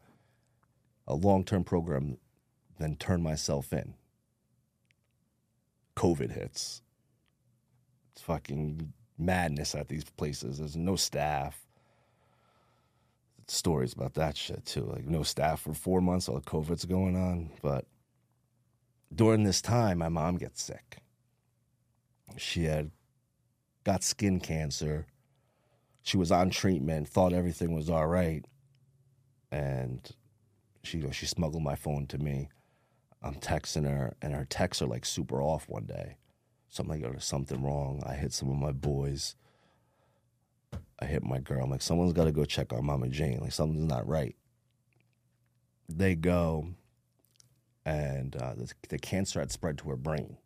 a 1.10 1.16
long 1.16 1.44
term 1.44 1.64
program 1.64 2.18
then 2.78 2.96
turn 2.96 3.22
myself 3.22 3.74
in. 3.74 3.96
COVID 5.98 6.32
hits. 6.32 6.82
It's 8.14 8.22
fucking 8.22 8.94
madness 9.18 9.76
at 9.76 9.90
these 9.90 10.06
places. 10.06 10.60
There's 10.60 10.78
no 10.78 10.96
staff. 10.96 11.60
Stories 13.48 13.94
about 13.94 14.14
that 14.14 14.38
shit 14.38 14.66
too. 14.66 14.84
Like 14.84 15.06
no 15.06 15.24
staff 15.24 15.62
for 15.62 15.74
four 15.74 16.00
months 16.00 16.30
while 16.30 16.40
COVID's 16.40 16.86
going 16.86 17.18
on. 17.18 17.50
But 17.62 17.86
during 19.14 19.44
this 19.44 19.62
time, 19.62 19.98
my 19.98 20.10
mom 20.10 20.38
gets 20.38 20.62
sick. 20.62 21.00
She 22.38 22.66
had 22.66 22.92
got 23.84 24.04
skin 24.04 24.40
cancer. 24.40 25.08
She 26.02 26.18
was 26.18 26.32
on 26.32 26.50
treatment, 26.50 27.08
thought 27.08 27.34
everything 27.34 27.74
was 27.74 27.90
all 27.90 28.08
right. 28.08 28.46
And 29.52 30.10
she 30.84 31.04
she 31.12 31.26
smuggled 31.26 31.64
my 31.64 31.76
phone 31.76 32.08
to 32.08 32.18
me. 32.18 32.50
I'm 33.22 33.36
texting 33.36 33.86
her, 33.86 34.16
and 34.22 34.34
her 34.34 34.46
texts 34.46 34.82
are 34.82 34.88
like 34.88 35.06
super 35.06 35.42
off 35.42 35.68
one 35.68 35.86
day. 35.86 36.18
So 36.70 36.84
I'm 36.84 36.88
like, 36.88 37.02
oh, 37.04 37.10
there's 37.10 37.26
something 37.26 37.62
wrong. 37.62 38.02
I 38.06 38.14
hit 38.14 38.32
some 38.32 38.50
of 38.50 38.56
my 38.56 38.72
boys. 38.72 39.36
I 41.00 41.06
hit 41.06 41.24
my 41.24 41.40
girl. 41.40 41.64
I'm 41.64 41.72
like, 41.72 41.82
someone's 41.82 42.14
got 42.14 42.26
to 42.26 42.32
go 42.32 42.46
check 42.46 42.72
on 42.72 42.86
Mama 42.86 43.08
Jane. 43.08 43.40
Like, 43.42 43.52
something's 43.52 43.88
not 43.88 44.08
right. 44.08 44.36
They 45.88 46.14
go, 46.16 46.68
and 47.86 48.36
uh, 48.36 48.54
the, 48.54 48.72
the 48.90 49.00
cancer 49.00 49.40
had 49.40 49.52
spread 49.52 49.80
to 49.80 49.90
her 49.90 49.96
brain. 49.96 50.38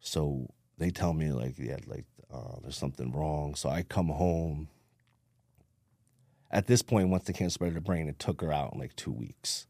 So 0.00 0.48
they 0.78 0.90
tell 0.90 1.12
me, 1.12 1.32
like, 1.32 1.58
yeah, 1.58 1.78
like, 1.86 2.04
uh, 2.32 2.56
there's 2.62 2.76
something 2.76 3.12
wrong. 3.12 3.54
So 3.54 3.68
I 3.68 3.82
come 3.82 4.08
home 4.08 4.68
at 6.50 6.66
this 6.66 6.82
point, 6.82 7.08
once 7.08 7.24
the 7.24 7.32
cancer 7.32 7.54
spread 7.54 7.70
to 7.70 7.74
the 7.74 7.80
brain, 7.80 8.08
it 8.08 8.18
took 8.18 8.40
her 8.40 8.52
out 8.52 8.72
in 8.72 8.78
like 8.78 8.94
two 8.96 9.12
weeks. 9.12 9.66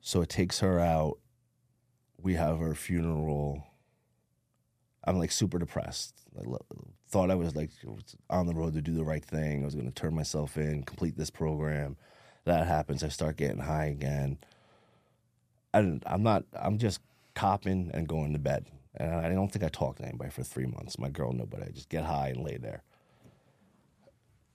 So 0.00 0.20
it 0.20 0.28
takes 0.28 0.60
her 0.60 0.78
out. 0.78 1.18
We 2.22 2.34
have 2.34 2.58
her 2.58 2.74
funeral. 2.74 3.64
I'm 5.04 5.18
like 5.18 5.32
super 5.32 5.58
depressed. 5.58 6.14
I 6.38 6.44
thought 7.08 7.30
I 7.30 7.34
was 7.34 7.56
like 7.56 7.70
on 8.28 8.46
the 8.46 8.54
road 8.54 8.74
to 8.74 8.82
do 8.82 8.94
the 8.94 9.04
right 9.04 9.24
thing. 9.24 9.62
I 9.62 9.64
was 9.64 9.74
going 9.74 9.86
to 9.86 9.92
turn 9.92 10.14
myself 10.14 10.56
in, 10.56 10.82
complete 10.82 11.16
this 11.16 11.30
program. 11.30 11.96
That 12.44 12.66
happens. 12.66 13.02
I 13.02 13.08
start 13.08 13.36
getting 13.36 13.58
high 13.60 13.86
again. 13.86 14.38
I, 15.72 16.00
I'm 16.06 16.22
not. 16.22 16.44
I'm 16.52 16.78
just 16.78 17.00
copping 17.34 17.90
and 17.92 18.08
going 18.08 18.32
to 18.32 18.38
bed. 18.38 18.66
And 18.98 19.14
I 19.14 19.28
don't 19.30 19.50
think 19.50 19.64
I 19.64 19.68
talked 19.68 19.98
to 19.98 20.04
anybody 20.04 20.30
for 20.30 20.42
three 20.42 20.66
months. 20.66 20.98
My 20.98 21.08
girl, 21.08 21.32
nobody. 21.32 21.64
I 21.64 21.70
just 21.70 21.88
get 21.88 22.04
high 22.04 22.28
and 22.28 22.44
lay 22.44 22.56
there 22.56 22.82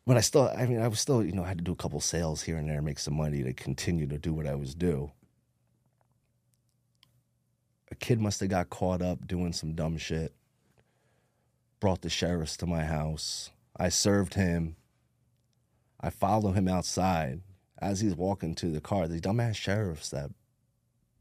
but 0.06 0.18
I 0.18 0.22
still, 0.22 0.52
I 0.56 0.66
mean, 0.66 0.82
I 0.82 0.88
was 0.88 1.00
still, 1.00 1.24
you 1.24 1.32
know, 1.32 1.44
I 1.44 1.48
had 1.48 1.60
to 1.60 1.64
do 1.64 1.72
a 1.72 1.78
couple 1.78 2.00
sales 2.02 2.44
here 2.44 2.58
and 2.58 2.70
there, 2.70 2.82
make 2.82 3.00
some 3.00 3.16
money 3.16 3.42
to 3.44 3.54
continue 3.54 4.06
to 4.08 4.18
do 4.18 4.34
what 4.34 4.48
I 4.48 4.56
was 4.56 4.76
do. 4.76 5.12
A 7.90 7.96
kid 7.96 8.20
must 8.20 8.40
have 8.42 8.50
got 8.50 8.70
caught 8.70 9.02
up 9.02 9.28
doing 9.28 9.54
some 9.54 9.74
dumb 9.74 9.98
shit. 9.98 10.34
Brought 11.80 12.02
the 12.02 12.10
sheriffs 12.10 12.58
to 12.58 12.66
my 12.66 12.84
house. 12.84 13.52
I 13.78 13.90
served 13.90 14.34
him. 14.34 14.76
I 16.02 16.10
follow 16.10 16.52
him 16.52 16.68
outside 16.68 17.42
as 17.80 18.02
he's 18.02 18.16
walking 18.16 18.56
to 18.56 18.72
the 18.72 18.82
car. 18.82 19.08
The 19.08 19.22
dumbass 19.22 19.56
sheriffs 19.56 20.10
that 20.10 20.32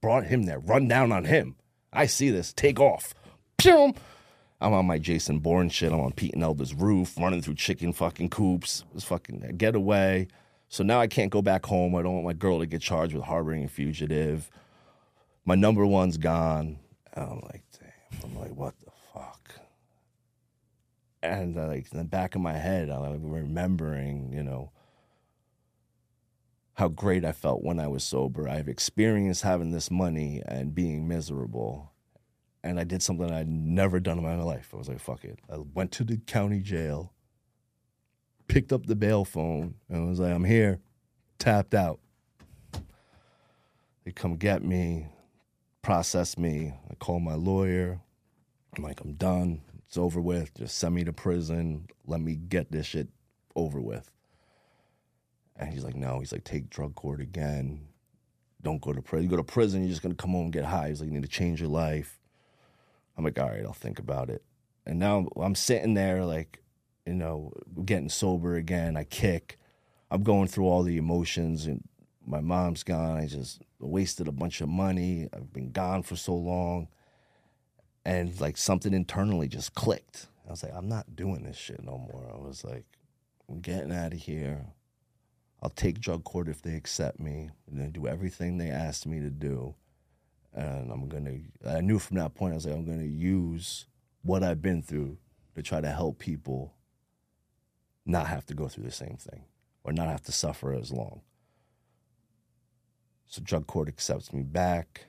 brought 0.01 0.25
him 0.25 0.45
there 0.45 0.59
run 0.59 0.89
down 0.89 1.13
on 1.13 1.25
him. 1.25 1.57
I 1.93 2.07
see 2.07 2.31
this. 2.31 2.53
Take 2.53 2.81
off. 2.81 3.15
Pew! 3.59 3.95
I'm 4.61 4.73
on 4.73 4.87
my 4.87 4.99
Jason 4.99 5.41
Bourne 5.41 5.69
shit. 5.69 5.93
I'm 5.93 6.01
on 6.01 6.13
Pete 6.13 6.35
and 6.35 6.43
Elvis 6.43 6.81
roof, 6.81 7.19
running 7.19 7.43
through 7.43 7.57
chicken 7.57 7.93
fucking 7.93 8.31
coops. 8.31 8.85
It 8.91 8.95
was 8.95 9.05
fucking 9.05 9.57
getaway. 9.57 10.29
So 10.69 10.85
now 10.85 11.01
I 11.01 11.07
can't 11.07 11.31
go 11.31 11.43
back 11.43 11.67
home. 11.67 11.95
I 11.97 12.03
don't 12.03 12.15
want 12.15 12.25
my 12.25 12.33
girl 12.33 12.61
to 12.61 12.67
get 12.67 12.81
charged 12.81 13.15
with 13.15 13.25
harboring 13.25 13.65
a 13.65 13.69
fugitive. 13.69 14.51
My 15.45 15.55
number 15.55 15.85
one's 15.85 16.17
gone. 16.17 16.79
And 17.13 17.25
I'm 17.25 17.41
like, 17.41 17.63
damn. 17.79 18.31
I'm 18.31 18.39
like, 18.39 18.55
what 18.55 18.75
the 18.81 18.91
fuck? 19.13 19.51
And 21.23 21.59
uh, 21.59 21.67
like 21.67 21.93
in 21.93 21.99
the 21.99 22.05
back 22.05 22.37
of 22.37 22.41
my 22.41 22.55
head, 22.55 22.89
I'm 22.89 23.03
like 23.03 23.21
remembering, 23.21 24.33
you 24.33 24.43
know, 24.43 24.71
how 26.75 26.89
great 26.89 27.25
I 27.25 27.33
felt 27.33 27.63
when 27.63 27.79
I 27.79 27.89
was 27.89 28.05
sober. 28.05 28.49
I've 28.49 28.69
experienced 28.69 29.43
having 29.43 29.71
this 29.71 29.91
money 29.91 30.43
and 30.47 30.75
being 30.75 31.07
miserable 31.07 31.93
and 32.65 32.79
I 32.79 32.85
did 32.85 33.03
something 33.03 33.31
I'd 33.31 33.49
never 33.49 34.01
done 34.01 34.19
in 34.19 34.25
my 34.25 34.37
life. 34.37 34.71
I 34.73 34.77
was 34.77 34.89
like, 34.89 35.01
fuck 35.01 35.25
it. 35.25 35.39
I 35.53 35.59
went 35.59 35.91
to 35.93 36.05
the 36.05 36.19
county 36.19 36.61
jail, 36.61 37.13
picked 38.49 38.73
up 38.73 38.87
the 38.87 38.95
bail 38.95 39.25
phone, 39.25 39.75
and 39.89 40.09
was 40.09 40.21
like, 40.21 40.33
I'm 40.33 40.45
here, 40.45 40.81
tapped 41.39 41.75
out. 41.75 41.99
They 44.05 44.13
come 44.13 44.37
get 44.37 44.63
me, 44.63 45.09
process 45.83 46.39
me. 46.39 46.75
I 46.91 46.95
call 46.95 47.21
my 47.21 47.35
lawyer. 47.35 48.01
I'm 48.77 48.83
like, 48.83 49.01
I'm 49.01 49.15
done. 49.15 49.63
It's 49.87 49.97
over 49.97 50.21
with. 50.21 50.55
Just 50.55 50.79
send 50.79 50.95
me 50.95 51.05
to 51.05 51.13
prison. 51.13 51.87
Let 52.07 52.21
me 52.21 52.37
get 52.37 52.73
this 52.73 52.87
shit 52.87 53.09
over 53.55 53.81
with. 53.81 54.11
And 55.65 55.75
he's 55.75 55.85
like, 55.85 55.97
no. 55.97 56.21
He's 56.21 56.33
like, 56.33 56.45
take 56.45 56.71
drug 56.71 56.95
court 56.95 57.21
again. 57.21 57.87
Don't 58.63 58.81
go 58.81 58.93
to 58.93 59.03
prison. 59.03 59.25
You 59.25 59.31
go 59.31 59.37
to 59.37 59.45
prison, 59.45 59.81
you're 59.83 59.91
just 59.91 60.03
gonna 60.03 60.15
come 60.15 60.33
home 60.33 60.45
and 60.45 60.53
get 60.53 60.65
high. 60.65 60.89
He's 60.89 61.01
like, 61.01 61.09
you 61.09 61.15
need 61.15 61.23
to 61.23 61.29
change 61.29 61.61
your 61.61 61.71
life 61.71 62.19
I'm 63.17 63.25
like, 63.25 63.39
all 63.39 63.49
right, 63.51 63.65
I'll 63.65 63.73
think 63.73 63.99
about 63.99 64.31
it. 64.31 64.43
And 64.87 64.99
now 64.99 65.29
I'm 65.37 65.55
sitting 65.55 65.95
there, 65.95 66.25
like, 66.25 66.63
you 67.07 67.15
know, 67.15 67.53
getting 67.85 68.09
sober 68.09 68.57
again. 68.57 68.97
I 68.97 69.05
kick. 69.05 69.59
I'm 70.11 70.23
going 70.23 70.49
through 70.49 70.67
all 70.67 70.83
the 70.83 70.97
emotions, 70.97 71.67
and 71.67 71.83
my 72.27 72.41
mom's 72.41 72.83
gone. 72.83 73.19
I 73.19 73.27
just 73.27 73.63
wasted 73.79 74.29
a 74.29 74.33
bunch 74.33 74.61
of 74.61 74.69
money. 74.69 75.29
I've 75.33 75.53
been 75.53 75.73
gone 75.73 76.03
for 76.03 76.17
so 76.17 76.35
long. 76.35 76.89
And 78.05 78.39
like 78.41 78.57
something 78.57 78.93
internally 78.93 79.49
just 79.49 79.75
clicked. 79.75 80.27
I 80.47 80.51
was 80.51 80.63
like, 80.63 80.75
I'm 80.75 80.89
not 80.89 81.15
doing 81.15 81.45
this 81.45 81.57
shit 81.57 81.83
no 81.85 81.99
more. 81.99 82.29
I 82.33 82.37
was 82.37 82.65
like, 82.65 82.85
I'm 83.49 83.61
getting 83.61 83.93
out 83.93 84.13
of 84.13 84.19
here. 84.19 84.67
I'll 85.63 85.71
take 85.71 86.01
drug 86.01 86.25
court 86.25 86.49
if 86.49 86.61
they 86.61 86.75
accept 86.75 87.21
me. 87.21 87.51
And 87.71 87.81
then 87.81 87.93
do 87.93 88.07
everything 88.07 88.59
they 88.59 88.69
asked 88.69 89.07
me 89.07 89.21
to 89.21 89.31
do 89.31 89.77
and 90.55 90.91
I'm 90.91 91.09
gonna. 91.09 91.39
I 91.67 91.81
knew 91.81 91.99
from 91.99 92.19
that 92.19 92.35
point 92.35 92.53
I 92.53 92.57
was 92.57 92.67
like, 92.67 92.75
I'm 92.75 92.85
gonna 92.85 93.05
use 93.05 93.87
what 94.23 94.43
I've 94.43 94.63
been 94.63 94.83
through 94.83 95.19
to 95.55 95.63
try 95.63 95.81
to 95.81 95.91
help 95.91 96.19
people 96.19 96.75
not 98.05 98.27
have 98.27 98.45
to 98.47 98.55
go 98.55 98.69
through 98.69 98.85
the 98.85 98.91
same 98.91 99.17
thing 99.17 99.45
or 99.85 99.93
not 99.93 100.09
have 100.09 100.23
to 100.23 100.33
suffer 100.33 100.73
as 100.73 100.93
long. 100.93 101.23
So 103.27 103.41
drug 103.43 103.67
court 103.67 103.89
accepts 103.89 104.33
me 104.33 104.43
back. 104.43 105.07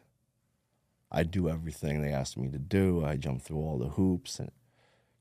I 1.11 1.23
do 1.23 1.49
everything 1.49 2.01
they 2.01 2.11
asked 2.11 2.37
me 2.37 2.49
to 2.49 2.57
do. 2.57 3.03
I 3.05 3.17
jump 3.17 3.41
through 3.41 3.57
all 3.57 3.77
the 3.77 3.89
hoops 3.89 4.39
and 4.39 4.51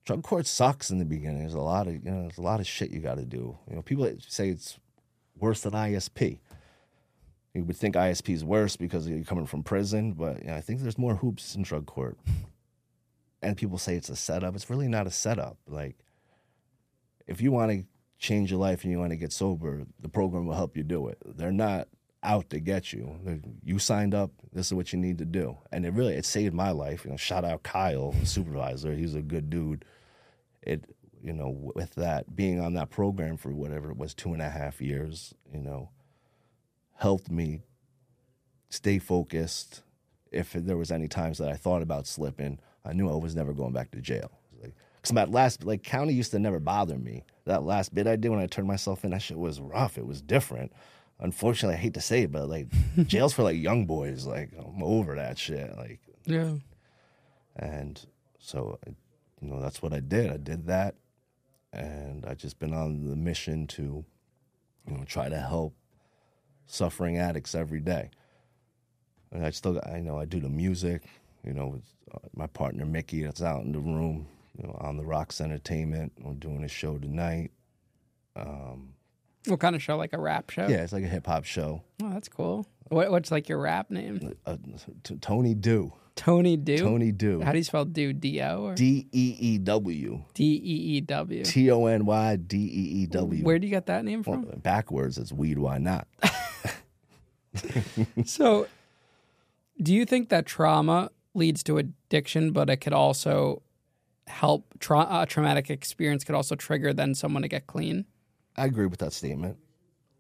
drug 0.05 0.23
court 0.23 0.47
sucks 0.47 0.91
in 0.91 0.99
the 0.99 1.05
beginning. 1.05 1.41
There's 1.41 1.55
a 1.55 1.61
lot 1.61 1.89
of 1.89 1.95
you 1.95 2.11
know, 2.11 2.23
there's 2.23 2.39
a 2.39 2.43
lot 2.43 2.61
of 2.61 2.67
shit 2.67 2.91
you 2.91 3.01
got 3.01 3.17
to 3.17 3.25
do. 3.25 3.59
You 3.69 3.77
know, 3.77 3.83
people 3.83 4.11
say 4.29 4.51
it's 4.51 4.79
worse 5.39 5.61
than 5.63 5.73
ISP. 5.73 6.39
You 7.55 7.65
would 7.65 7.77
think 7.77 7.95
ISP 7.95 8.35
is 8.35 8.45
worse 8.45 8.77
because 8.77 9.09
you're 9.09 9.25
coming 9.25 9.47
from 9.47 9.63
prison, 9.63 10.13
but 10.13 10.41
you 10.41 10.49
know, 10.49 10.55
I 10.55 10.61
think 10.61 10.81
there's 10.81 10.99
more 10.99 11.17
hoops 11.17 11.55
in 11.55 11.63
drug 11.63 11.87
court. 11.87 12.19
And 13.43 13.57
people 13.57 13.77
say 13.77 13.97
it's 13.97 14.09
a 14.09 14.17
setup. 14.17 14.55
It's 14.55 14.71
really 14.71 14.89
not 14.89 15.07
a 15.07 15.11
setup. 15.11 15.59
Like, 15.67 15.97
if 17.27 17.41
you 17.41 17.53
want 17.53 17.73
to 17.73 17.85
change 18.19 18.51
your 18.51 18.61
life 18.61 18.85
and 18.85 18.93
you 18.93 18.99
want 18.99 19.11
to 19.11 19.17
get 19.17 19.33
sober, 19.33 19.83
the 20.01 20.09
program 20.09 20.47
will 20.47 20.55
help 20.55 20.77
you 20.77 20.83
do 20.83 21.09
it. 21.09 21.19
They're 21.27 21.53
not 21.53 21.89
out 22.23 22.51
to 22.51 22.61
get 22.61 22.93
you. 22.93 23.43
You 23.65 23.79
signed 23.79 24.15
up. 24.15 24.31
This 24.53 24.67
is 24.67 24.75
what 24.75 24.93
you 24.93 24.99
need 24.99 25.19
to 25.19 25.25
do. 25.25 25.59
And 25.73 25.85
it 25.85 25.93
really 25.93 26.15
it 26.15 26.25
saved 26.25 26.55
my 26.55 26.71
life. 26.71 27.05
You 27.05 27.11
know, 27.11 27.17
shout 27.17 27.45
out 27.45 27.65
Kyle, 27.65 28.15
supervisor. 28.25 28.95
He's 28.95 29.15
a 29.15 29.23
good 29.23 29.51
dude. 29.51 29.85
It 30.63 30.85
you 31.23 31.33
know 31.33 31.49
with 31.75 31.95
that 31.95 32.35
being 32.35 32.61
on 32.61 32.75
that 32.75 32.91
program 32.91 33.37
for 33.37 33.53
whatever 33.53 33.91
it 33.91 33.97
was 33.97 34.15
two 34.15 34.33
and 34.33 34.43
a 34.43 34.51
half 34.51 34.81
years. 34.81 35.35
You 35.53 35.61
know, 35.61 35.91
helped 36.97 37.31
me 37.31 37.63
stay 38.69 38.99
focused. 38.99 39.83
If 40.31 40.53
there 40.53 40.79
was 40.79 40.91
any 40.91 41.09
times 41.09 41.39
that 41.39 41.49
I 41.51 41.55
thought 41.57 41.83
about 41.83 42.07
slipping, 42.07 42.59
I 42.85 42.93
knew 42.95 43.11
I 43.11 43.17
was 43.17 43.37
never 43.37 43.53
going 43.53 43.73
back 43.75 43.91
to 43.91 44.01
jail. 44.01 44.31
Like, 44.63 44.75
Cause 45.03 45.11
that 45.15 45.31
last 45.31 45.65
like 45.65 45.83
county 45.83 46.15
used 46.15 46.31
to 46.31 46.39
never 46.39 46.59
bother 46.61 46.97
me. 46.97 47.25
That 47.45 47.65
last 47.65 47.95
bit 47.95 48.07
I 48.07 48.17
did 48.17 48.31
when 48.31 48.39
I 48.41 48.47
turned 48.47 48.69
myself 48.69 49.05
in, 49.05 49.11
that 49.11 49.21
shit 49.21 49.39
was 49.39 49.61
rough. 49.61 49.99
It 49.99 50.07
was 50.07 50.23
different. 50.23 50.73
Unfortunately, 51.21 51.75
I 51.77 51.81
hate 51.81 51.95
to 51.95 52.01
say 52.01 52.23
it, 52.23 52.33
but 52.33 52.49
like 52.49 52.69
jails 53.07 53.33
for 53.35 53.43
like 53.43 53.59
young 53.59 53.85
boys. 53.87 54.27
Like 54.27 54.51
I'm 54.59 54.83
over 54.83 55.15
that 55.17 55.39
shit. 55.39 55.77
Like 55.77 56.01
Yeah. 56.25 56.55
and 57.57 58.01
so 58.39 58.79
you 59.41 59.49
know 59.49 59.61
that's 59.61 59.83
what 59.83 59.93
I 59.93 60.01
did. 60.01 60.31
I 60.31 60.37
did 60.39 60.67
that, 60.69 60.95
and 61.73 62.25
I 62.27 62.35
just 62.35 62.59
been 62.59 62.75
on 62.75 63.09
the 63.09 63.17
mission 63.17 63.67
to 63.69 64.05
you 64.87 64.97
know 64.97 65.05
try 65.05 65.29
to 65.29 65.39
help 65.39 65.75
suffering 66.67 67.19
addicts 67.19 67.55
every 67.55 67.81
day. 67.81 68.11
And 69.31 69.45
I 69.45 69.51
still 69.51 69.81
I 69.87 70.01
know 70.01 70.19
I 70.19 70.25
do 70.25 70.41
the 70.41 70.49
music. 70.49 71.05
You 71.45 71.55
know, 71.55 71.67
with 71.67 71.83
uh, 72.15 72.19
my 72.37 72.47
partner 72.47 72.87
Mickey 72.87 73.25
that's 73.25 73.43
out 73.43 73.63
in 73.65 73.73
the 73.73 73.81
room. 73.81 74.29
You 74.57 74.69
know, 74.69 74.77
on 74.81 74.97
the 74.97 75.05
Rocks 75.05 75.41
Entertainment. 75.41 76.13
We're 76.21 76.35
doing 76.35 76.63
a 76.63 76.69
show 76.69 76.99
tonight. 76.99 77.51
What 79.47 79.61
kind 79.61 79.75
of 79.75 79.83
show? 79.83 79.97
Like 79.97 80.13
a 80.13 80.21
rap 80.21 80.51
show? 80.51 80.69
Yeah, 80.69 80.83
it's 80.83 80.93
like 80.93 81.05
a 81.05 81.09
hip 81.09 81.27
hop 81.27 81.45
show. 81.45 81.83
Oh, 82.03 82.11
that's 82.11 82.29
cool. 82.29 82.67
What, 82.89 83.11
what's 83.11 83.31
like 83.31 83.49
your 83.49 83.59
rap 83.59 83.91
name? 83.91 84.35
Uh, 84.47 84.57
t- 85.03 85.17
Tony 85.17 85.55
Deew. 85.55 85.93
Tony 86.15 86.57
Deew. 86.57 86.79
Tony 86.79 87.13
Deew. 87.13 87.41
How 87.41 87.53
do 87.53 87.59
you 87.59 87.65
spell 87.65 87.85
Deew? 87.85 88.13
D 88.13 88.41
O 88.43 88.75
D 88.75 89.07
E 89.13 89.37
E 89.39 89.59
W. 89.59 90.23
D 90.35 90.45
E 90.45 90.97
E 90.97 91.01
W? 91.01 91.45
T 91.45 91.71
O 91.71 91.87
N 91.87 92.05
Y 92.05 92.37
D 92.37 92.57
E 92.57 93.03
E 93.03 93.07
W. 93.07 93.45
Where 93.45 93.59
do 93.59 93.67
you 93.67 93.71
get 93.71 93.87
that 93.87 94.05
name 94.05 94.23
from? 94.23 94.45
Backwards, 94.63 95.19
it's 95.19 95.33
weed. 95.33 95.59
Why 95.59 95.79
not? 95.79 96.07
So, 98.25 98.67
do 99.81 99.93
you 99.93 100.05
think 100.05 100.31
that 100.31 100.47
trauma 100.47 101.11
leads 101.35 101.63
to 101.65 101.79
addiction, 101.79 102.53
but 102.53 102.71
it 102.71 102.79
could 102.79 102.93
also 102.93 103.63
help 104.27 104.67
tra- 104.79 105.07
a 105.11 105.27
traumatic 105.27 105.69
experience 105.71 106.25
could 106.25 106.35
also 106.35 106.55
trigger 106.55 106.93
then 106.93 107.15
someone 107.15 107.43
to 107.43 107.49
get 107.49 107.67
clean? 107.67 108.07
I 108.57 108.67
agree 108.67 108.87
with 108.87 109.01
that 109.01 109.13
statement. 109.13 109.59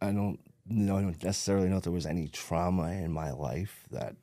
I 0.01 0.07
don't 0.07 0.39
know, 0.67 0.97
I 0.99 1.03
don't 1.03 1.25
necessarily 1.25 1.69
know 1.69 1.77
if 1.77 1.85
there 1.85 1.93
was 1.93 2.07
any 2.07 2.29
trauma 2.29 2.91
in 2.93 3.13
my 3.13 3.31
life 3.31 3.85
that 3.91 4.17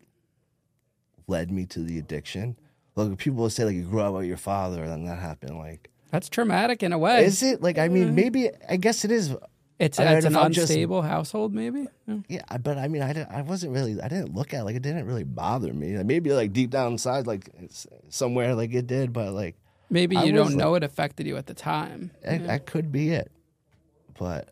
led 1.30 1.51
me 1.51 1.65
to 1.67 1.80
the 1.80 1.97
addiction. 1.99 2.57
Like 2.95 3.17
people 3.17 3.43
will 3.43 3.49
say, 3.49 3.63
like 3.65 3.75
you 3.75 3.84
grew 3.84 4.01
up 4.01 4.13
with 4.15 4.25
your 4.25 4.38
father, 4.38 4.84
and 4.84 4.91
then 4.91 5.05
that 5.05 5.19
happened. 5.19 5.57
Like, 5.57 5.89
That's 6.11 6.27
traumatic 6.27 6.84
in 6.84 6.91
a 6.91 6.97
way. 6.97 7.23
is 7.25 7.41
it? 7.43 7.61
Like, 7.61 7.77
I 7.77 7.88
mean, 7.88 8.15
maybe 8.15 8.49
I 8.67 8.75
guess 8.75 9.05
it 9.05 9.11
is. 9.11 9.36
it's 9.77 9.99
I 9.99 10.15
it's 10.15 10.25
an 10.25 10.36
I'm 10.36 10.51
just- 10.51 10.69
unstable 10.69 11.01
household, 11.01 11.53
maybe. 11.53 11.88
Yeah. 12.07 12.17
Yeah, 12.27 12.57
but 12.57 12.77
I 12.77 12.88
mean, 12.89 13.01
I, 13.01 13.13
didn't, 13.13 13.32
I 13.32 13.41
wasn't 13.43 13.71
really. 13.73 14.01
I 14.01 14.09
didn't 14.09 14.36
look 14.36 14.53
at 14.53 14.61
it, 14.61 14.63
like 14.63 14.75
it 14.75 14.82
didn't 14.82 15.05
really 15.05 15.23
bother 15.23 15.71
me. 15.73 15.95
Like, 15.97 16.07
maybe 16.07 16.32
like 16.34 16.51
deep 16.51 16.71
down 16.71 16.93
inside, 16.93 17.25
like 17.27 17.49
it's 17.59 17.88
somewhere, 18.09 18.53
like 18.55 18.73
it 18.73 18.88
did. 18.88 19.13
But 19.13 19.32
like, 19.34 19.55
Maybe 19.89 20.15
you 20.17 20.34
was 20.34 20.49
don't 20.49 20.55
know 20.57 20.75
it 20.75 20.84
affected 20.84 21.25
you 21.25 21.38
at 21.38 21.45
the 21.47 21.53
time. 21.53 22.11
I, 22.27 22.38
that 22.39 22.65
could 22.65 22.91
be 22.91 23.11
it. 23.11 23.32
But 24.17 24.49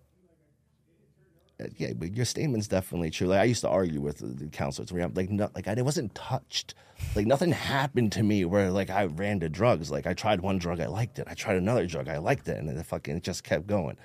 yeah, 1.78 1.94
but 1.96 2.16
your 2.16 2.26
statement's 2.26 2.68
definitely 2.68 3.10
true. 3.10 3.28
Like 3.28 3.40
I 3.40 3.46
used 3.46 3.62
to 3.62 3.70
argue 3.70 4.00
with 4.00 4.20
the, 4.20 4.28
the 4.28 4.48
counselors, 4.48 4.92
where 4.92 5.04
I'm 5.04 5.14
like, 5.14 5.30
no, 5.30 5.50
like 5.56 5.68
I 5.68 5.74
it 5.74 5.86
wasn't 5.86 6.14
touched. 6.14 6.76
Like 7.16 7.26
nothing 7.26 7.52
happened 7.52 8.12
to 8.14 8.24
me 8.24 8.46
where 8.46 8.70
like 8.72 8.90
I 8.90 9.06
ran 9.06 9.40
to 9.40 9.50
drugs. 9.50 9.90
Like 9.90 10.06
I 10.06 10.14
tried 10.14 10.42
one 10.42 10.60
drug, 10.60 10.80
I 10.80 10.88
liked 10.88 11.20
it. 11.20 11.28
I 11.30 11.34
tried 11.34 11.58
another 11.58 11.88
drug, 11.88 12.08
I 12.10 12.18
liked 12.18 12.48
it, 12.48 12.58
and 12.58 12.70
then 12.70 12.78
it 12.78 12.86
fucking 12.86 13.18
it 13.18 13.24
just 13.24 13.44
kept 13.44 13.68
going. 13.68 13.98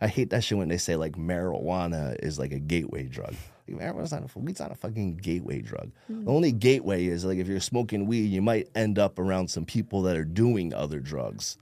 I 0.00 0.08
hate 0.08 0.30
that 0.30 0.44
shit 0.44 0.58
when 0.58 0.68
they 0.68 0.78
say 0.78 0.96
like 0.96 1.16
marijuana 1.16 2.16
is 2.22 2.38
like 2.38 2.52
a 2.52 2.58
gateway 2.58 3.04
drug. 3.04 3.34
Like, 3.68 3.80
marijuana's 3.80 4.12
not 4.12 4.22
a 4.22 4.38
weed's 4.38 4.60
not 4.60 4.72
a 4.72 4.76
fucking 4.76 5.16
gateway 5.18 5.60
drug. 5.60 5.90
Mm. 6.10 6.24
The 6.24 6.30
only 6.30 6.52
gateway 6.52 7.06
is 7.06 7.24
like 7.24 7.38
if 7.38 7.46
you're 7.46 7.60
smoking 7.60 8.06
weed, 8.06 8.26
you 8.26 8.42
might 8.42 8.68
end 8.74 8.98
up 8.98 9.18
around 9.18 9.50
some 9.50 9.64
people 9.64 10.02
that 10.02 10.16
are 10.16 10.24
doing 10.24 10.74
other 10.74 11.00
drugs. 11.00 11.58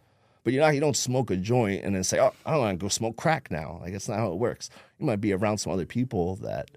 But 0.46 0.52
you 0.52 0.60
know, 0.60 0.68
you 0.68 0.78
don't 0.78 0.96
smoke 0.96 1.32
a 1.32 1.36
joint 1.36 1.82
and 1.82 1.96
then 1.96 2.04
say, 2.04 2.20
"Oh, 2.20 2.32
I 2.46 2.56
want 2.56 2.78
to 2.78 2.84
go 2.84 2.88
smoke 2.88 3.16
crack 3.16 3.50
now." 3.50 3.80
Like 3.82 3.92
that's 3.92 4.08
not 4.08 4.20
how 4.20 4.30
it 4.30 4.38
works. 4.38 4.70
You 4.96 5.04
might 5.04 5.20
be 5.20 5.32
around 5.32 5.58
some 5.58 5.72
other 5.72 5.86
people 5.86 6.36
that 6.36 6.70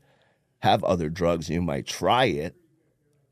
have 0.61 0.83
other 0.83 1.07
drugs. 1.07 1.51
You 1.51 1.61
might 1.61 1.85
try 1.85 2.25
it, 2.25 2.55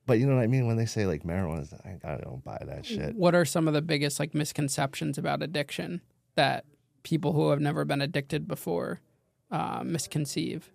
but 0.05 0.19
you 0.19 0.27
know 0.27 0.35
what 0.35 0.43
I 0.43 0.45
mean 0.45 0.67
when 0.67 0.77
they 0.77 0.85
say 0.85 1.07
like 1.07 1.23
marijuana. 1.23 1.73
I, 1.83 2.07
I 2.07 2.17
don't 2.17 2.43
buy 2.43 2.61
that 2.67 2.85
shit. 2.85 3.15
What 3.15 3.33
are 3.33 3.45
some 3.45 3.67
of 3.67 3.73
the 3.73 3.81
biggest 3.81 4.19
like 4.19 4.35
misconceptions 4.35 5.17
about 5.17 5.41
addiction 5.41 6.01
that 6.35 6.65
people 7.01 7.33
who 7.33 7.49
have 7.49 7.59
never 7.59 7.83
been 7.83 8.03
addicted 8.03 8.47
before 8.47 9.01
uh, 9.49 9.81
misconceive? 9.83 10.69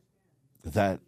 That 0.64 0.98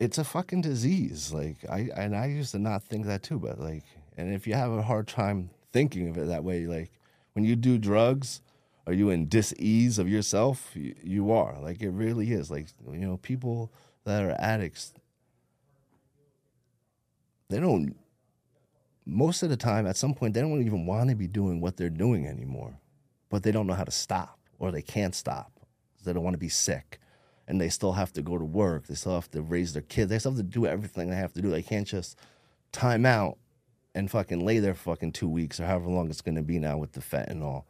it's 0.00 0.18
a 0.18 0.24
fucking 0.24 0.62
disease. 0.62 1.32
Like 1.32 1.58
I 1.70 1.90
and 1.94 2.16
I 2.16 2.26
used 2.26 2.50
to 2.50 2.58
not 2.58 2.82
think 2.82 3.06
that 3.06 3.22
too, 3.22 3.38
but 3.38 3.60
like, 3.60 3.84
and 4.16 4.34
if 4.34 4.48
you 4.48 4.54
have 4.54 4.72
a 4.72 4.82
hard 4.82 5.06
time 5.06 5.50
thinking 5.72 6.08
of 6.08 6.18
it 6.18 6.26
that 6.26 6.42
way, 6.42 6.66
like 6.66 6.90
when 7.32 7.44
you 7.44 7.56
do 7.56 7.78
drugs. 7.78 8.40
Are 8.86 8.92
you 8.92 9.10
in 9.10 9.26
dis-ease 9.26 9.98
of 9.98 10.08
yourself? 10.08 10.70
You, 10.74 10.94
you 11.02 11.30
are. 11.30 11.56
Like 11.60 11.80
it 11.80 11.90
really 11.90 12.32
is. 12.32 12.50
Like 12.50 12.68
you 12.90 12.98
know, 12.98 13.18
people 13.18 13.70
that 14.04 14.24
are 14.24 14.34
addicts, 14.40 14.94
they 17.50 17.60
don't 17.60 17.94
most 19.06 19.42
of 19.42 19.50
the 19.50 19.56
time 19.56 19.86
at 19.86 19.96
some 19.96 20.14
point 20.14 20.34
they 20.34 20.40
don't 20.40 20.64
even 20.64 20.86
want 20.86 21.10
to 21.10 21.16
be 21.16 21.26
doing 21.26 21.60
what 21.60 21.76
they're 21.76 21.90
doing 21.90 22.26
anymore 22.26 22.78
but 23.28 23.42
they 23.42 23.50
don't 23.50 23.66
know 23.66 23.74
how 23.74 23.84
to 23.84 23.90
stop 23.90 24.38
or 24.58 24.70
they 24.70 24.82
can't 24.82 25.14
stop 25.14 25.52
they 26.04 26.12
don't 26.12 26.22
want 26.22 26.34
to 26.34 26.38
be 26.38 26.48
sick 26.48 27.00
and 27.48 27.60
they 27.60 27.68
still 27.68 27.92
have 27.92 28.12
to 28.12 28.22
go 28.22 28.38
to 28.38 28.44
work 28.44 28.86
they 28.86 28.94
still 28.94 29.14
have 29.14 29.30
to 29.30 29.42
raise 29.42 29.72
their 29.72 29.82
kids 29.82 30.10
they 30.10 30.18
still 30.18 30.32
have 30.32 30.38
to 30.38 30.44
do 30.44 30.66
everything 30.66 31.10
they 31.10 31.16
have 31.16 31.32
to 31.32 31.42
do 31.42 31.50
they 31.50 31.62
can't 31.62 31.88
just 31.88 32.18
time 32.72 33.04
out 33.04 33.36
and 33.94 34.10
fucking 34.10 34.44
lay 34.44 34.58
there 34.58 34.74
fucking 34.74 35.12
two 35.12 35.28
weeks 35.28 35.58
or 35.60 35.66
however 35.66 35.86
long 35.88 36.08
it's 36.08 36.20
going 36.20 36.34
to 36.36 36.42
be 36.42 36.58
now 36.58 36.78
with 36.78 36.92
the 36.92 37.00
fentanyl 37.00 37.64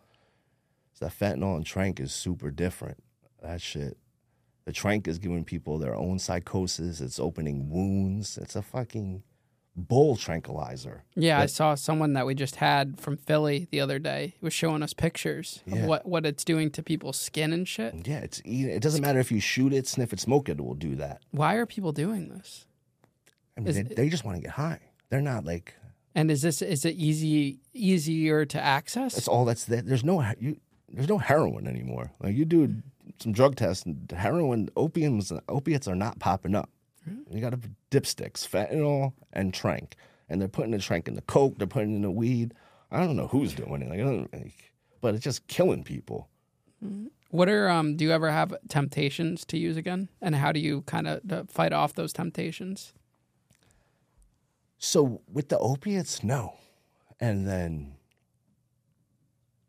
so 0.92 1.06
that 1.06 1.18
fentanyl 1.18 1.56
and 1.56 1.64
tranq 1.64 1.98
is 2.00 2.12
super 2.12 2.50
different 2.50 3.02
that 3.42 3.60
shit 3.60 3.96
the 4.66 4.72
tranq 4.72 5.08
is 5.08 5.18
giving 5.18 5.44
people 5.44 5.78
their 5.78 5.94
own 5.96 6.18
psychosis 6.18 7.00
it's 7.00 7.18
opening 7.18 7.70
wounds 7.70 8.36
it's 8.38 8.54
a 8.56 8.62
fucking 8.62 9.22
bull 9.76 10.14
tranquilizer 10.16 11.04
Yeah, 11.14 11.40
I 11.40 11.46
saw 11.46 11.74
someone 11.74 12.12
that 12.14 12.26
we 12.26 12.34
just 12.34 12.56
had 12.56 13.00
from 13.00 13.16
Philly 13.16 13.66
the 13.70 13.80
other 13.80 13.98
day. 13.98 14.34
He 14.38 14.44
was 14.44 14.52
showing 14.52 14.82
us 14.82 14.92
pictures 14.92 15.60
Yeah. 15.64 15.76
of 15.76 15.84
what, 15.86 16.06
what 16.06 16.26
it's 16.26 16.44
doing 16.44 16.70
to 16.72 16.82
people's 16.82 17.18
skin 17.18 17.52
and 17.52 17.66
shit. 17.66 17.94
Yeah, 18.06 18.18
it's 18.18 18.42
it 18.44 18.82
doesn't 18.82 19.00
matter 19.00 19.20
if 19.20 19.30
you 19.32 19.40
shoot 19.40 19.72
it, 19.72 19.86
sniff 19.86 20.12
it, 20.12 20.20
smoke 20.20 20.48
it, 20.50 20.58
it 20.58 20.62
will 20.62 20.74
do 20.74 20.96
that. 20.96 21.22
Why 21.30 21.54
are 21.54 21.64
people 21.64 21.92
doing 21.92 22.28
this? 22.28 22.66
I 23.56 23.60
mean, 23.60 23.72
they, 23.72 23.80
it- 23.80 23.96
they 23.96 24.08
just 24.10 24.24
want 24.24 24.36
to 24.36 24.42
get 24.42 24.50
high. 24.50 24.80
They're 25.08 25.22
not 25.22 25.44
like 25.44 25.74
And 26.14 26.30
is 26.30 26.42
this 26.42 26.60
is 26.60 26.84
it 26.84 26.96
easy 26.96 27.60
easier 27.72 28.44
to 28.44 28.60
access? 28.60 29.14
that's 29.14 29.28
all 29.28 29.44
that's 29.44 29.64
there. 29.64 29.82
There's 29.82 30.04
no 30.04 30.24
you. 30.38 30.56
There's 30.88 31.08
no 31.08 31.18
heroin 31.18 31.68
anymore. 31.68 32.10
Like 32.20 32.34
you 32.34 32.44
do 32.44 32.82
some 33.20 33.32
drug 33.32 33.54
tests, 33.56 33.84
and 33.86 34.10
heroin, 34.10 34.68
opiums, 34.76 35.38
opiates 35.48 35.86
are 35.86 35.94
not 35.94 36.18
popping 36.18 36.54
up. 36.54 36.70
You 37.30 37.40
got 37.40 37.50
to 37.50 37.60
dipsticks, 37.90 38.46
fentanyl, 38.46 39.14
and 39.32 39.52
tranq, 39.52 39.92
and 40.28 40.40
they're 40.40 40.48
putting 40.48 40.72
the 40.72 40.78
tranq 40.78 41.08
in 41.08 41.14
the 41.14 41.22
coke. 41.22 41.58
They're 41.58 41.66
putting 41.66 41.94
in 41.94 42.02
the 42.02 42.10
weed. 42.10 42.54
I 42.90 43.00
don't 43.00 43.16
know 43.16 43.28
who's 43.28 43.54
doing 43.54 43.82
it. 43.82 43.88
Like, 43.88 44.00
I 44.00 44.04
don't, 44.04 44.32
like, 44.32 44.72
but 45.00 45.14
it's 45.14 45.24
just 45.24 45.46
killing 45.46 45.82
people. 45.84 46.28
What 47.30 47.48
are 47.48 47.68
um? 47.68 47.96
Do 47.96 48.04
you 48.04 48.12
ever 48.12 48.30
have 48.30 48.54
temptations 48.68 49.44
to 49.46 49.58
use 49.58 49.76
again? 49.76 50.08
And 50.20 50.34
how 50.34 50.50
do 50.52 50.60
you 50.60 50.82
kind 50.82 51.06
of 51.06 51.50
fight 51.50 51.72
off 51.72 51.94
those 51.94 52.12
temptations? 52.12 52.92
So 54.82 55.20
with 55.30 55.50
the 55.50 55.58
opiates, 55.58 56.24
no, 56.24 56.54
and 57.20 57.46
then 57.46 57.96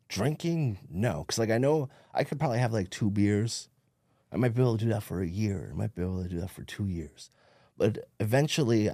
drinking, 0.08 0.78
no, 0.90 1.18
because 1.18 1.38
like 1.38 1.50
I 1.50 1.58
know 1.58 1.90
I 2.14 2.24
could 2.24 2.40
probably 2.40 2.58
have 2.58 2.72
like 2.72 2.88
two 2.88 3.10
beers. 3.10 3.68
I 4.32 4.36
might 4.38 4.54
be 4.54 4.62
able 4.62 4.78
to 4.78 4.84
do 4.84 4.90
that 4.90 5.02
for 5.02 5.20
a 5.20 5.28
year. 5.28 5.68
I 5.70 5.76
might 5.76 5.94
be 5.94 6.00
able 6.00 6.22
to 6.22 6.30
do 6.30 6.40
that 6.40 6.50
for 6.50 6.64
two 6.64 6.86
years, 6.88 7.30
but 7.76 8.08
eventually, 8.20 8.88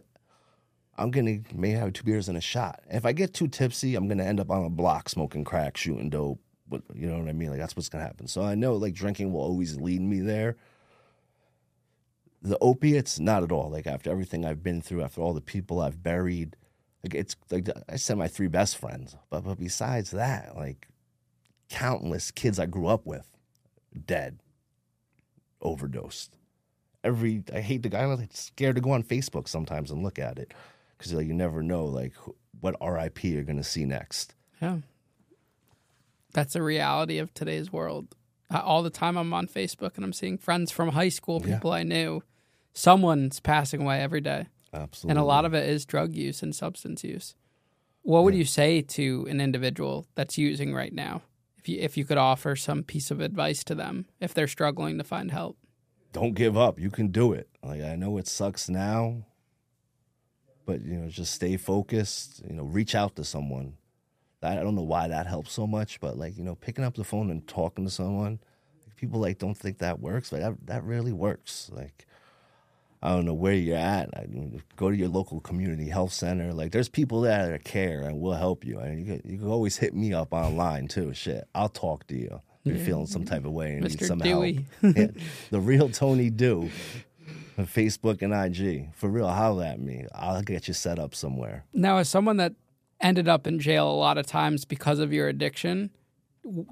I'm 0.97 1.13
gonna 1.13 1.39
may 1.55 1.71
have 1.71 1.93
two 1.93 2.03
beers 2.03 2.29
and 2.29 2.37
a 2.37 2.41
shot. 2.41 2.81
If 2.91 3.07
I 3.07 3.13
get 3.13 3.33
too 3.33 3.47
tipsy, 3.47 3.95
I'm 3.95 4.09
gonna 4.09 4.25
end 4.25 4.41
up 4.41 4.51
on 4.51 4.65
a 4.65 4.71
block 4.71 5.09
smoking 5.09 5.45
crack, 5.45 5.77
shooting 5.77 6.11
dope. 6.11 6.41
But 6.69 6.83
you 6.95 7.07
know 7.07 7.21
what 7.21 7.29
I 7.29 7.33
mean? 7.33 7.51
Like 7.51 7.61
that's 7.61 7.77
what's 7.77 7.89
gonna 7.89 8.05
happen. 8.05 8.27
So 8.27 8.43
I 8.43 8.57
know 8.57 8.75
like 8.75 8.93
drinking 8.93 9.33
will 9.33 9.41
always 9.41 9.77
lead 9.77 10.01
me 10.01 10.19
there 10.19 10.57
the 12.41 12.59
opiates 12.61 13.19
not 13.19 13.43
at 13.43 13.53
all 13.53 13.71
like 13.71 13.87
after 13.87 14.11
everything 14.11 14.45
i've 14.45 14.63
been 14.63 14.81
through 14.81 15.03
after 15.03 15.21
all 15.21 15.35
the 15.35 15.41
people 15.41 15.81
i've 15.81 16.03
buried 16.03 16.57
like 17.03 17.15
it's 17.15 17.37
like 17.51 17.69
i 17.89 17.97
said 17.97 18.17
my 18.17 18.29
three 18.29 18.47
best 18.47 18.77
friends 18.77 19.17
but 19.31 19.45
but 19.45 19.59
besides 19.59 20.11
that 20.13 20.57
like 20.57 20.89
countless 21.69 22.31
kids 22.31 22.59
i 22.59 22.67
grew 22.67 22.87
up 22.87 23.05
with 23.05 23.37
dead 24.07 24.39
overdosed 25.61 26.39
every 27.05 27.43
I 27.53 27.61
hate 27.61 27.83
the 27.83 27.89
guy. 27.89 28.03
I'm 28.03 28.17
like, 28.17 28.31
scared 28.33 28.77
to 28.77 28.83
go 28.83 28.91
on 28.91 29.03
Facebook 29.03 29.49
sometimes 29.49 29.91
and 29.91 30.03
look 30.03 30.19
at 30.19 30.39
it 30.39 30.53
because 30.97 31.13
like 31.13 31.27
you 31.27 31.35
never 31.35 31.63
know 31.63 31.85
like 31.87 32.15
what 32.61 32.77
RIP 32.81 33.25
you're 33.25 33.43
gonna 33.43 33.65
see 33.65 33.85
next. 33.85 34.35
Yeah. 34.61 34.79
That's 36.33 36.55
a 36.55 36.63
reality 36.63 37.19
of 37.19 37.33
today's 37.33 37.73
world. 37.73 38.15
Uh, 38.51 38.61
all 38.65 38.83
the 38.83 38.91
time 38.91 39.17
I'm 39.19 39.33
on 39.35 39.47
Facebook 39.47 39.97
and 39.97 40.05
I'm 40.05 40.13
seeing 40.13 40.39
friends 40.39 40.71
from 40.71 40.91
high 40.91 41.11
school, 41.11 41.43
Yeah. 41.45 41.55
people 41.57 41.73
I 41.73 41.83
knew. 41.83 42.23
Someone's 42.73 43.41
passing 43.41 43.83
away 43.83 44.01
every 44.01 44.21
day. 44.21 44.47
Absolutely. 44.73 45.11
And 45.11 45.19
a 45.19 45.25
lot 45.25 45.45
of 45.45 45.55
it 45.55 45.69
is 45.69 45.85
drug 45.85 46.15
use 46.15 46.43
and 46.43 46.55
substance 46.55 47.03
use. 47.05 47.35
What 48.03 48.25
would 48.25 48.35
you 48.35 48.45
say 48.45 48.81
to 48.83 49.27
an 49.29 49.41
individual 49.41 50.07
that's 50.15 50.39
using 50.39 50.73
right 50.75 50.93
now? 50.93 51.23
If 51.57 51.69
you 51.69 51.79
if 51.81 51.97
you 51.97 52.05
could 52.05 52.19
offer 52.19 52.55
some 52.57 52.83
piece 52.85 53.11
of 53.11 53.21
advice 53.21 53.65
to 53.65 53.75
them 53.75 54.07
if 54.21 54.33
they're 54.33 54.47
struggling 54.49 54.97
to 54.99 55.05
find 55.05 55.31
help. 55.31 55.57
don't 56.13 56.35
give 56.35 56.57
up. 56.57 56.79
You 56.79 56.91
can 56.91 57.09
do 57.09 57.33
it. 57.33 57.49
Like 57.63 57.83
I 57.83 57.97
know 57.97 58.17
it 58.19 58.27
sucks 58.29 58.69
now, 58.69 59.25
but 60.65 60.85
you 60.85 60.97
know, 60.99 61.09
just 61.09 61.35
stay 61.35 61.57
focused. 61.57 62.43
You 62.49 62.55
know, 62.55 62.65
reach 62.65 62.95
out 62.95 63.17
to 63.17 63.25
someone. 63.25 63.75
I 64.43 64.53
I 64.59 64.63
don't 64.63 64.75
know 64.75 64.83
why 64.83 65.09
that 65.09 65.27
helps 65.27 65.53
so 65.53 65.67
much, 65.67 66.01
but 66.01 66.17
like 66.19 66.37
you 66.37 66.45
know, 66.45 66.55
picking 66.55 66.85
up 66.85 66.95
the 66.97 67.05
phone 67.05 67.31
and 67.31 67.47
talking 67.47 67.85
to 67.85 67.91
someone, 67.91 68.39
people 68.97 69.21
like 69.21 69.39
don't 69.39 69.57
think 69.57 69.79
that 69.79 70.01
works, 70.01 70.31
but 70.31 70.41
that 70.41 70.67
that 70.67 70.85
really 70.85 71.13
works. 71.13 71.71
Like 71.73 72.07
I 73.03 73.11
don't 73.11 73.25
know 73.25 73.35
where 73.35 73.55
you're 73.55 73.77
at. 73.77 74.11
I 74.17 74.27
mean, 74.27 74.63
go 74.77 74.91
to 74.91 74.97
your 74.97 75.09
local 75.09 75.41
community 75.41 75.89
health 75.89 76.13
center. 76.13 76.53
Like 76.53 76.73
there's 76.73 76.89
people 76.89 77.21
there 77.21 77.49
that 77.49 77.65
care 77.65 78.03
and 78.03 78.21
will 78.21 78.35
help 78.35 78.65
you. 78.65 78.81
And 78.81 78.99
you 78.99 79.05
can, 79.05 79.31
you 79.31 79.39
can 79.39 79.49
always 79.49 79.77
hit 79.77 79.95
me 79.95 80.13
up 80.13 80.33
online 80.33 80.89
too. 80.89 81.15
Shit, 81.15 81.47
I'll 81.55 81.69
talk 81.69 82.07
to 82.09 82.17
you. 82.17 82.41
If 82.65 82.77
you're 82.77 82.85
feeling 82.85 83.07
some 83.07 83.25
type 83.25 83.47
of 83.47 83.53
way 83.53 83.75
and 83.75 83.83
need 83.83 83.99
Mr. 83.99 84.07
some 84.07 84.19
Dewey. 84.19 84.67
help. 84.83 84.97
Yeah, 84.97 85.07
the 85.51 85.61
real 85.61 85.89
Tony 85.89 86.29
Deew 86.29 86.71
Facebook 87.57 88.21
and 88.21 88.35
IG. 88.35 88.93
For 88.95 89.09
real, 89.09 89.29
holler 89.29 89.65
at 89.65 89.81
me. 89.81 90.07
I'll 90.15 90.43
get 90.43 90.69
you 90.69 90.75
set 90.75 90.99
up 90.99 91.15
somewhere. 91.15 91.65
Now, 91.73 91.99
as 91.99 92.09
someone 92.09 92.37
that 92.39 92.55
ended 93.01 93.29
up 93.29 93.47
in 93.47 93.59
jail 93.59 93.91
a 93.91 93.93
lot 93.93 94.19
of 94.19 94.27
times 94.27 94.65
because 94.65 94.99
of 94.99 95.13
your 95.13 95.29
addiction, 95.29 95.91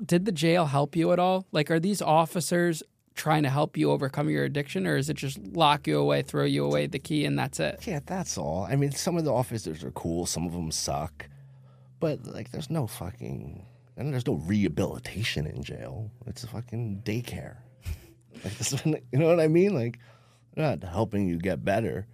did 0.04 0.24
the 0.24 0.32
jail 0.32 0.66
help 0.66 0.96
you 0.96 1.12
at 1.12 1.18
all? 1.18 1.46
Like, 1.52 1.70
are 1.70 1.80
these 1.80 2.02
officers 2.02 2.82
trying 3.14 3.42
to 3.42 3.50
help 3.50 3.76
you 3.76 3.90
overcome 3.90 4.28
your 4.28 4.44
addiction, 4.44 4.86
or 4.86 4.96
is 4.96 5.08
it 5.08 5.16
just 5.16 5.38
lock 5.38 5.86
you 5.86 5.98
away, 5.98 6.22
throw 6.22 6.44
you 6.44 6.64
away 6.64 6.86
the 6.86 6.98
key, 6.98 7.24
and 7.24 7.38
that's 7.38 7.58
it? 7.58 7.86
Yeah, 7.86 8.00
that's 8.04 8.36
all. 8.36 8.66
I 8.70 8.76
mean, 8.76 8.92
some 8.92 9.16
of 9.16 9.24
the 9.24 9.32
officers 9.32 9.82
are 9.82 9.90
cool, 9.92 10.26
some 10.26 10.46
of 10.46 10.52
them 10.52 10.70
suck. 10.70 11.28
But, 11.98 12.26
like, 12.26 12.50
there's 12.50 12.70
no 12.70 12.86
fucking. 12.86 13.64
And 13.96 14.12
there's 14.12 14.26
no 14.26 14.34
rehabilitation 14.34 15.46
in 15.46 15.62
jail. 15.62 16.10
It's 16.26 16.44
a 16.44 16.48
fucking 16.48 17.02
daycare. 17.04 17.56
Like, 18.44 18.58
this, 18.58 18.84
you 18.84 19.18
know 19.18 19.28
what 19.28 19.40
I 19.40 19.48
mean? 19.48 19.74
Like, 19.74 19.98
they're 20.54 20.66
not 20.66 20.86
helping 20.86 21.26
you 21.26 21.38
get 21.38 21.64
better. 21.64 22.06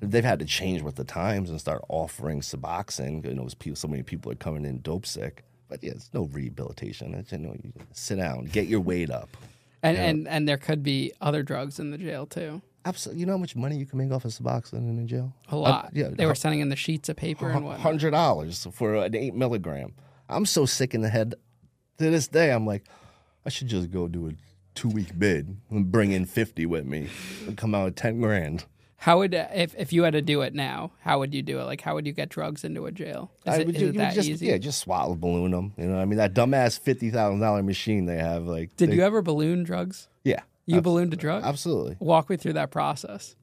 They've 0.00 0.24
had 0.24 0.38
to 0.38 0.44
change 0.44 0.82
with 0.82 0.94
the 0.94 1.04
times 1.04 1.50
and 1.50 1.60
start 1.60 1.82
offering 1.88 2.40
Suboxone. 2.40 3.24
You 3.24 3.34
know, 3.34 3.48
people, 3.58 3.76
so 3.76 3.88
many 3.88 4.02
people 4.02 4.30
are 4.30 4.36
coming 4.36 4.64
in 4.64 4.80
dope 4.80 5.06
sick. 5.06 5.42
But 5.68 5.82
yeah, 5.82 5.92
it's 5.92 6.10
no 6.14 6.24
rehabilitation. 6.24 7.14
It's, 7.14 7.32
you 7.32 7.38
know, 7.38 7.54
you 7.62 7.72
sit 7.92 8.16
down, 8.16 8.44
get 8.44 8.68
your 8.68 8.80
weight 8.80 9.10
up. 9.10 9.28
And 9.82 9.96
and 9.96 10.26
and 10.28 10.48
there 10.48 10.56
could 10.56 10.82
be 10.82 11.12
other 11.20 11.42
drugs 11.42 11.78
in 11.78 11.90
the 11.90 11.98
jail 11.98 12.26
too. 12.26 12.62
Absolutely. 12.84 13.20
You 13.20 13.26
know 13.26 13.32
how 13.34 13.38
much 13.38 13.54
money 13.54 13.76
you 13.76 13.86
can 13.86 13.98
make 13.98 14.10
off 14.10 14.24
of 14.24 14.30
Suboxone 14.32 14.88
in 14.88 14.98
a 14.98 15.04
jail? 15.04 15.32
A 15.50 15.56
lot. 15.56 15.90
yeah, 15.92 16.08
they 16.10 16.26
were 16.26 16.34
sending 16.34 16.60
in 16.60 16.68
the 16.68 16.76
sheets 16.76 17.08
of 17.08 17.16
paper 17.16 17.50
and 17.50 17.64
whatnot. 17.64 17.80
hundred 17.80 18.10
dollars 18.12 18.66
for 18.72 18.94
an 18.94 19.14
eight 19.14 19.34
milligram. 19.34 19.94
I'm 20.28 20.46
so 20.46 20.64
sick 20.66 20.94
in 20.94 21.02
the 21.02 21.08
head. 21.10 21.34
To 21.98 22.10
this 22.10 22.28
day, 22.28 22.50
I'm 22.50 22.66
like, 22.66 22.84
I 23.44 23.50
should 23.50 23.68
just 23.68 23.90
go 23.90 24.08
do 24.08 24.28
a 24.28 24.32
two 24.74 24.88
week 24.88 25.18
bid 25.18 25.56
and 25.70 25.90
bring 25.92 26.12
in 26.12 26.24
fifty 26.24 26.64
with 26.66 26.86
me 26.86 27.08
and 27.46 27.56
come 27.56 27.74
out 27.74 27.84
with 27.86 27.96
ten 27.96 28.20
grand. 28.20 28.64
How 29.00 29.18
would 29.18 29.32
if 29.32 29.74
if 29.78 29.92
you 29.92 30.02
had 30.02 30.14
to 30.14 30.22
do 30.22 30.42
it 30.42 30.54
now? 30.54 30.90
How 31.02 31.20
would 31.20 31.32
you 31.32 31.40
do 31.42 31.60
it? 31.60 31.64
Like, 31.64 31.80
how 31.80 31.94
would 31.94 32.04
you 32.06 32.12
get 32.12 32.28
drugs 32.30 32.64
into 32.64 32.84
a 32.86 32.90
jail? 32.92 33.30
Is, 33.46 33.54
I 33.54 33.58
it, 33.58 33.66
would 33.66 33.76
is 33.76 33.82
it 33.82 33.94
that 33.96 34.14
just 34.14 34.28
easy? 34.28 34.46
yeah, 34.46 34.58
just 34.58 34.80
swallow 34.80 35.14
balloon 35.14 35.52
them. 35.52 35.72
You 35.78 35.84
know, 35.86 35.94
what 35.94 36.02
I 36.02 36.04
mean 36.04 36.18
that 36.18 36.34
dumbass 36.34 36.80
fifty 36.80 37.10
thousand 37.10 37.38
dollar 37.40 37.62
machine 37.62 38.06
they 38.06 38.16
have. 38.18 38.44
Like, 38.46 38.76
Did 38.76 38.90
they- 38.90 38.96
you 38.96 39.02
ever 39.02 39.22
balloon 39.22 39.62
drugs? 39.62 40.08
Yeah, 40.24 40.40
You 40.66 40.80
ballooned 40.80 41.12
a 41.14 41.16
drug? 41.16 41.44
absolutely. 41.44 41.96
Walk 42.00 42.28
me 42.28 42.36
through 42.36 42.54
that 42.54 42.70
process. 42.72 43.36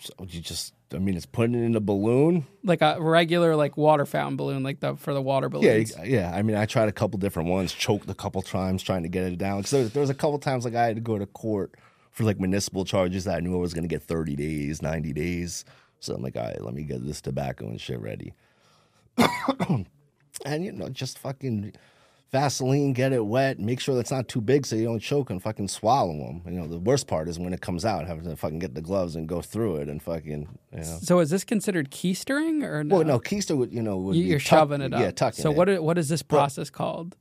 So 0.00 0.12
you 0.28 0.40
just, 0.42 0.74
I 0.92 0.98
mean, 0.98 1.16
it's 1.16 1.24
putting 1.24 1.54
it 1.54 1.64
in 1.64 1.74
a 1.74 1.80
balloon. 1.80 2.46
Like 2.62 2.82
a 2.82 2.98
regular 3.00 3.56
like 3.56 3.78
water 3.78 4.04
fountain 4.04 4.36
balloon, 4.36 4.62
like 4.62 4.80
the 4.80 4.96
for 4.96 5.14
the 5.14 5.22
water 5.22 5.48
balloons. 5.48 5.94
yeah. 5.96 6.04
Yeah. 6.04 6.32
I 6.34 6.42
mean, 6.42 6.56
I 6.56 6.66
tried 6.66 6.88
a 6.88 6.92
couple 6.92 7.18
different 7.18 7.48
ones, 7.48 7.72
choked 7.72 8.10
a 8.10 8.14
couple 8.14 8.42
times 8.42 8.82
trying 8.82 9.02
to 9.04 9.08
get 9.08 9.24
it 9.24 9.38
down. 9.38 9.62
There, 9.62 9.84
there 9.84 10.02
was 10.02 10.10
a 10.10 10.14
couple 10.14 10.38
times 10.38 10.66
like 10.66 10.74
I 10.74 10.84
had 10.86 10.96
to 10.96 11.00
go 11.00 11.16
to 11.18 11.24
court 11.24 11.74
for 12.16 12.24
like 12.24 12.40
municipal 12.40 12.86
charges 12.86 13.24
that 13.24 13.36
I 13.36 13.40
knew 13.40 13.54
I 13.54 13.58
was 13.58 13.74
going 13.74 13.84
to 13.84 13.88
get 13.94 14.02
30 14.02 14.36
days, 14.36 14.80
90 14.80 15.12
days. 15.12 15.66
So 16.00 16.14
I'm 16.14 16.22
like, 16.22 16.34
all 16.34 16.44
right, 16.44 16.64
let 16.64 16.72
me 16.72 16.82
get 16.82 17.04
this 17.04 17.20
tobacco 17.20 17.66
and 17.66 17.78
shit 17.78 18.00
ready. 18.00 18.32
and, 20.46 20.64
you 20.64 20.72
know, 20.72 20.88
just 20.88 21.18
fucking 21.18 21.74
Vaseline, 22.32 22.94
get 22.94 23.12
it 23.12 23.24
wet, 23.26 23.58
make 23.58 23.80
sure 23.80 23.94
that's 23.94 24.10
not 24.10 24.28
too 24.28 24.40
big 24.40 24.64
so 24.64 24.76
you 24.76 24.84
don't 24.84 24.98
choke 24.98 25.28
and 25.28 25.42
fucking 25.42 25.68
swallow 25.68 26.12
them. 26.16 26.40
You 26.46 26.58
know, 26.58 26.66
the 26.66 26.78
worst 26.78 27.06
part 27.06 27.28
is 27.28 27.38
when 27.38 27.52
it 27.52 27.60
comes 27.60 27.84
out, 27.84 28.06
having 28.06 28.24
to 28.24 28.34
fucking 28.34 28.60
get 28.60 28.74
the 28.74 28.80
gloves 28.80 29.14
and 29.14 29.28
go 29.28 29.42
through 29.42 29.76
it 29.76 29.88
and 29.90 30.02
fucking, 30.02 30.48
you 30.72 30.78
know. 30.78 30.98
So 31.02 31.18
is 31.18 31.28
this 31.28 31.44
considered 31.44 31.90
keistering 31.90 32.62
or 32.64 32.82
no? 32.82 32.96
Well, 32.96 33.04
no, 33.06 33.20
keister 33.20 33.54
would, 33.58 33.74
you 33.74 33.82
know, 33.82 33.98
would 33.98 34.16
You're 34.16 34.38
tuck- 34.38 34.58
shoving 34.58 34.80
it 34.80 34.94
up. 34.94 35.00
Yeah, 35.00 35.10
tucking 35.10 35.42
So 35.42 35.50
it. 35.50 35.56
what 35.56 35.82
what 35.82 35.98
is 35.98 36.08
this 36.08 36.22
process 36.22 36.70
called? 36.70 37.14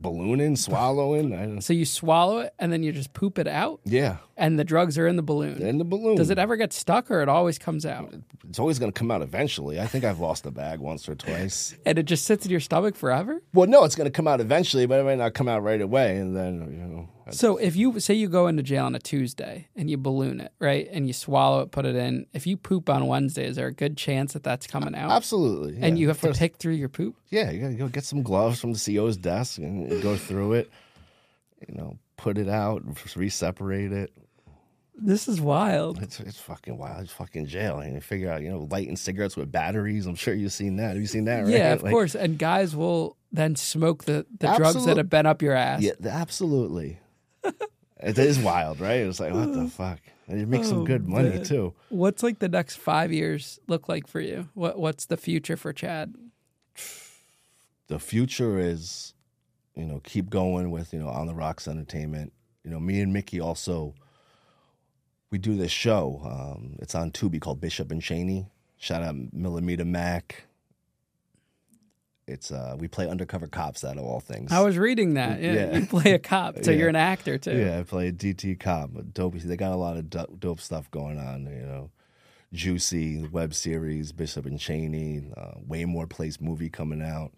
Ballooning, 0.00 0.56
swallowing. 0.56 1.32
I 1.34 1.46
don't, 1.46 1.60
So 1.60 1.72
you 1.72 1.84
swallow 1.84 2.38
it 2.40 2.54
and 2.58 2.72
then 2.72 2.82
you 2.82 2.92
just 2.92 3.12
poop 3.12 3.38
it 3.38 3.46
out, 3.46 3.80
yeah, 3.84 4.16
and 4.36 4.58
the 4.58 4.64
drugs 4.64 4.96
are 4.98 5.06
in 5.06 5.16
the 5.16 5.22
balloon. 5.22 5.60
in 5.62 5.78
the 5.78 5.84
balloon. 5.84 6.16
Does 6.16 6.30
it 6.30 6.38
ever 6.38 6.56
get 6.56 6.72
stuck 6.72 7.10
or 7.10 7.22
it 7.22 7.28
always 7.28 7.58
comes 7.58 7.84
out? 7.84 8.14
It's 8.48 8.58
always 8.58 8.78
going 8.78 8.90
to 8.92 8.98
come 8.98 9.10
out 9.10 9.22
eventually. 9.22 9.80
I 9.80 9.86
think 9.86 10.04
I've 10.04 10.18
lost 10.18 10.44
a 10.46 10.50
bag 10.50 10.80
once 10.80 11.08
or 11.08 11.14
twice. 11.14 11.74
And 11.86 11.98
it 11.98 12.04
just 12.04 12.24
sits 12.24 12.44
in 12.44 12.50
your 12.50 12.60
stomach 12.60 12.96
forever? 12.96 13.40
Well, 13.54 13.68
no, 13.68 13.84
it's 13.84 13.94
going 13.94 14.06
to 14.06 14.10
come 14.10 14.26
out 14.28 14.40
eventually, 14.40 14.86
but 14.86 14.98
it 15.00 15.04
might 15.04 15.18
not 15.18 15.34
come 15.34 15.48
out 15.48 15.62
right 15.62 15.80
away. 15.80 16.16
And 16.16 16.36
then, 16.36 16.54
you 16.72 16.84
know, 16.86 17.08
So 17.32 17.56
if 17.56 17.76
you 17.76 17.98
say 18.00 18.14
you 18.14 18.28
go 18.28 18.46
into 18.46 18.62
jail 18.62 18.84
on 18.86 18.94
a 18.94 18.98
Tuesday 18.98 19.68
and 19.76 19.90
you 19.90 19.96
balloon 19.96 20.40
it, 20.40 20.52
right? 20.58 20.88
And 20.90 21.06
you 21.06 21.12
swallow 21.12 21.60
it, 21.62 21.70
put 21.70 21.86
it 21.86 21.96
in. 21.96 22.26
If 22.32 22.46
you 22.46 22.56
poop 22.56 22.88
on 22.90 23.06
Wednesday, 23.06 23.46
is 23.46 23.56
there 23.56 23.66
a 23.66 23.72
good 23.72 23.96
chance 23.96 24.32
that 24.34 24.42
that's 24.42 24.66
coming 24.66 24.94
out? 24.94 25.10
absolutely. 25.10 25.78
And 25.80 25.98
you 25.98 26.08
have 26.08 26.20
to 26.20 26.28
First- 26.28 26.40
pick 26.40 26.56
through 26.56 26.74
your 26.74 26.88
poop? 26.88 27.16
Yeah, 27.30 27.50
you 27.50 27.60
got 27.60 27.68
to 27.68 27.74
go 27.74 27.88
get 27.88 28.04
some 28.04 28.22
gloves 28.22 28.60
from 28.60 28.72
the 28.72 28.78
CO's 28.78 29.16
desk 29.16 29.58
and 29.58 30.02
go 30.02 30.16
through 30.16 30.54
it. 30.54 30.70
You 31.68 31.74
know, 31.74 31.98
put 32.16 32.38
it 32.38 32.48
out, 32.48 32.82
re-separate 33.14 33.92
it. 33.92 34.12
This 35.02 35.28
is 35.28 35.40
wild. 35.40 36.02
It's 36.02 36.20
it's 36.20 36.38
fucking 36.38 36.76
wild. 36.76 37.04
It's 37.04 37.12
fucking 37.12 37.46
jail. 37.46 37.78
And 37.78 37.94
you 37.94 38.00
figure 38.02 38.30
out, 38.30 38.42
you 38.42 38.50
know, 38.50 38.68
lighting 38.70 38.96
cigarettes 38.96 39.34
with 39.34 39.50
batteries. 39.50 40.04
I'm 40.06 40.14
sure 40.14 40.34
you've 40.34 40.52
seen 40.52 40.76
that. 40.76 40.88
Have 40.88 40.96
you 40.98 41.06
seen 41.06 41.24
that? 41.24 41.40
Right? 41.44 41.48
Yeah, 41.48 41.72
of 41.72 41.82
Like, 41.84 41.92
course. 41.92 42.14
And 42.14 42.38
guys 42.38 42.76
will 42.76 43.16
then 43.32 43.56
smoke 43.56 44.04
the, 44.04 44.26
the 44.38 44.54
drugs 44.56 44.84
that 44.84 44.98
have 44.98 45.08
been 45.08 45.24
up 45.24 45.40
your 45.40 45.54
ass. 45.54 45.80
Yeah, 45.80 45.92
absolutely. 46.04 46.98
It 48.02 48.18
is 48.18 48.38
wild, 48.38 48.80
right? 48.80 49.00
It's 49.00 49.20
like 49.20 49.32
what 49.32 49.52
the 49.52 49.68
fuck. 49.68 49.98
And 50.26 50.38
you 50.40 50.46
make 50.46 50.64
some 50.64 50.80
Oh, 50.80 50.84
good 50.84 51.08
money 51.08 51.30
man. 51.30 51.44
too. 51.44 51.74
What's 51.88 52.22
like 52.22 52.38
the 52.38 52.48
next 52.48 52.76
five 52.76 53.12
years 53.12 53.58
look 53.66 53.88
like 53.88 54.06
for 54.06 54.20
you? 54.20 54.48
What 54.54 54.78
What's 54.78 55.06
the 55.06 55.16
future 55.16 55.56
for 55.56 55.72
Chad? 55.72 56.14
The 57.88 57.98
future 57.98 58.58
is, 58.58 59.14
you 59.74 59.84
know, 59.84 60.00
keep 60.04 60.30
going 60.30 60.70
with 60.70 60.92
you 60.92 61.00
know 61.00 61.08
on 61.08 61.26
the 61.26 61.34
rocks 61.34 61.66
entertainment. 61.66 62.32
You 62.64 62.70
know, 62.70 62.80
me 62.80 63.00
and 63.00 63.12
Mickey 63.12 63.40
also. 63.40 63.94
We 65.32 65.38
do 65.38 65.56
this 65.56 65.70
show. 65.70 66.20
Um, 66.24 66.74
it's 66.80 66.94
on 66.96 67.12
Tubi 67.12 67.40
called 67.40 67.60
Bishop 67.60 67.92
and 67.92 68.02
Cheney. 68.02 68.48
Shout 68.78 69.02
out 69.02 69.14
Millimeter 69.32 69.84
Mac. 69.84 70.44
It's 72.30 72.50
uh, 72.52 72.76
we 72.78 72.88
play 72.88 73.08
undercover 73.08 73.46
cops 73.46 73.84
out 73.84 73.98
of 73.98 74.04
all 74.04 74.20
things. 74.20 74.52
I 74.52 74.60
was 74.60 74.78
reading 74.78 75.14
that. 75.14 75.40
Yeah, 75.40 75.52
Yeah. 75.52 75.78
you 75.78 75.86
play 75.86 76.12
a 76.12 76.18
cop, 76.18 76.56
so 76.62 76.70
Yeah. 76.70 76.78
you're 76.78 76.88
an 76.88 76.96
actor 76.96 77.36
too. 77.38 77.56
Yeah, 77.58 77.78
I 77.78 77.82
play 77.82 78.08
a 78.08 78.12
DT 78.12 78.58
cop. 78.60 78.90
Dope. 79.12 79.34
They 79.34 79.56
got 79.56 79.72
a 79.72 79.76
lot 79.76 79.96
of 79.96 80.08
do- 80.08 80.36
dope 80.38 80.60
stuff 80.60 80.90
going 80.90 81.18
on. 81.18 81.44
You 81.46 81.66
know, 81.66 81.90
Juicy 82.52 83.26
web 83.28 83.54
series, 83.54 84.12
Bishop 84.12 84.46
and 84.46 84.58
Cheney, 84.58 85.22
uh, 85.36 85.52
way 85.66 85.84
more 85.84 86.06
place 86.06 86.40
movie 86.40 86.68
coming 86.70 87.02
out. 87.02 87.32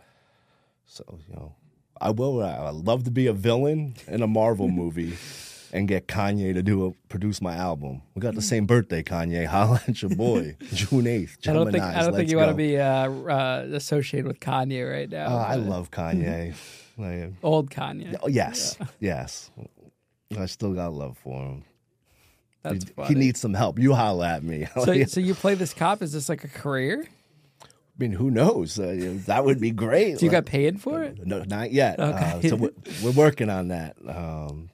So 0.86 1.04
you 1.28 1.34
know, 1.34 1.54
I 2.00 2.10
will. 2.10 2.42
I 2.42 2.70
love 2.70 3.04
to 3.04 3.10
be 3.10 3.26
a 3.26 3.32
villain 3.32 3.94
in 4.06 4.22
a 4.22 4.26
Marvel 4.26 4.68
movie. 4.68 5.16
And 5.74 5.88
get 5.88 6.06
Kanye 6.06 6.52
to 6.52 6.62
do 6.62 6.86
a, 6.86 6.92
produce 7.08 7.40
my 7.40 7.54
album. 7.54 8.02
We 8.14 8.20
got 8.20 8.34
the 8.34 8.42
same 8.42 8.66
birthday, 8.66 9.02
Kanye. 9.02 9.46
Holla 9.54 9.80
at 9.88 10.02
your 10.02 10.10
boy, 10.10 10.56
June 10.74 11.06
eighth. 11.06 11.38
I 11.48 11.54
don't 11.54 11.72
think 11.72 11.82
I 11.82 12.02
don't 12.02 12.14
think 12.14 12.30
you 12.30 12.36
want 12.36 12.50
to 12.50 12.54
be 12.54 12.78
uh, 12.78 13.10
uh, 13.10 13.66
associated 13.72 14.26
with 14.26 14.38
Kanye 14.38 14.90
right 14.90 15.08
now. 15.08 15.28
Oh, 15.30 15.36
I 15.38 15.54
love 15.56 15.90
Kanye. 15.90 16.54
Like, 16.98 17.32
old 17.42 17.70
Kanye. 17.70 18.16
oh, 18.22 18.28
yes, 18.28 18.76
yes. 19.00 19.50
I 20.38 20.44
still 20.44 20.74
got 20.74 20.92
love 20.92 21.16
for 21.16 21.42
him. 21.42 21.64
That's 22.62 22.84
he, 22.84 22.90
funny. 22.92 23.08
he 23.08 23.14
needs 23.14 23.40
some 23.40 23.54
help. 23.54 23.78
You 23.78 23.94
holla 23.94 24.28
at 24.28 24.44
me. 24.44 24.66
so, 24.84 25.02
so 25.04 25.18
you 25.20 25.34
play 25.34 25.54
this 25.54 25.72
cop? 25.72 26.02
Is 26.02 26.12
this 26.12 26.28
like 26.28 26.44
a 26.44 26.48
career? 26.48 27.06
I 27.62 27.66
mean, 27.96 28.12
who 28.12 28.30
knows? 28.30 28.78
Uh, 28.78 29.14
that 29.26 29.42
would 29.46 29.58
be 29.58 29.70
great. 29.70 30.18
Do 30.18 30.26
you 30.26 30.30
Like, 30.30 30.44
got 30.44 30.50
paid 30.50 30.82
for 30.82 31.02
it? 31.02 31.26
no, 31.26 31.42
not 31.44 31.72
yet. 31.72 31.98
Uh, 31.98 32.34
Okay. 32.36 32.48
so 32.50 32.56
we're, 32.56 32.70
we're 33.02 33.10
working 33.12 33.48
on 33.48 33.68
that. 33.68 33.96
Um, 34.06 34.68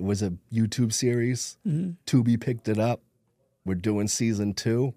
It 0.00 0.04
was 0.04 0.22
a 0.22 0.32
YouTube 0.50 0.94
series. 0.94 1.58
Tubi 2.06 2.40
picked 2.40 2.68
it 2.68 2.78
up. 2.78 3.02
We're 3.66 3.74
doing 3.74 4.08
season 4.08 4.54
two. 4.54 4.94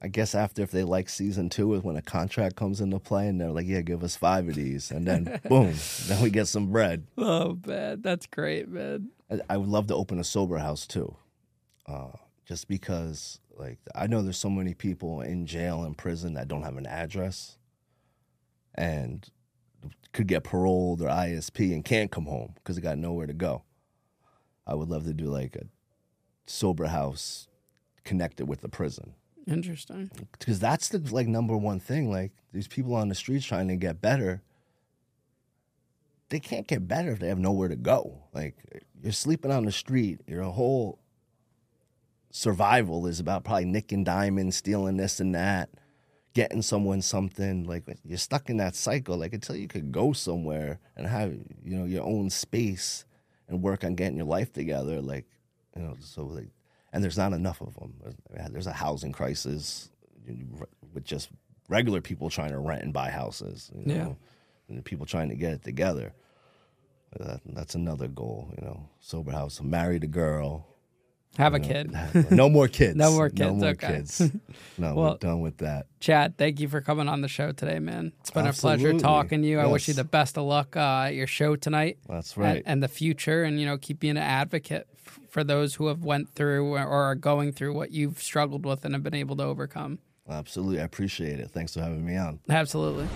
I 0.00 0.06
guess 0.06 0.32
after 0.32 0.62
if 0.62 0.70
they 0.70 0.84
like 0.84 1.08
season 1.08 1.48
two 1.48 1.74
is 1.74 1.82
when 1.82 1.96
a 1.96 2.02
contract 2.02 2.54
comes 2.54 2.80
into 2.80 3.00
play 3.00 3.26
and 3.26 3.40
they're 3.40 3.50
like, 3.50 3.66
yeah, 3.66 3.80
give 3.80 4.04
us 4.04 4.14
five 4.14 4.46
of 4.48 4.54
these, 4.54 4.92
and 4.92 5.08
then 5.08 5.40
boom, 5.48 5.74
then 6.06 6.22
we 6.22 6.30
get 6.30 6.46
some 6.46 6.70
bread. 6.70 7.08
Oh 7.18 7.58
man, 7.66 8.00
that's 8.00 8.26
great, 8.26 8.68
man. 8.68 9.08
I, 9.28 9.40
I 9.50 9.56
would 9.56 9.68
love 9.68 9.88
to 9.88 9.96
open 9.96 10.20
a 10.20 10.24
sober 10.24 10.58
house 10.58 10.86
too, 10.86 11.16
uh, 11.88 12.12
just 12.44 12.68
because 12.68 13.40
like 13.56 13.80
I 13.92 14.06
know 14.06 14.22
there's 14.22 14.38
so 14.38 14.50
many 14.50 14.74
people 14.74 15.20
in 15.20 15.46
jail 15.46 15.82
and 15.82 15.98
prison 15.98 16.34
that 16.34 16.46
don't 16.46 16.62
have 16.62 16.76
an 16.76 16.86
address, 16.86 17.58
and 18.72 19.28
could 20.12 20.28
get 20.28 20.44
paroled 20.44 21.02
or 21.02 21.08
ISP 21.08 21.74
and 21.74 21.84
can't 21.84 22.12
come 22.12 22.26
home 22.26 22.54
because 22.54 22.76
they 22.76 22.82
got 22.82 22.98
nowhere 22.98 23.26
to 23.26 23.32
go. 23.32 23.64
I 24.66 24.74
would 24.74 24.88
love 24.88 25.04
to 25.04 25.14
do 25.14 25.26
like 25.26 25.56
a 25.56 25.66
sober 26.46 26.86
house 26.86 27.48
connected 28.04 28.46
with 28.46 28.60
the 28.60 28.68
prison 28.68 29.14
Interesting. 29.46 30.10
because 30.32 30.58
that's 30.58 30.88
the 30.88 30.98
like 31.12 31.28
number 31.28 31.56
one 31.56 31.80
thing. 31.80 32.10
Like 32.10 32.32
these 32.52 32.68
people 32.68 32.94
on 32.94 33.08
the 33.08 33.14
streets 33.14 33.44
trying 33.46 33.68
to 33.68 33.76
get 33.76 34.00
better, 34.00 34.42
they 36.28 36.40
can't 36.40 36.66
get 36.66 36.88
better 36.88 37.12
if 37.12 37.20
they 37.20 37.28
have 37.28 37.38
nowhere 37.38 37.68
to 37.68 37.76
go. 37.76 38.24
Like 38.34 38.56
you're 39.02 39.12
sleeping 39.12 39.52
on 39.52 39.64
the 39.64 39.72
street, 39.72 40.20
your 40.26 40.42
whole 40.44 40.98
survival 42.30 43.06
is 43.06 43.20
about 43.20 43.44
probably 43.44 43.64
nicking 43.64 44.04
diamonds, 44.04 44.56
stealing 44.56 44.96
this 44.96 45.20
and 45.20 45.34
that, 45.34 45.70
getting 46.34 46.62
someone 46.62 47.00
something. 47.00 47.64
Like 47.64 47.84
you're 48.04 48.18
stuck 48.18 48.50
in 48.50 48.56
that 48.56 48.74
cycle. 48.74 49.16
Like 49.16 49.32
until 49.32 49.56
you 49.56 49.68
could 49.68 49.92
go 49.92 50.12
somewhere 50.12 50.80
and 50.96 51.06
have 51.06 51.32
you 51.64 51.76
know 51.76 51.84
your 51.84 52.04
own 52.04 52.30
space 52.30 53.04
and 53.48 53.62
work 53.62 53.84
on 53.84 53.94
getting 53.94 54.16
your 54.16 54.26
life 54.26 54.52
together. 54.52 55.00
Like 55.00 55.26
you 55.74 55.82
know, 55.82 55.96
so 56.00 56.24
like, 56.24 56.48
and 56.92 57.02
there's 57.02 57.18
not 57.18 57.32
enough 57.32 57.60
of 57.60 57.74
them. 57.74 57.94
There's 58.50 58.66
a 58.66 58.72
housing 58.72 59.12
crisis 59.12 59.90
with 60.92 61.04
just 61.04 61.30
regular 61.68 62.00
people 62.00 62.30
trying 62.30 62.50
to 62.50 62.58
rent 62.58 62.82
and 62.82 62.92
buy 62.92 63.10
houses. 63.10 63.70
You 63.74 63.84
know? 63.86 63.94
Yeah. 64.68 64.74
and 64.74 64.84
people 64.84 65.06
trying 65.06 65.28
to 65.28 65.36
get 65.36 65.52
it 65.52 65.62
together. 65.62 66.12
That, 67.18 67.40
that's 67.46 67.74
another 67.74 68.08
goal, 68.08 68.52
you 68.58 68.66
know. 68.66 68.88
Sober 69.00 69.32
house, 69.32 69.62
married 69.62 70.04
a 70.04 70.08
girl. 70.08 70.66
Have 71.38 71.54
a 71.54 71.60
kid. 71.60 71.94
no 72.30 72.48
more 72.48 72.66
kids. 72.68 72.96
No 72.96 73.12
more 73.12 73.28
kids. 73.28 73.40
No 73.40 73.54
more 73.54 73.68
okay. 73.70 73.86
kids. 73.88 74.22
No, 74.78 74.94
Well- 74.94 75.12
we're 75.12 75.18
done 75.18 75.40
with 75.40 75.58
that. 75.58 75.86
Chad, 76.00 76.36
thank 76.36 76.60
you 76.60 76.68
for 76.68 76.82
coming 76.82 77.08
on 77.08 77.22
the 77.22 77.28
show 77.28 77.52
today, 77.52 77.78
man. 77.78 78.12
It's 78.20 78.30
been 78.30 78.46
a 78.46 78.52
pleasure 78.52 78.92
talking 78.98 79.40
to 79.40 79.48
you. 79.48 79.58
I 79.58 79.66
wish 79.66 79.88
you 79.88 79.94
the 79.94 80.04
best 80.04 80.36
of 80.36 80.44
luck 80.44 80.76
uh, 80.76 81.04
at 81.06 81.14
your 81.14 81.26
show 81.26 81.56
tonight. 81.56 81.98
That's 82.06 82.34
and- 82.34 82.44
right. 82.44 82.62
And, 82.66 82.82
the 82.82 82.88
future, 82.88 83.42
and 83.42 83.58
you 83.58 83.64
know, 83.64 83.78
keep 83.78 84.00
being 84.00 84.18
an 84.18 84.22
advocate 84.22 84.86
f- 85.06 85.18
for 85.30 85.42
those 85.44 85.76
who 85.76 85.86
have 85.86 86.04
went 86.04 86.28
through 86.28 86.74
or 86.74 86.78
are 86.80 87.14
going 87.14 87.52
through 87.52 87.72
what 87.74 87.90
you've 87.90 88.20
struggled 88.22 88.66
with 88.66 88.84
and 88.84 88.94
have 88.94 89.02
been 89.02 89.14
able 89.14 89.36
to 89.36 89.44
overcome. 89.44 89.98
Absolutely. 90.28 90.80
I 90.80 90.84
appreciate 90.84 91.40
it. 91.40 91.50
Thanks 91.50 91.72
for 91.72 91.80
having 91.80 92.04
me 92.04 92.16
on. 92.16 92.40
Absolutely. 92.50 93.08